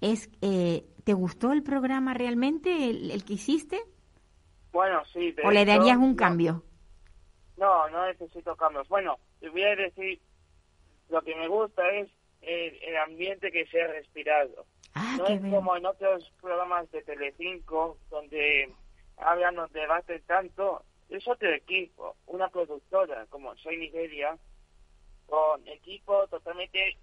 es, 0.00 0.30
eh, 0.42 0.86
¿te 1.04 1.14
gustó 1.14 1.52
el 1.52 1.62
programa 1.62 2.14
realmente, 2.14 2.90
el, 2.90 3.10
el 3.10 3.24
que 3.24 3.34
hiciste? 3.34 3.80
Bueno, 4.72 5.02
sí. 5.12 5.34
¿O 5.42 5.50
le 5.50 5.64
darías 5.64 5.96
un 5.96 6.10
no- 6.10 6.16
cambio? 6.16 6.62
No, 7.56 7.88
no 7.88 8.06
necesito 8.06 8.54
cambios. 8.56 8.88
Bueno, 8.88 9.18
te 9.40 9.48
voy 9.48 9.62
a 9.62 9.74
decir, 9.76 10.20
lo 11.08 11.22
que 11.22 11.34
me 11.34 11.48
gusta 11.48 11.88
es 11.92 12.08
el, 12.42 12.82
el 12.82 12.96
ambiente 12.98 13.50
que 13.50 13.66
se 13.66 13.82
ha 13.82 13.86
respirado. 13.88 14.66
Ah, 14.94 15.16
no 15.18 15.26
es 15.26 15.40
bien. 15.42 15.54
como 15.54 15.76
en 15.76 15.86
otros 15.86 16.30
programas 16.40 16.90
de 16.90 17.02
Telecinco 17.02 17.98
donde 18.10 18.72
hablan 19.18 19.58
o 19.58 19.68
debaten 19.68 20.22
tanto. 20.26 20.84
Es 21.08 21.26
otro 21.28 21.48
equipo, 21.52 22.16
una 22.26 22.48
productora 22.48 23.26
como 23.26 23.54
Soy 23.58 23.76
Nigeria, 23.76 24.36
con 25.26 25.66
equipo 25.68 26.26
totalmente 26.28 26.98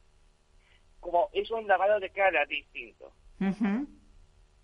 como 0.99 1.29
es 1.33 1.49
un 1.51 1.67
lavado 1.67 1.99
de 1.99 2.09
cara 2.09 2.45
distinto. 2.45 3.11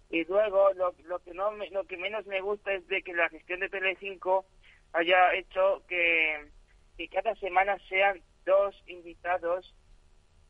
Y 0.09 0.23
luego 0.25 0.73
lo, 0.73 0.93
lo 1.05 1.19
que 1.19 1.33
no 1.33 1.51
me- 1.51 1.69
lo 1.69 1.85
que 1.85 1.97
menos 1.97 2.25
me 2.25 2.41
gusta 2.41 2.73
es 2.73 2.87
de 2.87 3.01
que 3.03 3.13
la 3.13 3.29
gestión 3.29 3.59
de 3.59 3.69
Telecinco 3.69 4.45
haya 4.93 5.33
hecho 5.35 5.83
que, 5.87 6.49
que 6.97 7.07
cada 7.09 7.35
semana 7.35 7.77
sean 7.87 8.21
dos 8.45 8.75
invitados 8.87 9.73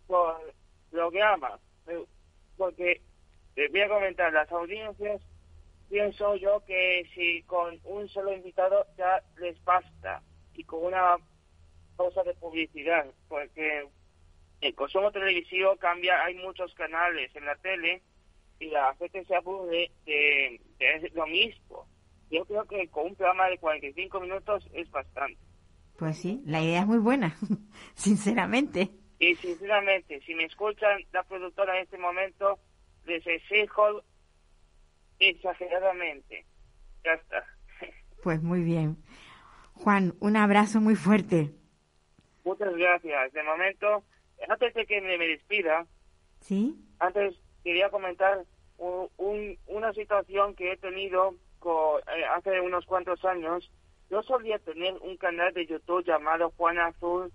por 0.07 0.53
programa. 0.91 1.59
Porque 2.57 3.01
les 3.55 3.71
voy 3.71 3.81
a 3.81 3.89
comentar, 3.89 4.33
las 4.33 4.51
audiencias 4.51 5.21
pienso 5.89 6.35
yo 6.35 6.63
que 6.65 7.09
si 7.13 7.41
con 7.43 7.79
un 7.83 8.07
solo 8.09 8.31
invitado 8.31 8.85
ya 8.97 9.21
les 9.37 9.61
basta 9.63 10.21
y 10.53 10.63
con 10.63 10.85
una 10.85 11.17
cosa 11.95 12.23
de 12.23 12.33
publicidad, 12.35 13.05
porque 13.27 13.87
el 14.61 14.75
consumo 14.75 15.11
televisivo 15.11 15.75
cambia, 15.77 16.23
hay 16.23 16.35
muchos 16.35 16.73
canales 16.75 17.35
en 17.35 17.45
la 17.45 17.55
tele 17.55 18.01
y 18.59 18.67
la 18.67 18.93
gente 18.95 19.25
se 19.25 19.35
aburre 19.35 19.91
de 20.05 20.59
lo 21.13 21.25
mismo. 21.27 21.87
Yo 22.31 22.45
creo 22.45 22.65
que 22.65 22.87
con 22.89 23.07
un 23.07 23.15
programa 23.15 23.47
de 23.47 23.57
45 23.57 24.19
minutos 24.19 24.67
es 24.73 24.89
bastante. 24.91 25.37
Pues 25.97 26.17
sí, 26.17 26.41
la 26.45 26.61
idea 26.61 26.81
es 26.81 26.87
muy 26.87 26.99
buena, 26.99 27.35
sinceramente. 27.95 28.89
Y 29.19 29.35
sinceramente, 29.35 30.21
si 30.21 30.33
me 30.35 30.45
escuchan 30.45 31.01
la 31.11 31.23
productora 31.23 31.75
en 31.77 31.83
este 31.83 31.97
momento, 31.97 32.57
les 33.05 33.25
exijo 33.27 34.01
exageradamente. 35.19 36.45
Ya 37.03 37.13
está. 37.13 37.45
Pues 38.23 38.41
muy 38.41 38.61
bien. 38.63 38.97
Juan, 39.73 40.13
un 40.19 40.35
abrazo 40.35 40.81
muy 40.81 40.95
fuerte. 40.95 41.51
Muchas 42.43 42.73
gracias. 42.75 43.33
De 43.33 43.43
momento, 43.43 44.03
antes 44.47 44.73
de 44.73 44.85
que 44.85 45.01
me, 45.01 45.17
me 45.17 45.27
despida, 45.27 45.85
¿Sí? 46.41 46.75
antes 46.99 47.35
quería 47.63 47.89
comentar 47.89 48.45
un- 48.77 49.09
un- 49.17 49.57
una 49.67 49.93
situación 49.93 50.55
que 50.55 50.71
he 50.73 50.77
tenido 50.77 51.35
co- 51.59 51.99
eh, 51.99 52.25
hace 52.35 52.59
unos 52.61 52.85
cuantos 52.85 53.23
años. 53.25 53.69
Yo 54.09 54.23
solía 54.23 54.57
tener 54.59 54.93
un 55.01 55.17
canal 55.17 55.53
de 55.53 55.65
YouTube 55.67 56.03
llamado 56.05 56.51
Juan 56.57 56.79
Azul, 56.79 57.31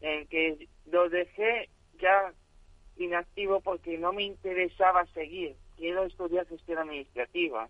en 0.00 0.26
que 0.28 0.68
lo 0.86 1.08
dejé 1.10 1.68
ya 2.00 2.32
inactivo 2.96 3.60
porque 3.60 3.98
no 3.98 4.12
me 4.12 4.22
interesaba 4.22 5.04
seguir. 5.06 5.56
Quiero 5.76 6.04
estudiar 6.04 6.46
gestión 6.46 6.78
administrativa. 6.78 7.68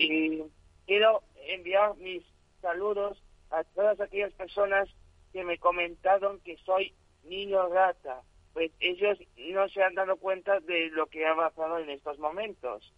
Y 0.00 0.42
quiero 0.86 1.22
enviar 1.48 1.96
mis 1.96 2.22
saludos 2.60 3.22
a 3.50 3.64
todas 3.64 4.00
aquellas 4.00 4.32
personas 4.34 4.88
que 5.32 5.44
me 5.44 5.58
comentaron 5.58 6.40
que 6.40 6.56
soy 6.58 6.94
niño 7.24 7.68
rata. 7.68 8.22
Pues 8.52 8.70
ellos 8.80 9.18
no 9.36 9.68
se 9.68 9.82
han 9.82 9.94
dado 9.94 10.16
cuenta 10.16 10.60
de 10.60 10.90
lo 10.90 11.06
que 11.06 11.26
ha 11.26 11.34
pasado 11.34 11.78
en 11.78 11.90
estos 11.90 12.18
momentos. 12.18 12.92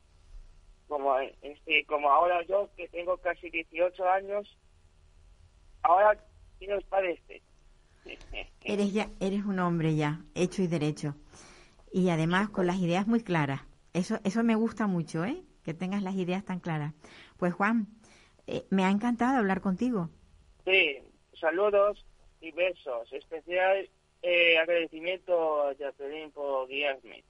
Como, 0.89 1.19
este, 1.19 1.85
como 1.87 2.11
ahora 2.11 2.43
yo, 2.47 2.69
que 2.77 2.89
tengo 2.89 3.17
casi 3.19 3.51
18 3.51 4.09
años, 4.09 4.59
ahora, 5.83 6.19
¿qué 6.59 6.73
os 6.75 6.85
parece? 6.85 7.43
Eres 8.65 8.93
ya, 8.93 9.09
eres 9.21 9.45
un 9.45 9.59
hombre 9.59 9.95
ya, 9.97 10.21
hecho 10.35 10.63
y 10.63 10.67
derecho. 10.67 11.15
Y 11.93 12.09
además 12.11 12.51
con 12.51 12.67
las 12.67 12.77
ideas 12.77 13.07
muy 13.07 13.23
claras. 13.23 13.63
Eso, 13.93 14.19
eso 14.25 14.43
me 14.43 14.57
gusta 14.57 14.87
mucho, 14.87 15.25
¿eh? 15.25 15.43
Que 15.63 15.75
tengas 15.75 16.03
las 16.03 16.15
ideas 16.17 16.45
tan 16.45 16.61
claras. 16.61 16.93
Pues 17.39 17.55
Juan, 17.55 17.87
eh, 18.47 18.65
me 18.71 18.85
ha 18.85 18.91
encantado 18.91 19.39
hablar 19.39 19.61
contigo. 19.61 20.11
Sí, 20.65 20.99
saludos 21.39 22.05
y 22.41 22.51
besos. 22.53 23.13
Especial 23.13 23.89
eh, 24.23 24.59
agradecimiento 24.59 25.63
a 25.63 25.75
Jacqueline 25.75 26.31
por 26.33 26.67
guiarme. 26.69 27.23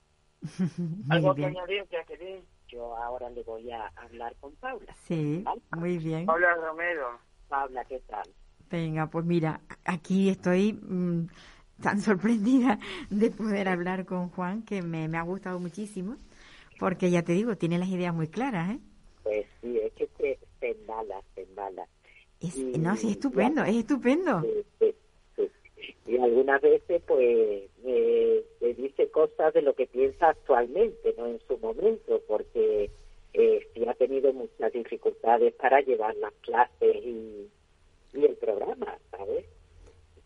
¿Algo 1.11 1.35
que 1.35 1.45
añadir, 1.45 1.85
Jacqueline? 1.91 2.45
Yo 2.69 2.97
ahora 2.97 3.31
le 3.31 3.43
voy 3.43 3.71
a 3.71 3.87
hablar 3.97 4.35
con 4.41 4.53
Paula. 4.57 4.95
Sí, 5.07 5.45
muy 5.71 5.99
bien. 5.99 6.29
Hola, 6.29 6.55
Romero. 6.55 7.19
Paula, 7.49 7.85
¿qué 7.85 8.01
tal? 8.01 8.25
Venga, 8.71 9.07
pues 9.07 9.25
mira, 9.25 9.61
aquí 9.85 10.31
estoy 10.31 10.73
mm, 10.73 11.29
tan 11.83 12.01
sorprendida 12.01 12.79
de 13.11 13.31
poder 13.31 13.69
hablar 13.69 14.07
con 14.07 14.29
Juan 14.31 14.63
que 14.63 14.83
me, 14.83 15.09
me 15.09 15.19
ha 15.19 15.23
gustado 15.23 15.61
muchísimo. 15.61 16.17
Porque 16.79 17.11
ya 17.11 17.23
te 17.23 17.33
digo, 17.33 17.57
tiene 17.57 17.79
las 17.79 17.89
ideas 17.89 18.13
muy 18.15 18.27
claras, 18.29 18.71
¿eh? 18.73 18.81
Pues 19.23 19.47
sí, 19.61 19.79
es 19.79 19.93
que 19.93 20.09
se, 20.19 20.39
se 20.59 20.71
embala, 20.73 21.23
se 21.35 21.43
embala. 21.43 21.87
Es- 22.41 22.57
Y- 22.57 22.79
no, 22.79 22.97
sí, 22.97 23.09
es 23.09 23.13
estupendo, 23.17 23.63
es 23.65 23.77
estupendo. 23.77 24.43
Sí, 24.43 24.49
sí, 24.81 24.87
sí. 24.91 24.95
Y 26.07 26.17
algunas 26.19 26.61
veces, 26.61 27.03
pues, 27.07 27.69
me, 27.85 28.41
me 28.61 28.75
dice 28.75 29.11
cosas 29.11 29.53
de 29.55 29.63
lo 29.63 29.75
que 29.75 29.87
piensa 29.87 30.29
actualmente, 30.31 31.15
no 31.17 31.27
en 31.27 31.41
su 31.47 31.59
momento, 31.59 32.21
porque 32.29 32.91
eh, 33.33 33.69
sí 33.75 33.87
ha 33.89 33.95
tenido 33.95 34.33
muchas 34.33 34.73
dificultades 34.73 35.55
para 35.55 35.81
llevar 35.81 36.15
las 36.17 36.33
clases 36.43 36.97
y, 36.97 37.49
y 38.13 38.25
el 38.25 38.37
programa, 38.37 38.97
¿sabes? 39.11 39.45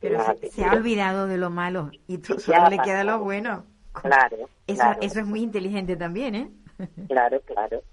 Pero 0.01 0.21
se, 0.41 0.51
se 0.51 0.65
ha 0.65 0.73
olvidado 0.73 1.27
de 1.27 1.39
lo 1.39 1.51
malo 1.51 1.91
y 2.07 2.21
Ya 2.21 2.39
solo 2.39 2.69
le 2.71 2.79
queda 2.79 3.03
lo 3.05 3.19
bueno. 3.21 3.65
Claro, 3.93 4.49
Eso, 4.67 4.77
claro, 4.83 4.99
eso 5.01 5.21
es 5.21 5.27
muy 5.27 5.41
inteligente 5.43 5.97
también, 5.97 6.35
¿eh? 6.35 6.51
claro, 7.09 7.41
claro. 7.41 7.83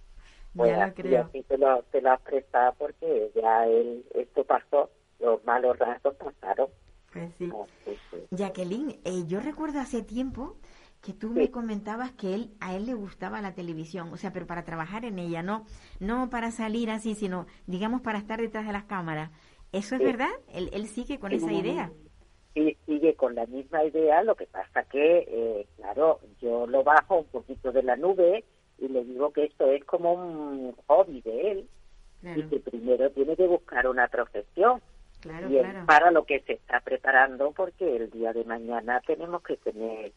Ya 0.54 0.88
lo 0.88 0.94
creo. 0.94 1.22
así 1.24 1.44
te 1.44 1.58
lo, 1.58 1.84
te 1.92 2.02
lo 2.02 2.12
has 2.12 2.22
prestado 2.22 2.74
porque 2.78 3.30
ya 3.36 3.68
él, 3.68 4.06
esto 4.14 4.44
pasó, 4.46 4.90
los 5.20 5.44
malos 5.44 5.78
ratos 5.78 6.16
pasaron. 6.16 6.70
Sí. 7.38 7.52
Que- 7.86 8.28
Jacqueline, 8.32 9.00
eh, 9.04 9.24
yo 9.28 9.40
recuerdo 9.40 9.80
hace 9.80 10.02
tiempo 10.02 10.56
que 11.02 11.14
tú 11.14 11.30
me 11.30 11.52
comentabas 11.52 12.12
que 12.14 12.34
él 12.34 12.52
a 12.60 12.76
él 12.76 12.88
le 12.88 12.96
gustaba 12.96 13.40
la 13.42 13.54
televisión, 13.54 14.12
o 14.12 14.18
sea, 14.18 14.34
pero 14.34 14.48
para 14.48 14.64
trabajar 14.64 15.06
en 15.06 15.20
ella, 15.20 15.44
no 15.44 15.66
no 16.00 16.30
para 16.32 16.50
salir 16.52 16.90
así, 16.90 17.14
sino 17.14 17.46
digamos 17.68 18.02
para 18.02 18.18
estar 18.18 18.40
detrás 18.42 18.66
de 18.66 18.74
las 18.74 18.86
cámaras. 18.86 19.30
¿Eso 19.72 19.96
es 19.96 20.02
verdad? 20.02 20.30
Él, 20.54 20.70
él 20.74 20.88
sigue 20.88 21.20
con 21.20 21.32
esa 21.32 21.52
idea. 21.52 21.92
Sí, 22.56 22.78
sigue 22.86 23.14
con 23.16 23.36
la 23.36 23.46
misma 23.46 23.84
idea, 23.84 24.24
lo 24.24 24.36
que 24.36 24.48
pasa 24.48 24.84
que, 24.84 25.26
eh, 25.28 25.68
claro, 25.76 26.22
yo 26.42 26.66
lo 26.66 26.84
bajo 26.84 27.18
un 27.18 27.26
poquito 27.26 27.72
de 27.74 27.84
la 27.84 27.98
nube 27.98 28.46
y 28.80 28.88
le 28.88 29.04
digo 29.04 29.32
que 29.34 29.44
esto 29.44 29.70
es 29.70 29.84
como 29.84 30.14
un 30.14 30.74
hobby 30.88 31.22
de 31.22 31.52
él 31.52 31.70
y 32.38 32.42
que 32.44 32.60
primero 32.62 33.12
tiene 33.12 33.36
que 33.36 33.46
buscar 33.46 33.88
una 33.88 34.08
profesión 34.08 34.82
Claro, 35.26 35.86
para 35.88 36.12
lo 36.12 36.24
que 36.26 36.40
se 36.42 36.54
está 36.54 36.80
preparando 36.82 37.52
porque 37.52 37.96
el 37.96 38.12
día 38.12 38.32
de 38.32 38.44
mañana 38.44 39.02
tenemos 39.08 39.42
que 39.42 39.58
tener 39.58 40.14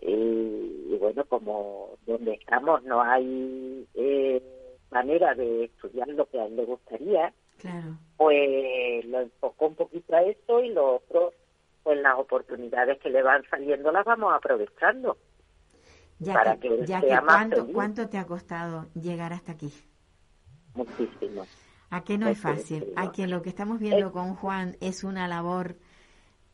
eh, 0.00 0.86
y 0.90 0.96
bueno 0.98 1.24
como 1.26 1.90
donde 2.06 2.32
estamos 2.34 2.82
no 2.84 3.02
hay 3.02 3.86
eh, 3.94 4.42
manera 4.90 5.34
de 5.34 5.64
estudiar 5.64 6.08
lo 6.08 6.26
que 6.30 6.40
a 6.40 6.46
él 6.46 6.56
le 6.56 6.64
gustaría 6.64 7.32
Claro. 7.58 7.96
pues 8.16 9.04
lo 9.04 9.20
enfocó 9.20 9.66
un 9.68 9.74
poquito 9.76 10.16
a 10.16 10.22
eso 10.22 10.60
y 10.64 10.70
lo 10.70 10.96
otro 10.96 11.32
pues 11.82 12.00
las 12.00 12.18
oportunidades 12.18 12.98
que 13.00 13.10
le 13.10 13.22
van 13.22 13.42
saliendo 13.50 13.92
las 13.92 14.04
vamos 14.04 14.32
aprovechando 14.34 15.16
Ya 16.18 16.32
para 16.34 16.54
que, 16.56 16.68
que 16.68 16.74
él 16.74 16.86
ya 16.86 17.00
sea 17.00 17.18
que 17.20 17.24
más 17.26 17.36
¿cuánto, 17.36 17.56
feliz. 17.56 17.74
¿cuánto 17.74 18.08
te 18.08 18.18
ha 18.18 18.26
costado 18.26 18.86
llegar 18.94 19.32
hasta 19.32 19.52
aquí? 19.52 19.72
muchísimo 20.74 21.46
¿A 21.92 22.02
qué 22.04 22.16
no 22.16 22.26
es 22.26 22.38
fácil? 22.38 22.94
A 22.96 23.12
que 23.12 23.26
lo 23.26 23.42
que 23.42 23.50
estamos 23.50 23.78
viendo 23.78 24.12
con 24.12 24.34
Juan 24.34 24.76
es 24.80 25.04
una 25.04 25.28
labor, 25.28 25.76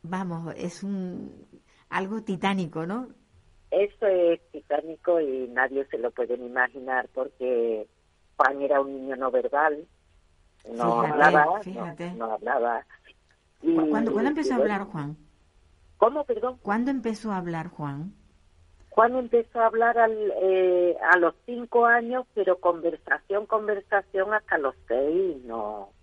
vamos, 0.03 0.53
es 0.57 0.83
un 0.83 1.31
algo 1.89 2.21
titánico, 2.23 2.85
¿no? 2.85 3.07
Eso 3.71 4.05
es 4.05 4.41
titánico 4.51 5.21
y 5.21 5.47
nadie 5.47 5.85
se 5.85 5.97
lo 5.97 6.11
puede 6.11 6.37
ni 6.37 6.47
imaginar 6.47 7.07
porque 7.13 7.87
Juan 8.35 8.61
era 8.61 8.81
un 8.81 8.93
niño 8.93 9.15
no 9.15 9.31
verbal, 9.31 9.87
no 10.75 11.01
Fíjate, 11.01 11.07
hablaba, 11.13 11.59
fíjate. 11.61 12.11
No, 12.15 12.25
hablaba. 12.33 12.85
Y- 13.61 13.75
¿Cu- 13.75 13.89
¿Cuándo, 13.91 14.11
¿cuándo 14.11 14.29
empezó 14.31 14.49
y 14.49 14.51
a 14.51 14.55
hablar 14.57 14.83
Juan? 14.87 15.17
¿Cómo, 15.97 16.23
perdón? 16.25 16.57
¿Cuándo 16.61 16.91
empezó 16.91 17.31
a 17.31 17.37
hablar 17.37 17.69
Juan? 17.69 18.13
Juan 18.99 19.15
empezó 19.15 19.61
a 19.61 19.67
hablar 19.67 19.97
al, 19.97 20.33
eh, 20.41 20.97
a 21.09 21.17
los 21.19 21.33
cinco 21.45 21.85
años, 21.85 22.25
pero 22.33 22.59
conversación, 22.59 23.45
conversación 23.45 24.33
hasta 24.33 24.57
los 24.57 24.75
seis 24.89 25.41
no, 25.45 25.93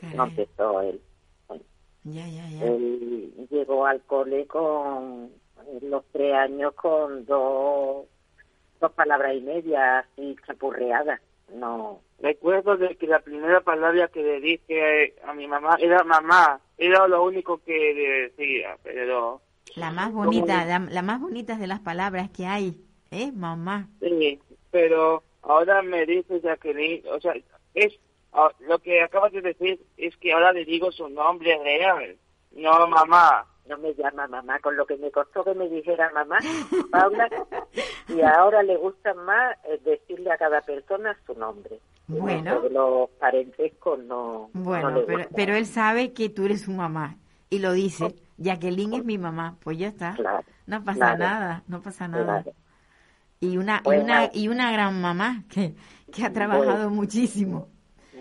empezó 0.00 0.80
él. 0.80 1.02
ya, 2.04 2.26
ya, 2.26 2.48
ya. 2.48 2.64
Él 2.64 3.46
llegó 3.50 3.84
al 3.84 4.00
cole 4.04 4.46
con 4.46 5.30
los 5.82 6.02
tres 6.12 6.32
años 6.32 6.72
con 6.76 7.26
dos, 7.26 8.06
dos 8.80 8.92
palabras 8.92 9.34
y 9.34 9.42
media 9.42 9.98
así 9.98 10.34
chapurreadas. 10.46 11.20
No, 11.52 12.00
Recuerdo 12.20 12.78
de 12.78 12.96
que 12.96 13.06
la 13.06 13.18
primera 13.20 13.60
palabra 13.60 14.08
que 14.08 14.22
le 14.22 14.40
dije 14.40 15.14
a 15.26 15.34
mi 15.34 15.46
mamá 15.46 15.76
era 15.78 16.04
mamá. 16.04 16.58
Era 16.78 17.06
lo 17.06 17.22
único 17.22 17.58
que 17.58 17.92
le 17.92 18.08
decía, 18.28 18.78
pero 18.82 19.42
La 19.76 19.90
más 19.90 20.12
bonita, 20.12 20.64
la, 20.64 20.78
la 20.78 21.02
más 21.02 21.20
bonita 21.20 21.56
de 21.56 21.66
las 21.66 21.80
palabras 21.80 22.30
que 22.30 22.46
hay, 22.46 22.76
¿eh? 23.10 23.32
Mamá. 23.32 23.88
sí, 24.00 24.40
pero 24.70 25.22
ahora 25.42 25.82
me 25.82 26.06
dice 26.06 26.40
Jacqueline, 26.40 27.02
o 27.08 27.20
sea, 27.20 27.34
es 27.74 27.98
ah, 28.32 28.50
lo 28.60 28.78
que 28.78 29.02
acabas 29.02 29.32
de 29.32 29.40
decir 29.40 29.80
es 29.96 30.16
que 30.16 30.32
ahora 30.32 30.52
le 30.52 30.64
digo 30.64 30.90
su 30.92 31.08
nombre 31.08 31.58
real, 31.62 32.16
no 32.52 32.86
mamá. 32.88 33.46
no 33.66 33.78
me 33.78 33.94
llama 33.94 34.26
mamá, 34.26 34.58
con 34.58 34.76
lo 34.76 34.86
que 34.86 34.96
me 34.96 35.10
costó 35.10 35.44
que 35.44 35.54
me 35.54 35.68
dijera 35.68 36.10
mamá, 36.12 36.38
Paula, 36.90 37.28
y 38.08 38.20
ahora 38.22 38.62
le 38.62 38.76
gusta 38.76 39.14
más 39.14 39.56
eh, 39.64 39.80
decirle 39.84 40.32
a 40.32 40.38
cada 40.38 40.60
persona 40.62 41.16
su 41.26 41.34
nombre. 41.34 41.78
Bueno. 42.08 42.62
Los 42.70 43.08
parentescos 43.20 44.00
no, 44.00 44.50
no 44.52 44.62
Bueno, 44.64 45.02
pero, 45.06 45.28
pero 45.34 45.54
él 45.54 45.66
sabe 45.66 46.12
que 46.12 46.28
tú 46.28 46.46
eres 46.46 46.62
su 46.62 46.72
mamá 46.72 47.16
y 47.50 47.58
lo 47.58 47.72
dice. 47.72 48.14
Jacqueline 48.38 48.94
es 48.94 49.04
mi 49.04 49.18
mamá, 49.18 49.56
pues 49.62 49.76
ya 49.78 49.88
está. 49.88 50.14
Claro, 50.14 50.44
No 50.66 50.82
pasa 50.82 50.98
claro. 51.16 51.18
nada, 51.18 51.62
no 51.68 51.82
pasa 51.82 52.08
nada. 52.08 52.42
claro. 52.42 52.52
Y 53.40 53.56
una 53.58 53.82
y 53.84 53.88
una 53.96 54.30
y 54.32 54.48
una 54.48 54.72
gran 54.72 55.00
mamá 55.00 55.44
que, 55.50 55.74
que 56.12 56.24
ha 56.24 56.32
trabajado 56.32 56.88
muchísimo. 56.90 57.68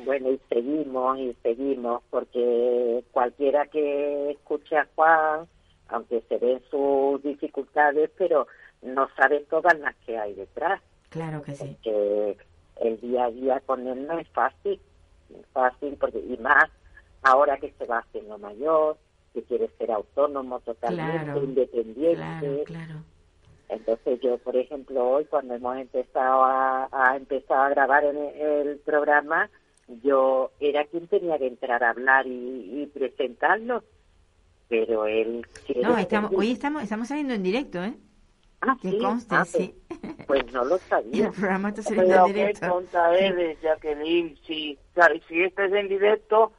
Bueno, 0.05 0.29
y 0.31 0.39
seguimos 0.49 1.19
y 1.19 1.35
seguimos, 1.43 2.01
porque 2.09 3.03
cualquiera 3.11 3.67
que 3.67 4.31
escuche 4.31 4.77
a 4.77 4.87
Juan, 4.95 5.47
aunque 5.89 6.21
se 6.27 6.37
ven 6.37 6.61
sus 6.71 7.21
dificultades, 7.23 8.09
pero 8.17 8.47
no 8.81 9.07
sabe 9.15 9.41
todas 9.49 9.77
las 9.79 9.95
que 10.05 10.17
hay 10.17 10.33
detrás. 10.33 10.81
Claro 11.09 11.41
que 11.41 11.53
sí. 11.53 11.77
que 11.83 12.37
el 12.81 12.99
día 13.01 13.25
a 13.25 13.31
día 13.31 13.59
con 13.65 13.85
él 13.87 14.07
no 14.07 14.17
es 14.19 14.27
fácil, 14.29 14.79
fácil 15.53 15.97
porque 15.99 16.19
y 16.19 16.37
más 16.37 16.69
ahora 17.23 17.57
que 17.57 17.73
se 17.77 17.85
va 17.85 17.99
haciendo 17.99 18.37
mayor, 18.37 18.97
que 19.33 19.43
quiere 19.43 19.69
ser 19.77 19.91
autónomo 19.91 20.59
totalmente, 20.61 21.23
Claro, 21.25 21.43
independiente. 21.43 22.15
Claro, 22.15 22.63
claro. 22.65 22.93
Entonces 23.69 24.19
yo, 24.21 24.37
por 24.39 24.55
ejemplo, 24.55 25.07
hoy 25.07 25.25
cuando 25.25 25.53
hemos 25.53 25.77
empezado 25.77 26.43
a, 26.43 26.89
a 26.91 27.15
empezar 27.15 27.57
a 27.59 27.69
grabar 27.69 28.03
en 28.03 28.17
el, 28.17 28.67
el 28.67 28.77
programa, 28.79 29.49
yo 30.03 30.51
era 30.59 30.85
quien 30.85 31.07
tenía 31.07 31.37
que 31.37 31.47
entrar 31.47 31.83
a 31.83 31.91
hablar 31.91 32.25
y, 32.25 32.81
y 32.81 32.85
presentarlo, 32.87 33.83
pero 34.67 35.05
él 35.05 35.45
No, 35.81 35.97
estamos, 35.97 36.31
hoy 36.35 36.51
estamos 36.51 36.83
estamos 36.83 37.07
saliendo 37.07 37.33
en 37.35 37.43
directo, 37.43 37.83
¿eh? 37.83 37.93
Ah, 38.61 38.75
Que 38.81 38.91
sí, 38.91 38.97
conste, 38.97 39.35
ah, 39.35 39.45
sí. 39.45 39.73
pues, 39.87 40.15
pues 40.27 40.53
no 40.53 40.65
lo 40.65 40.75
El 40.79 40.81
sabía. 40.81 41.31
programa 41.31 41.69
está 41.69 41.81
saliendo 41.83 42.11
Pero 42.13 42.25
en 42.27 42.33
directo. 42.33 42.67
tonta 42.67 43.17
eres, 43.17 43.61
Jacqueline, 43.61 44.35
si, 44.45 44.77
si 45.27 45.43
estás 45.43 45.71
en 45.71 45.87
directo, 45.87 46.51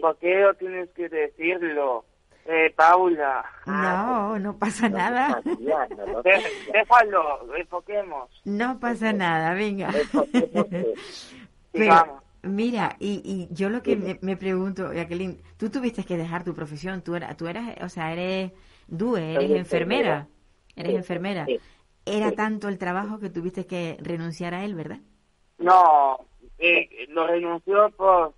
¿por 0.00 0.16
qué 0.18 0.46
tienes 0.58 0.90
que 0.90 1.08
decirlo? 1.08 2.04
Eh, 2.46 2.72
Paula, 2.74 3.44
No, 3.66 4.38
no 4.38 4.56
pasa 4.56 4.88
No 4.88 4.96
nada. 4.96 5.40
no 5.44 6.06
lo 6.06 6.22
de- 6.22 6.32
sabía. 6.32 6.48
déjalo, 6.72 7.54
enfoquemos. 7.56 8.30
No 8.46 8.80
pasa 8.80 9.12
nada, 9.12 9.52
venga. 9.54 9.90
Pero, 11.72 12.22
mira, 12.42 12.96
y, 12.98 13.20
y 13.50 13.54
yo 13.54 13.68
lo 13.68 13.82
que 13.82 13.96
me, 13.96 14.18
me 14.22 14.36
pregunto, 14.36 14.92
Jacqueline, 14.92 15.38
tú 15.58 15.70
tuviste 15.70 16.04
que 16.04 16.16
dejar 16.16 16.44
tu 16.44 16.54
profesión, 16.54 17.02
tú, 17.02 17.14
era, 17.16 17.36
tú 17.36 17.46
eras, 17.48 17.76
o 17.82 17.88
sea, 17.88 18.12
eres 18.12 18.52
DUE, 18.86 19.34
eres 19.34 19.50
enfermera, 19.50 20.26
eres 20.74 20.94
enfermera. 20.94 21.46
Era 22.06 22.32
tanto 22.32 22.68
el 22.68 22.78
trabajo 22.78 23.18
que 23.18 23.28
tuviste 23.28 23.66
que 23.66 23.98
renunciar 24.00 24.54
a 24.54 24.64
él, 24.64 24.74
¿verdad? 24.74 24.98
No, 25.58 26.18
eh, 26.58 26.88
lo 27.10 27.26
renunció 27.26 27.90
por 27.90 28.32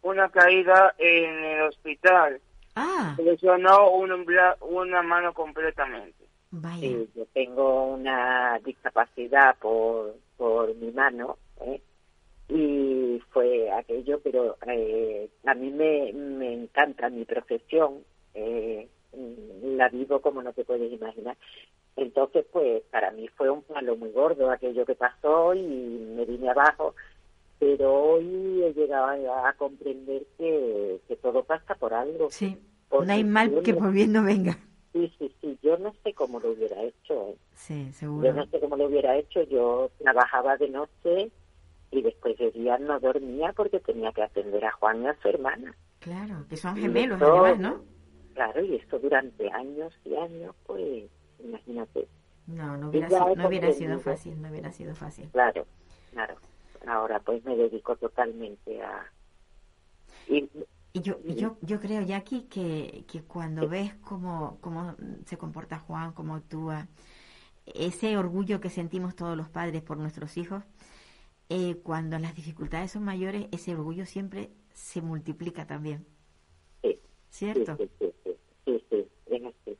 una 0.00 0.30
caída 0.30 0.94
en 0.96 1.44
el 1.44 1.62
hospital. 1.64 2.40
Ah, 2.76 3.16
lesionó 3.22 3.90
un 3.90 4.26
una 4.62 5.02
mano 5.02 5.32
completamente. 5.32 6.24
vaya. 6.50 6.80
Sí, 6.80 7.08
yo 7.14 7.26
tengo 7.32 7.84
una 7.86 8.58
discapacidad 8.64 9.56
por, 9.58 10.14
por 10.36 10.74
mi 10.74 10.90
mano, 10.90 11.38
¿eh? 11.60 11.80
y 12.48 13.22
fue 13.30 13.70
aquello, 13.70 14.20
pero 14.22 14.56
eh, 14.66 15.30
a 15.46 15.54
mí 15.54 15.70
me, 15.70 16.12
me 16.12 16.52
encanta 16.52 17.08
mi 17.08 17.24
profesión, 17.24 18.04
eh, 18.34 18.88
la 19.62 19.88
vivo 19.88 20.20
como 20.20 20.42
no 20.42 20.52
te 20.52 20.64
puedes 20.64 20.92
imaginar. 20.92 21.36
Entonces, 21.96 22.44
pues 22.52 22.82
para 22.90 23.12
mí 23.12 23.28
fue 23.28 23.48
un 23.50 23.62
palo 23.62 23.96
muy 23.96 24.10
gordo 24.10 24.50
aquello 24.50 24.84
que 24.84 24.96
pasó 24.96 25.54
y 25.54 25.62
me 25.62 26.24
vine 26.24 26.50
abajo, 26.50 26.94
pero 27.64 27.94
hoy 27.94 28.62
he 28.62 28.74
llegado 28.74 29.06
a, 29.32 29.48
a 29.48 29.52
comprender 29.54 30.26
que, 30.36 31.00
que 31.08 31.16
todo 31.16 31.44
pasa 31.44 31.74
por 31.76 31.94
algo. 31.94 32.30
Sí, 32.30 32.58
no 32.90 33.10
hay 33.10 33.24
mal 33.24 33.50
yo 33.54 33.62
que 33.62 33.72
por 33.72 33.90
bien 33.90 34.12
no 34.12 34.22
venga. 34.22 34.58
Sí, 34.92 35.10
sí, 35.18 35.34
sí, 35.40 35.58
yo 35.62 35.78
no 35.78 35.94
sé 36.04 36.12
cómo 36.12 36.40
lo 36.40 36.50
hubiera 36.50 36.82
hecho. 36.82 37.28
¿eh? 37.28 37.36
Sí, 37.54 37.86
Yo 37.86 37.92
seguro. 37.92 38.34
no 38.34 38.46
sé 38.46 38.60
cómo 38.60 38.76
lo 38.76 38.84
hubiera 38.86 39.16
hecho. 39.16 39.42
Yo 39.44 39.90
trabajaba 39.98 40.58
de 40.58 40.68
noche 40.68 41.30
y 41.90 42.02
después 42.02 42.36
de 42.36 42.50
día 42.50 42.76
no 42.78 43.00
dormía 43.00 43.54
porque 43.54 43.80
tenía 43.80 44.12
que 44.12 44.22
atender 44.22 44.62
a 44.66 44.72
Juan 44.72 45.02
y 45.02 45.06
a 45.06 45.16
su 45.22 45.28
hermana. 45.28 45.74
Claro, 46.00 46.44
que 46.48 46.56
son 46.58 46.76
gemelos 46.76 47.20
eso- 47.20 47.32
además, 47.32 47.58
¿no? 47.60 47.82
Claro, 48.34 48.62
y 48.62 48.74
esto 48.76 48.98
durante 48.98 49.50
años 49.50 49.94
y 50.04 50.14
años, 50.16 50.54
pues 50.66 51.08
imagínate. 51.42 52.06
No, 52.46 52.76
no 52.76 52.90
hubiera, 52.90 53.08
sido, 53.08 53.36
no 53.36 53.48
hubiera 53.48 53.72
sido 53.72 53.98
fácil, 54.00 54.42
no 54.42 54.50
hubiera 54.50 54.70
sido 54.70 54.94
fácil. 54.94 55.30
Claro, 55.32 55.64
claro. 56.12 56.34
Ahora 56.86 57.20
pues 57.20 57.44
me 57.44 57.56
dedico 57.56 57.96
totalmente 57.96 58.82
a... 58.82 59.10
Y 60.28 60.48
yo, 61.00 61.18
yo, 61.24 61.56
yo 61.60 61.80
creo, 61.80 62.02
Jackie, 62.02 62.42
que, 62.44 63.04
que 63.10 63.22
cuando 63.22 63.68
ves 63.68 63.94
cómo, 63.94 64.58
cómo 64.60 64.94
se 65.26 65.36
comporta 65.36 65.80
Juan, 65.80 66.12
cómo 66.12 66.36
actúa, 66.36 66.86
ese 67.66 68.16
orgullo 68.16 68.60
que 68.60 68.70
sentimos 68.70 69.16
todos 69.16 69.36
los 69.36 69.48
padres 69.48 69.82
por 69.82 69.96
nuestros 69.96 70.36
hijos, 70.36 70.62
eh, 71.48 71.76
cuando 71.82 72.18
las 72.18 72.34
dificultades 72.34 72.92
son 72.92 73.04
mayores, 73.04 73.46
ese 73.52 73.74
orgullo 73.74 74.06
siempre 74.06 74.50
se 74.72 75.02
multiplica 75.02 75.66
también. 75.66 76.06
Sí, 76.82 77.00
¿Cierto? 77.30 77.76
Sí, 77.76 77.90
sí, 77.98 78.12
sí, 78.24 78.36
sí, 78.64 78.84
sí, 78.90 79.06
es 79.26 79.44
así, 79.44 79.78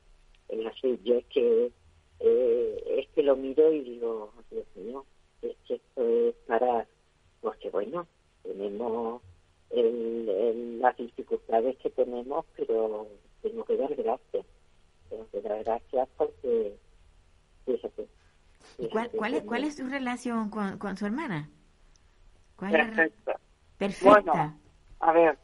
es 0.49 0.67
así. 0.67 1.01
Yo 1.05 1.15
es 1.15 1.25
que, 1.27 1.73
eh, 2.19 2.85
es 2.99 3.09
que 3.11 3.23
lo 3.23 3.37
miro 3.37 3.73
y 3.73 3.83
digo, 3.83 4.33
Dios 4.51 4.67
mío, 4.75 5.07
es 5.41 5.57
que 5.67 5.75
esto 5.75 6.03
es 6.03 6.35
para, 6.47 6.87
porque 7.45 7.69
bueno, 7.71 8.07
tenemos 8.43 9.23
el, 9.71 10.29
el- 10.29 10.81
las 10.81 10.97
dificultades 10.97 11.77
que 11.79 11.91
tenemos, 11.91 12.45
pero 12.57 13.07
tengo 13.43 13.65
que 13.65 13.77
dar 13.77 13.95
gracias, 13.95 14.47
tengo 15.11 15.29
que 15.31 15.41
dar 15.43 15.63
gracias 15.63 16.09
porque, 16.17 16.77
fíjate, 17.67 18.09
¿Y 18.79 18.89
cuál, 18.89 19.05
fíjate. 19.05 19.17
¿Cuál 19.19 19.35
es, 19.35 19.43
¿Cuál 19.45 19.65
es 19.65 19.77
tu 19.77 19.87
relación 19.89 20.51
con, 20.51 20.79
con 20.79 20.97
su 20.97 21.07
hermana? 21.07 21.49
¿Cuál 22.57 22.75
es 22.77 22.87
Perfecta. 22.87 23.41
Bueno, 24.03 24.61
a 25.01 25.13
ver, 25.13 25.39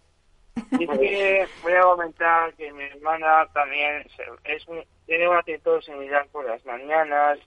es 0.57 0.89
que 0.89 1.49
voy 1.63 1.73
a 1.75 1.83
comentar 1.83 2.55
que 2.55 2.73
mi 2.73 2.85
hermana 2.85 3.47
también 3.53 4.07
se- 4.17 4.55
es 4.55 4.67
un- 4.69 4.85
tiene 5.07 5.29
una 5.29 5.41
actitud 5.41 5.81
similar 5.83 6.27
por 6.29 6.47
las 6.47 6.65
mañanas. 6.65 7.39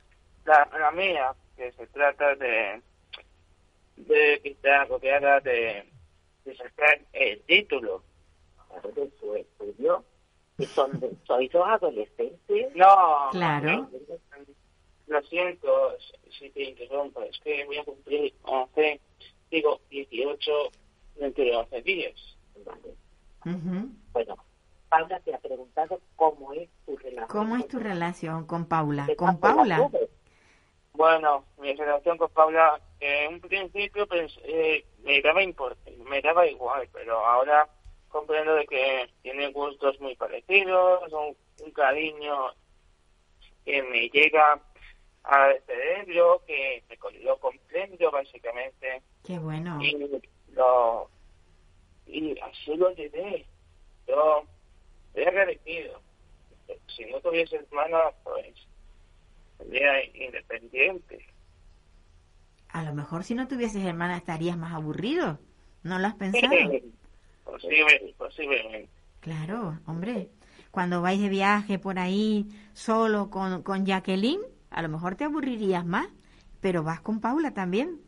La, 0.45 0.69
la 0.77 0.91
mía, 0.91 1.33
que 1.55 1.71
se 1.71 1.87
trata 1.87 2.35
de, 2.35 2.81
de 3.95 4.39
que 4.41 4.49
está 4.49 4.87
copiada 4.87 5.39
de, 5.41 5.85
de 6.45 6.55
sacar 6.55 6.99
el 7.13 7.41
título. 7.43 8.03
Claro, 8.69 8.89
de 8.91 9.11
su 9.19 9.35
estudio. 9.35 10.03
Y 10.57 10.65
son, 10.65 10.99
sois 11.25 11.51
dos 11.51 11.67
adolescentes. 11.67 12.75
No, 12.75 13.29
Claro. 13.31 13.89
lo 15.07 15.21
siento 15.23 15.97
si 16.39 16.49
te 16.51 16.63
interrumpo, 16.63 17.21
es 17.23 17.37
que 17.39 17.65
voy 17.65 17.77
a 17.77 17.83
cumplir 17.83 18.33
11, 18.43 18.99
digo 19.51 19.79
18 19.89 20.51
dentro 21.15 21.43
de 21.43 21.55
11 21.55 21.81
días. 21.83 22.13
Vale. 22.65 22.95
Bueno, 24.13 24.35
Paula 24.89 25.19
te 25.19 25.33
ha 25.35 25.39
preguntado 25.39 25.99
cómo 26.15 26.53
es 26.53 26.69
tu 26.85 26.95
relación. 26.97 27.27
¿Cómo 27.27 27.55
es 27.57 27.67
tu 27.67 27.77
con- 27.77 27.83
relación 27.83 28.45
con 28.45 28.65
Paula? 28.65 29.05
¿Te 29.07 29.15
¿Con 29.15 29.37
Paula? 29.39 29.89
Bueno, 30.93 31.45
mi 31.59 31.73
relación 31.73 32.17
con 32.17 32.29
Paula, 32.29 32.79
en 33.03 33.33
un 33.35 33.41
principio 33.41 34.07
pues, 34.07 34.33
eh, 34.43 34.85
me, 35.03 35.21
daba 35.21 35.41
me 36.05 36.21
daba 36.21 36.47
igual, 36.47 36.87
pero 36.93 37.25
ahora 37.25 37.67
comprendo 38.09 38.55
de 38.55 38.65
que 38.65 39.09
tiene 39.21 39.51
gustos 39.51 39.99
muy 39.99 40.15
parecidos, 40.15 41.11
un, 41.11 41.35
un 41.65 41.71
cariño 41.71 42.53
que 43.65 43.81
me 43.83 44.09
llega 44.09 44.61
al 45.23 45.61
cerebro, 45.65 46.41
que 46.45 46.83
me, 46.89 47.19
lo 47.21 47.37
comprendo 47.39 48.11
básicamente 48.11 49.01
Qué 49.25 49.39
bueno. 49.39 49.79
y 49.81 49.97
lo 50.51 51.09
y 52.05 52.37
así 52.39 52.75
lo 52.75 52.93
llevé. 52.93 53.45
Yo 54.07 54.43
estoy 55.07 55.23
agradecido. 55.23 56.01
Si 56.95 57.05
no 57.05 57.19
tuviese 57.21 57.55
hermana, 57.55 58.11
pues 58.23 58.53
sería 59.57 60.03
independiente. 60.13 61.25
A 62.73 62.83
lo 62.83 62.93
mejor 62.95 63.23
si 63.23 63.35
no 63.35 63.47
tuvieses 63.47 63.85
hermana 63.85 64.17
estarías 64.17 64.57
más 64.57 64.73
aburrido. 64.73 65.39
¿No 65.83 65.99
lo 65.99 66.07
has 66.07 66.15
pensado? 66.15 66.51
Posible, 67.43 68.15
posiblemente. 68.17 68.89
Claro, 69.19 69.79
hombre. 69.85 70.31
Cuando 70.71 71.01
vais 71.03 71.21
de 71.21 71.29
viaje 71.29 71.77
por 71.77 71.99
ahí 71.99 72.47
solo 72.73 73.29
con, 73.29 73.61
con 73.61 73.85
Jacqueline, 73.85 74.41
a 74.71 74.81
lo 74.81 74.89
mejor 74.89 75.15
te 75.15 75.23
aburrirías 75.23 75.85
más, 75.85 76.07
pero 76.61 76.81
vas 76.81 76.99
con 76.99 77.21
Paula 77.21 77.53
también. 77.53 78.01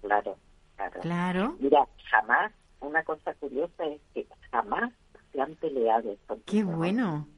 Claro, 0.00 0.38
claro. 0.76 1.00
Claro. 1.02 1.56
Mira, 1.60 1.86
jamás, 2.10 2.50
una 2.80 3.04
cosa 3.04 3.34
curiosa 3.34 3.84
es 3.84 4.00
que 4.14 4.26
jamás 4.50 4.90
se 5.32 5.40
han 5.42 5.54
peleado 5.56 6.16
Qué 6.46 6.64
bueno. 6.64 7.28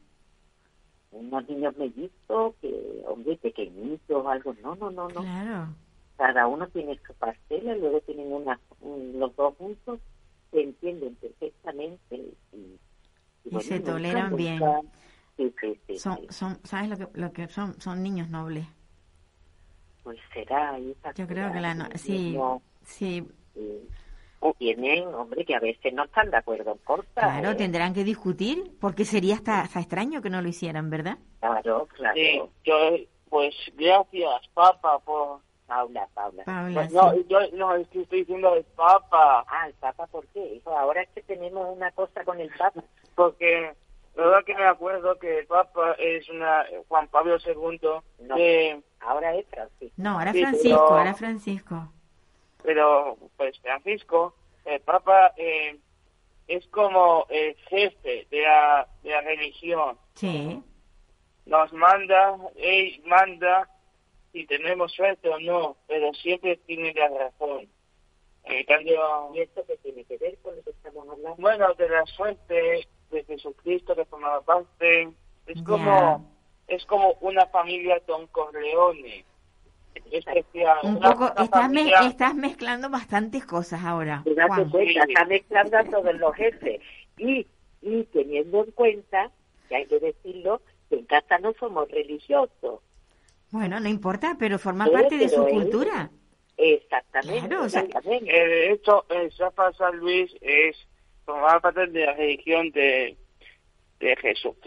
Unos 1.10 1.48
niños 1.48 1.76
mellizos, 1.76 2.54
que, 2.60 3.02
hombre, 3.08 3.36
pequeñitos, 3.38 4.24
algo. 4.24 4.54
No, 4.62 4.76
no, 4.76 4.92
no, 4.92 5.08
no. 5.08 5.22
Claro. 5.22 5.74
Cada 6.20 6.46
uno 6.46 6.68
tiene 6.68 7.00
su 7.06 7.14
parcela, 7.14 7.74
luego 7.76 8.02
tienen 8.02 8.30
una, 8.30 8.60
un- 8.80 9.18
los 9.18 9.34
dos 9.36 9.54
juntos, 9.56 10.00
se 10.50 10.60
entienden 10.60 11.14
perfectamente 11.14 12.14
y, 12.52 12.78
Y 13.46 13.60
se 13.62 13.78
nunca, 13.78 13.92
toleran 13.92 14.36
bien. 14.36 14.58
nunca- 14.60 14.82
Sí, 15.38 15.54
sí, 15.58 15.80
sí, 15.86 15.96
Son, 15.96 16.18
son, 16.28 16.60
¿sabes 16.64 16.90
lo 16.90 16.98
que, 16.98 17.08
lo 17.18 17.32
que 17.32 17.48
son? 17.48 17.80
Son 17.80 18.02
niños 18.02 18.28
nobles. 18.28 18.66
Pues 20.02 20.18
será. 20.34 20.78
hija, 20.78 21.14
Yo 21.14 21.26
creo 21.26 21.50
que 21.50 21.60
la 21.62 21.72
no- 21.72 21.88
sí, 21.94 22.34
No, 22.36 22.60
sí, 22.82 23.26
sí. 23.54 23.88
Tienen, 24.58 25.06
hombre, 25.14 25.46
que 25.46 25.54
a 25.54 25.60
veces 25.60 25.94
no 25.94 26.04
están 26.04 26.30
de 26.30 26.36
acuerdo 26.36 26.72
en 26.72 26.78
cosas. 26.84 27.06
claro, 27.14 27.52
¿eh? 27.52 27.54
tendrán 27.54 27.94
que 27.94 28.04
discutir, 28.04 28.76
porque 28.78 29.06
sería 29.06 29.36
hasta, 29.36 29.62
hasta 29.62 29.80
extraño 29.80 30.20
que 30.20 30.28
no 30.28 30.42
lo 30.42 30.48
hicieran, 30.48 30.90
¿verdad? 30.90 31.16
Claro, 31.40 31.86
claro. 31.96 32.14
Sí, 32.14 32.42
yo, 32.62 32.74
pues 33.30 33.54
gracias, 33.74 34.48
papá, 34.52 34.98
por... 34.98 35.40
Paula, 35.70 36.08
Paula. 36.14 36.42
Paula, 36.44 36.74
Pues 36.74 36.92
no, 36.92 37.12
sí. 37.12 37.26
yo 37.28 37.38
no, 37.52 37.74
es 37.76 37.86
que 37.88 38.02
estoy 38.02 38.20
diciendo 38.20 38.54
el 38.56 38.64
papa, 38.64 39.44
Ah, 39.48 39.68
el 39.68 39.74
Papa, 39.74 40.06
¿por 40.08 40.26
qué? 40.28 40.44
Hijo, 40.54 40.76
ahora 40.76 41.02
es 41.02 41.08
que 41.10 41.22
tenemos 41.22 41.64
una 41.76 41.92
cosa 41.92 42.24
con 42.24 42.40
el 42.40 42.50
Papa. 42.58 42.82
porque 43.14 43.72
la 44.16 44.24
verdad 44.24 44.44
que 44.44 44.54
me 44.56 44.64
acuerdo 44.64 45.16
que 45.20 45.38
el 45.38 45.46
papa 45.46 45.92
es 45.98 46.28
una 46.28 46.64
Juan 46.88 47.06
Pablo 47.08 47.36
II, 47.46 47.80
No. 48.26 48.34
que, 48.34 48.80
Ahora 49.00 49.34
es 49.36 49.46
Francisco. 49.48 49.94
No, 49.96 50.18
ahora 50.18 50.32
Sí, 50.32 50.42
Francisco, 50.42 50.84
pero- 50.88 50.98
ahora 50.98 51.14
Francisco. 51.14 51.92
pero 52.64 53.16
pues 53.36 53.58
Francisco, 53.60 54.34
el 54.64 54.80
papa 54.80 55.32
eh, 55.36 55.78
es 56.48 56.66
como 56.68 57.26
el 57.30 57.54
jefe 57.68 58.26
de 58.30 58.42
la, 58.42 58.88
de 59.04 59.10
la 59.10 59.20
religión. 59.20 59.96
Sí, 60.14 60.60
nos 61.46 61.72
manda, 61.72 62.36
él 62.56 63.00
manda 63.06 63.68
si 64.32 64.46
tenemos 64.46 64.92
suerte 64.92 65.28
o 65.28 65.38
no, 65.40 65.76
pero 65.86 66.12
siempre 66.14 66.56
tiene 66.66 66.92
la 66.94 67.08
razón. 67.08 67.68
En 68.44 68.64
cambio, 68.64 69.00
¿Y 69.34 69.40
esto 69.40 69.64
qué 69.66 69.76
tiene 69.78 70.04
que 70.04 70.16
ver 70.18 70.38
con 70.42 70.56
lo 70.56 70.62
que 70.62 70.70
estamos 70.70 71.06
hablando? 71.08 71.36
bueno, 71.38 71.74
de 71.74 71.88
la 71.88 72.04
suerte 72.06 72.88
de 73.10 73.24
Jesucristo 73.24 73.94
que 73.94 74.04
formaba 74.06 74.40
parte, 74.42 75.02
es 75.46 75.56
Ya. 75.58 75.64
como 75.64 76.30
es 76.68 76.84
como 76.86 77.12
una 77.20 77.46
familia 77.46 78.00
Don 78.06 78.26
Corleone. 78.28 79.24
Especial, 80.12 80.78
un 80.84 80.96
una- 80.96 81.10
poco, 81.10 81.24
una 81.32 81.44
estás, 81.44 81.70
me- 81.70 81.90
estás 82.06 82.34
mezclando 82.34 82.88
bastantes 82.90 83.44
cosas 83.44 83.82
ahora, 83.84 84.22
Te 84.24 84.34
das 84.34 84.48
cuenta, 84.48 84.78
Sí. 84.78 84.96
está 85.08 85.24
mezclando 85.24 85.78
a 85.78 85.84
todos 85.84 86.14
los 86.14 86.34
jefes. 86.36 86.80
Y, 87.18 87.46
y 87.82 88.04
teniendo 88.04 88.64
en 88.64 88.70
cuenta, 88.72 89.30
que 89.68 89.76
hay 89.76 89.86
que 89.86 89.98
decirlo, 89.98 90.62
que 90.88 90.96
en 90.96 91.04
casa 91.06 91.38
no 91.38 91.52
somos 91.54 91.88
religiosos. 91.90 92.80
Bueno, 93.50 93.80
no 93.80 93.88
importa, 93.88 94.36
pero 94.38 94.58
forma 94.58 94.86
Sí, 94.86 94.90
parte 94.92 95.18
de 95.18 95.28
su 95.28 95.44
pero 95.44 95.48
él- 95.48 95.54
cultura. 95.62 96.10
Exactamente. 96.56 97.48
Claro, 97.48 97.64
o 97.64 97.68
sea, 97.68 97.80
exactamente. 97.82 98.30
Eh, 98.36 98.48
de 98.48 98.72
hecho, 98.72 99.04
el 99.08 99.32
San 99.32 99.96
Luis 99.98 100.30
es 100.40 100.76
formaba 101.24 101.60
parte 101.60 101.86
de 101.86 102.04
la 102.06 102.12
religión 102.14 102.70
de, 102.72 103.16
de 103.98 104.16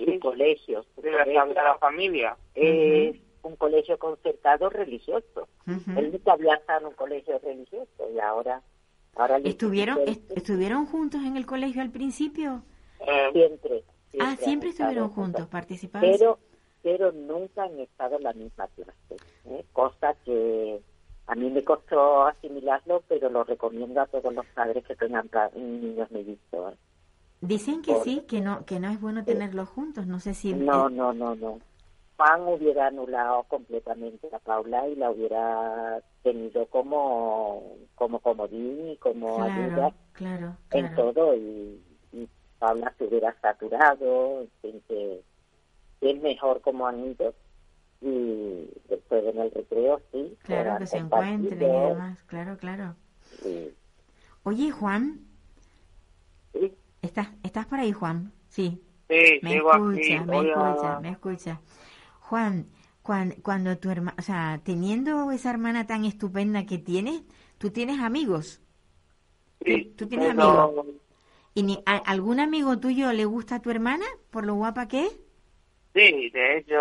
Un 0.07 0.19
colegio. 0.19 0.85
un 0.95 1.03
de 1.03 1.11
la, 1.11 1.19
colegio 1.23 1.45
de 1.45 1.53
la 1.53 1.77
familia. 1.77 2.37
es 2.55 3.15
un 3.43 3.55
colegio 3.57 3.97
concertado 3.99 4.69
religioso. 4.69 5.47
Ujú. 5.67 5.99
Él 5.99 6.11
nunca 6.13 6.33
había 6.33 6.55
estado 6.55 6.79
en 6.81 6.85
un 6.87 6.93
colegio 6.93 7.39
religioso 7.43 8.09
y 8.15 8.19
ahora... 8.19 8.61
ahora 9.15 9.37
¿Estuvieron, 9.43 9.99
est- 10.07 10.31
¿Estuvieron 10.35 10.85
juntos 10.87 11.21
en 11.23 11.35
el 11.37 11.45
colegio 11.45 11.81
al 11.81 11.91
principio? 11.91 12.63
Eh, 13.01 13.29
Siempre. 13.33 13.83
Ah, 14.19 14.29
han 14.31 14.37
siempre 14.37 14.69
estuvieron 14.69 15.09
juntos, 15.09 15.47
participaron. 15.47 16.09
pero 16.11 16.39
pero 16.83 17.11
nunca 17.11 17.63
han 17.63 17.79
estado 17.79 18.17
en 18.17 18.23
la 18.23 18.33
misma 18.33 18.67
clase 18.67 19.15
¿eh? 19.45 19.65
cosa 19.71 20.13
que 20.25 20.81
a 21.25 21.35
mí 21.35 21.49
me 21.49 21.63
costó 21.63 22.27
asimilarlo 22.27 23.03
pero 23.07 23.29
lo 23.29 23.43
recomiendo 23.43 24.01
a 24.01 24.07
todos 24.07 24.33
los 24.33 24.45
padres 24.47 24.85
que 24.85 24.95
tengan 24.95 25.29
niños 25.55 26.11
mellizos 26.11 26.73
¿eh? 26.73 26.77
Dicen 27.43 27.81
que 27.81 27.93
sí, 28.05 28.21
que 28.25 28.39
no, 28.39 28.65
que 28.65 28.79
no 28.79 28.89
es 28.89 29.01
bueno 29.01 29.25
tenerlos 29.25 29.67
juntos. 29.67 30.07
No 30.07 30.21
sé 30.21 30.33
si. 30.33 30.53
no 30.53 30.89
no 30.89 31.11
no 31.11 31.35
no 31.35 31.59
Juan 32.15 32.41
hubiera 32.47 32.87
anulado 32.87 33.43
completamente 33.43 34.29
a 34.33 34.39
Paula 34.39 34.87
y 34.87 34.95
la 34.95 35.11
hubiera 35.11 35.99
tenido 36.21 36.65
como 36.67 37.75
como 37.95 38.19
comodín 38.19 38.91
y 38.91 38.97
como 38.97 39.43
ayuda 39.43 39.93
claro, 40.13 40.55
claro, 40.69 40.87
en 40.87 40.95
todo 40.95 41.35
y, 41.35 41.81
y 42.13 42.29
Paula 42.59 42.93
se 42.97 43.05
hubiera 43.05 43.35
saturado, 43.41 44.41
en 44.41 44.49
fin, 44.61 44.81
que 44.87 45.21
es 46.09 46.21
mejor 46.21 46.61
como 46.61 46.91
ido 46.91 47.33
y 48.01 48.69
después 48.89 49.23
en 49.25 49.39
el 49.39 49.51
recreo 49.51 50.01
sí. 50.11 50.37
Claro, 50.43 50.77
que 50.79 50.87
se 50.87 50.97
encuentren 50.97 51.61
y 51.61 51.65
demás. 51.89 52.23
Claro, 52.23 52.57
claro. 52.57 52.95
y- 53.45 53.69
Oye, 54.43 54.71
Juan, 54.71 55.21
y 56.53 56.73
¿estás, 57.01 57.29
¿estás 57.43 57.65
por 57.65 57.79
ahí, 57.79 57.91
Juan? 57.93 58.33
Sí. 58.49 58.81
sí, 59.09 59.39
Me 59.41 59.57
aquí. 59.57 59.57
escucha, 59.57 60.25
me 60.25 60.37
Hola. 60.37 60.49
escucha, 60.71 60.99
me 60.99 61.09
escucha. 61.09 61.61
Juan, 62.19 62.65
cuan- 63.03 63.35
cuando 63.41 63.77
tu 63.77 63.89
hermana, 63.89 64.15
o 64.19 64.21
sea, 64.21 64.59
teniendo 64.63 65.31
esa 65.31 65.49
hermana 65.49 65.87
tan 65.87 66.03
estupenda 66.03 66.65
que 66.65 66.77
tienes, 66.77 67.21
tú 67.57 67.69
tienes 67.69 67.99
amigos. 68.01 68.59
Sí, 69.65 69.93
¿Tú- 69.97 70.07
tienes 70.07 70.31
amigos? 70.31 70.85
¿Y 71.53 71.63
ni, 71.63 71.81
a- 71.85 71.97
algún 71.97 72.39
amigo 72.41 72.77
tuyo 72.79 73.13
le 73.13 73.23
gusta 73.25 73.55
a 73.55 73.61
tu 73.61 73.69
hermana 73.69 74.05
por 74.29 74.45
lo 74.45 74.55
guapa 74.55 74.87
que 74.89 75.05
es? 75.05 75.19
Sí, 75.93 76.29
de 76.31 76.57
hecho, 76.57 76.75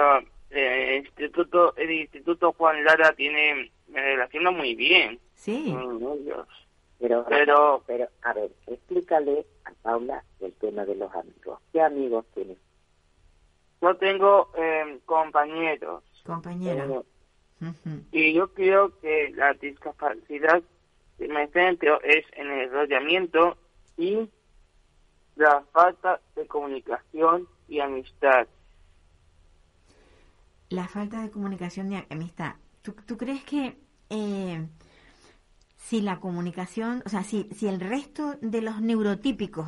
eh, 0.51 0.97
el 0.99 1.07
instituto, 1.07 1.75
el 1.77 1.91
instituto 1.91 2.53
Juan 2.53 2.83
Lara 2.85 3.13
tiene, 3.15 3.71
me 3.89 4.01
relaciona 4.01 4.51
muy 4.51 4.75
bien 4.75 5.19
Sí. 5.35 5.73
con 5.73 5.97
ellos. 6.19 6.47
pero, 6.99 7.25
Pero, 7.29 7.83
pero, 7.87 8.09
a 8.23 8.33
ver, 8.33 8.51
explícale 8.67 9.45
a 9.65 9.73
Paula 9.83 10.23
el 10.41 10.53
tema 10.55 10.85
de 10.85 10.95
los 10.97 11.13
amigos. 11.15 11.59
¿Qué 11.73 11.81
amigos 11.81 12.25
tienes? 12.35 12.59
yo 13.81 13.97
tengo 13.97 14.51
eh, 14.57 15.01
compañeros. 15.05 16.05
Compañero. 16.25 17.05
Eh, 17.61 17.67
Ujú. 17.67 18.01
Y 18.13 18.33
yo 18.33 18.53
creo 18.55 18.97
que 19.01 19.31
la 19.37 19.53
discapacidad 19.55 20.63
que 21.19 21.29
me 21.29 21.47
centro 21.49 22.01
es 22.03 22.25
en 22.33 22.51
el 22.51 22.71
rodeamiento 22.71 23.57
y 23.97 24.29
la 25.37 25.63
falta 25.73 26.21
de 26.37 26.47
comunicación 26.47 27.49
y 27.69 27.81
amistad. 27.81 28.47
La 30.73 30.89
falta 30.89 31.21
de 31.21 31.31
comunicación 31.31 31.93
y 31.93 32.03
amistad. 32.09 32.55
¿Tú, 32.81 32.95
tú 33.07 33.19
crees 33.19 33.45
que 33.45 33.77
eh, 34.09 34.67
si 35.77 36.01
la 36.01 36.19
comunicación, 36.19 37.03
o 37.05 37.11
sea, 37.11 37.25
si, 37.25 37.45
si 37.53 37.69
el 37.69 37.79
resto 37.79 38.37
de 38.41 38.63
los 38.63 38.81
neurotípicos 38.81 39.67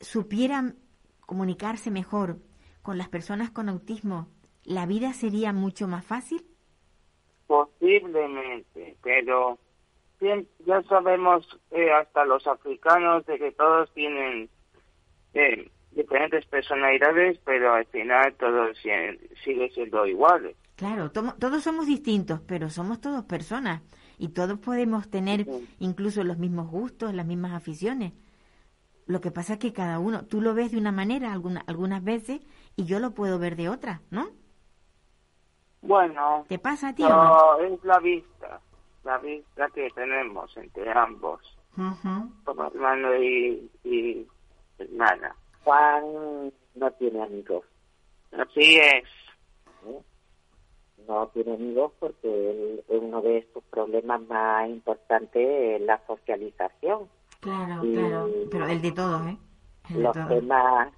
supieran 0.00 0.78
comunicarse 1.20 1.90
mejor 1.90 2.38
con 2.80 2.96
las 2.96 3.10
personas 3.10 3.50
con 3.50 3.68
autismo, 3.68 4.28
la 4.64 4.86
vida 4.86 5.12
sería 5.12 5.52
mucho 5.52 5.86
más 5.88 6.06
fácil? 6.06 6.42
Posiblemente, 7.46 8.96
pero 9.02 9.58
ya 10.64 10.82
sabemos 10.84 11.46
eh, 11.70 11.92
hasta 11.92 12.24
los 12.24 12.46
africanos 12.46 13.26
de 13.26 13.38
que 13.38 13.52
todos 13.52 13.92
tienen 13.92 14.48
eh, 15.34 15.70
diferentes 15.94 16.44
personalidades, 16.46 17.38
pero 17.44 17.74
al 17.74 17.86
final 17.86 18.34
todos 18.34 18.76
sie- 18.82 19.18
siguen 19.44 19.70
siendo 19.72 20.06
iguales. 20.06 20.56
Claro, 20.76 21.10
tomo- 21.12 21.34
todos 21.38 21.62
somos 21.62 21.86
distintos, 21.86 22.40
pero 22.40 22.70
somos 22.70 23.00
todos 23.00 23.24
personas 23.24 23.82
y 24.18 24.28
todos 24.28 24.58
podemos 24.58 25.10
tener 25.10 25.46
incluso 25.78 26.24
los 26.24 26.38
mismos 26.38 26.70
gustos, 26.70 27.14
las 27.14 27.26
mismas 27.26 27.52
aficiones. 27.52 28.12
Lo 29.06 29.20
que 29.20 29.30
pasa 29.30 29.54
es 29.54 29.58
que 29.58 29.72
cada 29.72 29.98
uno, 29.98 30.24
tú 30.26 30.40
lo 30.40 30.54
ves 30.54 30.70
de 30.72 30.78
una 30.78 30.92
manera 30.92 31.32
alguna- 31.32 31.64
algunas 31.66 32.02
veces 32.02 32.40
y 32.76 32.84
yo 32.84 32.98
lo 33.00 33.12
puedo 33.12 33.38
ver 33.38 33.56
de 33.56 33.68
otra, 33.68 34.00
¿no? 34.10 34.30
Bueno, 35.82 36.46
¿Te 36.48 36.58
pasa 36.58 36.88
a 36.88 36.94
ti 36.94 37.02
no? 37.02 37.58
es 37.58 37.82
la 37.84 37.98
vista, 37.98 38.60
la 39.04 39.18
vista 39.18 39.68
que 39.74 39.90
tenemos 39.90 40.56
entre 40.56 40.90
ambos, 40.92 41.40
Ujú. 41.76 42.32
como 42.44 42.66
hermano 42.68 43.16
y, 43.16 43.68
y 43.84 44.26
hermana. 44.78 45.34
Juan 45.64 46.52
no 46.74 46.90
tiene 46.92 47.22
amigos. 47.22 47.64
Así 48.32 48.78
es. 48.78 49.04
¿eh? 49.86 49.98
No 51.08 51.26
tiene 51.28 51.54
amigos 51.54 51.92
porque 51.98 52.28
él- 52.50 52.84
uno 52.88 53.20
de 53.22 53.46
sus 53.52 53.62
problemas 53.64 54.20
más 54.28 54.68
importantes 54.68 55.42
es 55.46 55.80
la 55.82 56.00
socialización. 56.06 57.08
Claro, 57.40 57.84
Y- 57.84 57.94
claro, 57.94 58.28
pero 58.50 58.66
el 58.68 58.80
de 58.80 58.92
todos, 58.92 59.26
¿eh? 59.26 59.36
El 59.90 59.96
de 59.96 60.02
Los 60.02 60.12
todos. 60.12 60.28
temas, 60.28 60.92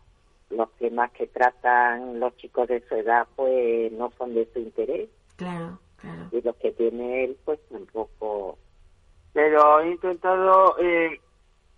los 0.50 0.70
temas 0.76 1.10
que 1.12 1.26
tratan 1.26 2.20
los 2.20 2.36
chicos 2.36 2.68
de 2.68 2.86
su 2.86 2.94
edad 2.96 3.26
pues 3.34 3.90
no 3.92 4.12
son 4.18 4.34
de 4.34 4.46
su 4.52 4.58
interés 4.60 5.08
Claro, 5.36 5.78
claro. 5.96 6.28
y 6.32 6.40
los 6.42 6.54
que 6.56 6.70
tiene 6.72 7.24
él 7.24 7.36
pues 7.44 7.58
tampoco. 7.70 8.58
Pero 9.32 9.80
he 9.80 9.90
intentado 9.92 10.76
eh, 10.78 11.18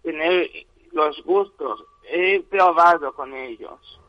tener 0.03 0.51
los 0.93 1.23
gustos, 1.25 1.85
he 2.09 2.41
probado 2.43 3.13
con 3.15 3.35
ellos. 3.35 4.01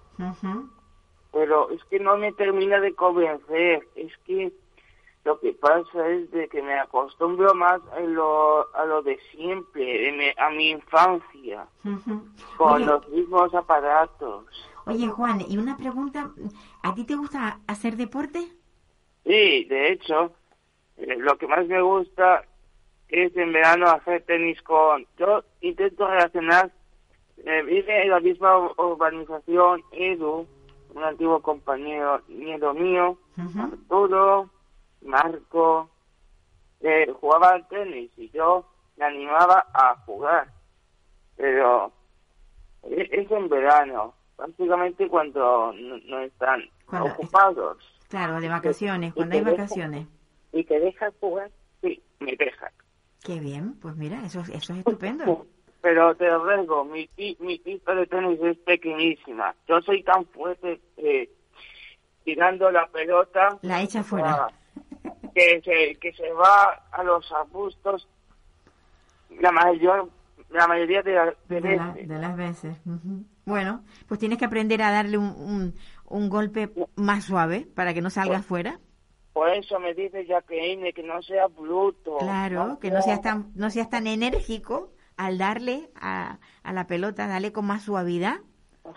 Pero 1.32 1.70
es 1.70 1.84
que 1.86 2.00
no 2.00 2.18
me 2.18 2.32
termina 2.34 2.80
de 2.80 2.94
convencer. 2.96 3.88
Es 3.96 4.12
que 4.26 4.52
lo 5.24 5.40
que 5.40 5.54
pasa 5.54 6.08
es 6.10 6.32
de 6.32 6.48
que 6.48 6.62
me 6.62 6.80
acostumbro 6.80 7.54
más 7.54 7.82
a 7.96 8.00
lo, 8.00 8.74
a 8.74 8.86
lo 8.86 9.02
de 9.02 9.20
siempre, 9.32 9.84
de 9.84 10.34
a 10.38 10.50
mi 10.52 10.70
infancia, 10.70 11.68
con 12.58 12.74
Oye, 12.76 12.86
los 12.86 13.08
mismos 13.10 13.54
aparatos. 13.54 14.46
oye, 14.86 15.08
Juan, 15.10 15.42
y 15.48 15.58
una 15.58 15.76
pregunta, 15.76 16.32
¿a 16.82 16.96
ti 16.96 17.04
te 17.04 17.16
gusta 17.16 17.60
hacer 17.68 17.98
deporte? 17.98 18.40
Sí, 19.26 19.66
de 19.66 19.92
hecho, 19.92 20.32
eh, 20.96 21.18
lo 21.18 21.38
que 21.38 21.48
más 21.48 21.68
me 21.68 21.82
gusta 21.82 22.46
es 23.10 23.36
en 23.36 23.52
verano 23.52 23.88
hacer 23.90 24.24
tenis 24.24 24.62
con... 24.62 25.06
Yo 25.20 25.44
intento 25.60 26.08
relacionar, 26.08 26.72
eh, 27.46 27.62
vive 27.64 28.04
en 28.04 28.10
la 28.10 28.20
misma 28.20 28.58
urbanización 28.78 29.82
Edu, 29.92 30.48
un 30.94 31.04
antiguo 31.04 31.42
compañero 31.42 32.22
nieto 32.28 32.74
mío, 32.74 33.18
Ujú. 33.38 33.60
Arturo, 33.62 34.50
Marco, 35.02 35.90
eh, 36.82 37.12
jugaba 37.20 37.50
al 37.52 37.68
tenis 37.68 38.12
y 38.18 38.30
yo 38.32 38.66
me 38.98 39.06
animaba 39.06 39.66
a 39.74 39.96
jugar. 40.06 40.48
Pero 41.36 41.92
e- 42.84 43.08
es 43.12 43.30
en 43.32 43.48
verano, 43.50 44.14
básicamente 44.38 45.08
cuando 45.08 45.72
no, 45.74 45.98
no 46.06 46.20
están 46.22 46.62
Cuando- 46.86 47.10
ocupados. 47.14 47.78
Claro, 48.10 48.40
de 48.40 48.48
vacaciones, 48.50 49.14
cuando 49.14 49.36
hay 49.36 49.42
deja- 49.44 49.52
vacaciones. 49.52 50.08
¿Y 50.54 50.64
te 50.64 50.80
dejan 50.80 51.12
jugar? 51.20 51.52
Sí, 51.82 52.02
me 52.20 52.36
dejan. 52.38 52.72
Qué 53.24 53.40
bien, 53.40 53.78
pues 53.82 53.96
mira, 53.98 54.24
eso, 54.26 54.40
eso 54.42 54.74
es 54.74 54.80
estupendo. 54.86 55.46
Pero 55.82 56.16
te 56.16 56.30
ruego, 56.30 56.84
mi, 56.86 57.10
mi 57.40 57.60
pista 57.60 57.94
de 57.94 58.08
tenis 58.08 58.40
es 58.42 58.58
pequeñísima. 58.58 59.56
Yo 59.68 59.80
soy 59.82 60.04
tan 60.04 60.26
fuerte 60.26 60.82
eh, 60.98 61.30
tirando 62.24 62.70
la 62.72 62.88
pelota 62.88 63.58
La 63.62 63.82
echa 63.82 64.04
fuera. 64.04 64.32
ah, 64.34 64.48
que 65.34 65.62
se, 65.64 65.96
que 66.00 66.12
se 66.14 66.32
va 66.34 66.72
a 66.92 67.04
los 67.04 67.32
arbustos 67.32 68.08
la 69.40 69.52
mayor 69.52 70.10
la 70.50 70.66
mayoría 70.68 71.02
de, 71.04 71.14
la- 71.14 71.36
de 71.50 71.62
De, 71.62 71.76
la- 71.76 71.92
veces. 71.92 72.08
de 72.08 72.20
las 72.20 72.38
veces. 72.38 72.78
ujú. 72.86 73.24
Bueno, 73.46 73.84
pues 74.08 74.18
tienes 74.20 74.38
que 74.38 74.46
aprender 74.46 74.82
a 74.82 74.92
darle 74.92 75.18
un, 75.18 75.26
un, 75.38 75.74
un 76.06 76.30
golpe 76.30 76.70
más 76.96 77.26
suave 77.26 77.68
para 77.76 77.94
que 77.94 78.02
no 78.02 78.10
salga 78.10 78.42
fuera. 78.42 78.80
Por 79.34 79.50
eso 79.50 79.78
me 79.80 79.94
dice 79.94 80.26
Jacqueline 80.26 80.94
que 80.94 81.04
no 81.04 81.22
sea 81.22 81.48
bruto. 81.48 82.18
Claro, 82.18 82.80
que 82.80 82.90
no 82.92 83.02
seas 83.02 83.22
tan, 83.22 83.52
no 83.56 83.70
seas 83.70 83.90
tan 83.90 84.08
enérgico 84.08 84.92
al 85.18 85.38
darle 85.38 85.90
a, 85.96 86.40
a 86.64 86.74
la 86.74 86.88
pelota, 86.88 87.28
dale 87.28 87.52
con 87.52 87.66
más 87.66 87.84
suavidad. 87.84 88.40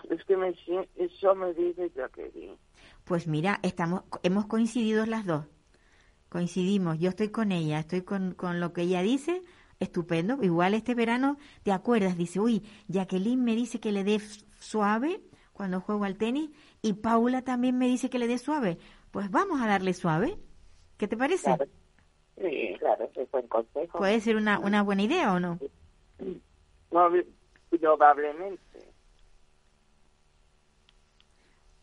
Es 0.09 0.23
que 0.25 0.37
me, 0.37 0.55
eso 0.95 1.35
me 1.35 1.53
dice 1.53 1.91
Jacqueline. 1.95 2.57
Pues 3.03 3.27
mira, 3.27 3.59
estamos, 3.63 4.03
hemos 4.23 4.45
coincidido 4.45 5.05
las 5.05 5.25
dos. 5.25 5.45
Coincidimos, 6.29 6.97
yo 6.99 7.09
estoy 7.09 7.29
con 7.29 7.51
ella, 7.51 7.79
estoy 7.79 8.03
con, 8.03 8.33
con 8.35 8.61
lo 8.61 8.71
que 8.71 8.83
ella 8.83 9.01
dice, 9.01 9.41
estupendo. 9.81 10.41
Igual 10.41 10.73
este 10.75 10.95
verano, 10.95 11.37
¿te 11.63 11.73
acuerdas? 11.73 12.17
Dice, 12.17 12.39
uy, 12.39 12.63
Jacqueline 12.87 13.43
me 13.43 13.55
dice 13.55 13.81
que 13.81 13.91
le 13.91 14.05
dé 14.05 14.19
suave 14.59 15.21
cuando 15.51 15.81
juego 15.81 16.05
al 16.05 16.17
tenis 16.17 16.51
y 16.81 16.93
Paula 16.93 17.41
también 17.41 17.77
me 17.77 17.87
dice 17.87 18.09
que 18.09 18.19
le 18.19 18.27
dé 18.27 18.37
suave. 18.37 18.77
Pues 19.11 19.29
vamos 19.29 19.59
a 19.61 19.67
darle 19.67 19.93
suave. 19.93 20.37
¿Qué 20.97 21.07
te 21.09 21.17
parece? 21.17 21.43
Claro, 21.45 21.65
Sí, 22.37 22.75
claro, 22.79 23.09
es 23.13 23.29
buen 23.31 23.47
consejo. 23.47 23.97
¿Puede 23.97 24.19
ser 24.21 24.35
una, 24.37 24.57
una 24.59 24.81
buena 24.83 25.03
idea 25.03 25.33
o 25.33 25.39
no? 25.39 25.59
no, 25.61 25.67
probablemente. 27.69 28.61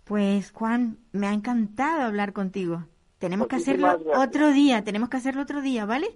Pues 0.04 0.52
Juan, 0.52 0.98
me 1.12 1.26
ha 1.26 1.32
encantado 1.32 2.02
hablar 2.02 2.32
contigo. 2.32 2.84
Tenemos 3.18 3.48
que 3.48 3.56
hacerlo 3.56 3.88
gracias. 3.88 4.18
otro 4.18 4.52
día, 4.52 4.84
tenemos 4.84 5.08
que 5.08 5.16
hacerlo 5.16 5.42
otro 5.42 5.60
día, 5.60 5.84
¿vale? 5.84 6.08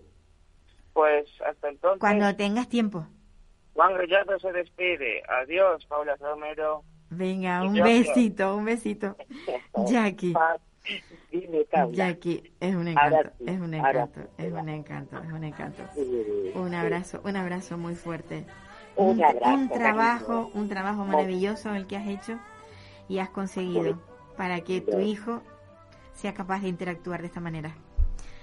Pues 0.92 1.28
hasta 1.46 1.68
entonces, 1.68 2.00
Cuando 2.00 2.34
tengas 2.36 2.68
tiempo. 2.68 3.06
Juan 3.74 3.94
Gallardo 3.94 4.38
se 4.38 4.52
despide. 4.52 5.22
Adiós, 5.28 5.84
Paula 5.86 6.16
Romero. 6.16 6.84
Venga, 7.10 7.62
un 7.62 7.74
besito, 7.74 8.56
un 8.56 8.64
besito. 8.64 9.16
Jackie, 9.90 10.34
Dime, 11.30 11.64
Paula. 11.70 11.94
Jackie, 11.94 12.52
es 12.60 12.74
un 12.74 12.88
encanto, 12.88 13.30
sí, 13.38 13.44
es 13.46 13.60
un 13.60 13.74
encanto, 13.74 14.20
sí. 14.20 14.44
es 14.44 14.52
un 14.52 14.68
encanto, 14.68 15.18
es 15.22 15.32
un 15.32 15.44
encanto. 15.44 15.82
Sí, 15.94 16.52
Un 16.54 16.74
abrazo, 16.74 17.20
un 17.24 17.36
abrazo 17.36 17.78
muy 17.78 17.94
fuerte. 17.94 18.44
Un 18.96 19.10
Un, 19.18 19.24
abrazo, 19.24 19.54
un 19.54 19.68
trabajo, 19.70 20.26
cariño. 20.26 20.50
un 20.54 20.68
trabajo 20.68 21.04
maravilloso 21.04 21.74
el 21.74 21.86
que 21.86 21.96
has 21.96 22.06
hecho 22.08 22.38
y 23.08 23.18
has 23.20 23.30
conseguido 23.30 23.98
para 24.36 24.60
que 24.62 24.80
tu 24.80 24.98
hijo 25.00 25.40
sea 26.14 26.34
capaz 26.34 26.60
de 26.62 26.68
interactuar 26.68 27.20
de 27.20 27.26
esta 27.28 27.40
manera. 27.40 27.74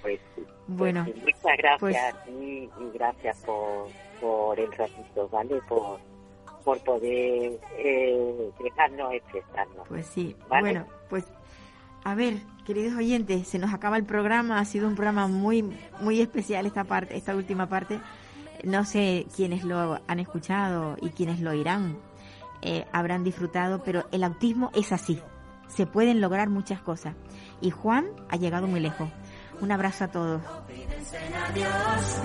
Pues. 0.01 0.19
Bueno, 0.67 1.03
Pues 1.05 1.17
muchas 1.17 1.57
gracias 1.57 1.79
pues- 1.79 1.97
y, 2.41 2.63
y 2.79 2.91
gracias 2.93 3.37
por, 3.45 3.87
por 4.21 4.59
el 4.59 4.71
ratito, 4.71 5.27
¿vale? 5.29 5.59
Por, 5.67 5.99
por 6.63 6.79
poder 6.83 7.59
eh, 7.77 8.51
dejarnos 8.63 9.13
expresarnos. 9.13 9.87
Pues 9.87 10.05
sí, 10.07 10.35
Vale. 10.47 10.61
bueno, 10.61 10.85
pues 11.09 11.25
a 12.09 12.15
ver, 12.15 12.39
queridos 12.65 12.95
oyentes, 12.97 13.47
se 13.47 13.59
nos 13.59 13.71
acaba 13.71 13.95
el 13.95 14.03
programa, 14.03 14.59
ha 14.59 14.65
sido 14.65 14.87
un 14.87 14.95
programa 14.95 15.27
muy 15.27 15.63
muy 16.01 16.21
especial 16.21 16.65
esta 16.65 16.83
parte, 16.83 17.15
esta 17.15 17.35
última 17.35 17.69
parte. 17.69 17.99
No 18.63 18.83
sé 18.83 19.27
quiénes 19.35 19.63
lo 19.63 20.01
han 20.07 20.19
escuchado 20.19 20.97
y 21.01 21.09
quiénes 21.09 21.39
lo 21.39 21.51
oirán, 21.51 21.97
eh, 22.63 22.85
habrán 22.91 23.23
disfrutado, 23.23 23.83
pero 23.83 24.05
el 24.11 24.23
autismo 24.23 24.71
es 24.73 24.91
así, 24.91 25.21
se 25.67 25.85
pueden 25.85 26.19
lograr 26.19 26.49
muchas 26.49 26.81
cosas. 26.81 27.13
Y 27.61 27.69
Juan 27.69 28.07
ha 28.27 28.37
llegado 28.37 28.65
muy 28.65 28.79
lejos. 28.79 29.07
Un 29.61 29.71
abrazo 29.71 30.05
a 30.05 30.07
todos. 30.07 30.41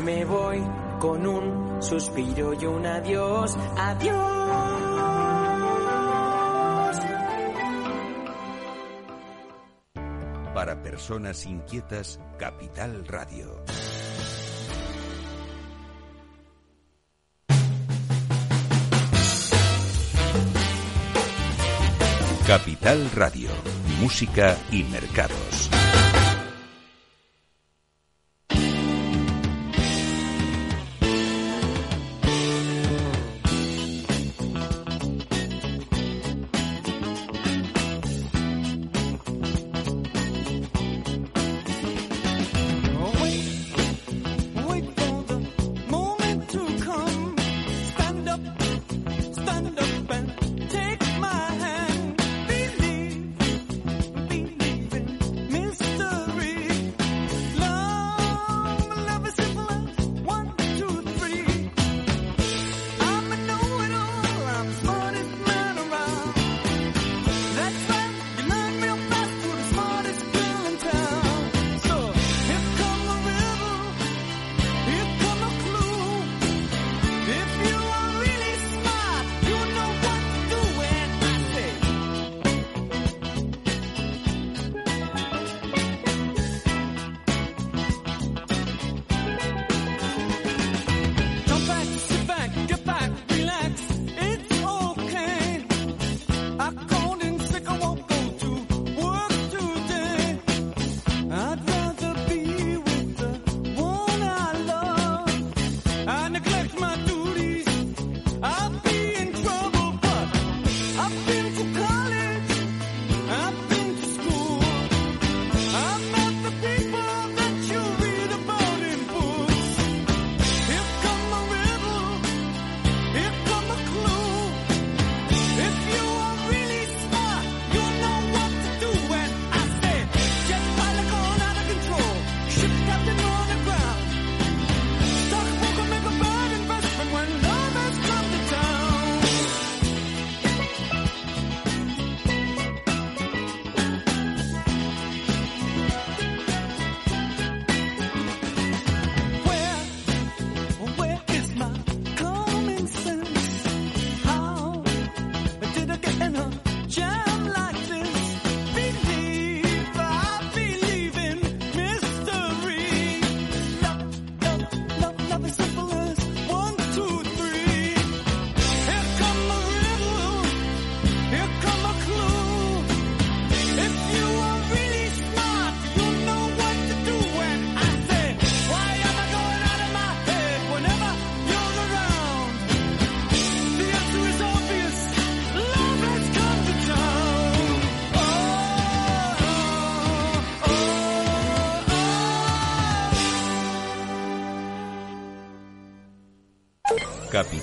Me 0.02 0.24
voy 0.24 0.62
con 0.98 1.26
un 1.26 1.82
suspiro 1.82 2.54
y 2.54 2.64
un 2.64 2.86
adiós. 2.86 3.54
Adiós. 3.76 4.43
Personas 10.94 11.44
inquietas, 11.44 12.20
Capital 12.38 13.04
Radio. 13.08 13.64
Capital 22.46 23.10
Radio, 23.12 23.50
música 23.98 24.56
y 24.70 24.84
mercados. 24.84 25.68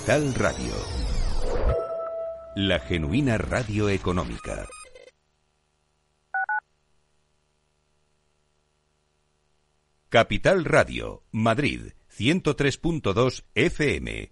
Capital 0.04 0.34
Radio. 0.34 0.74
La 2.56 2.80
genuina 2.80 3.38
radio 3.38 3.88
económica. 3.88 4.66
Capital 10.08 10.64
Radio, 10.64 11.22
Madrid, 11.30 11.92
103.2 12.18 13.44
FM. 13.54 14.31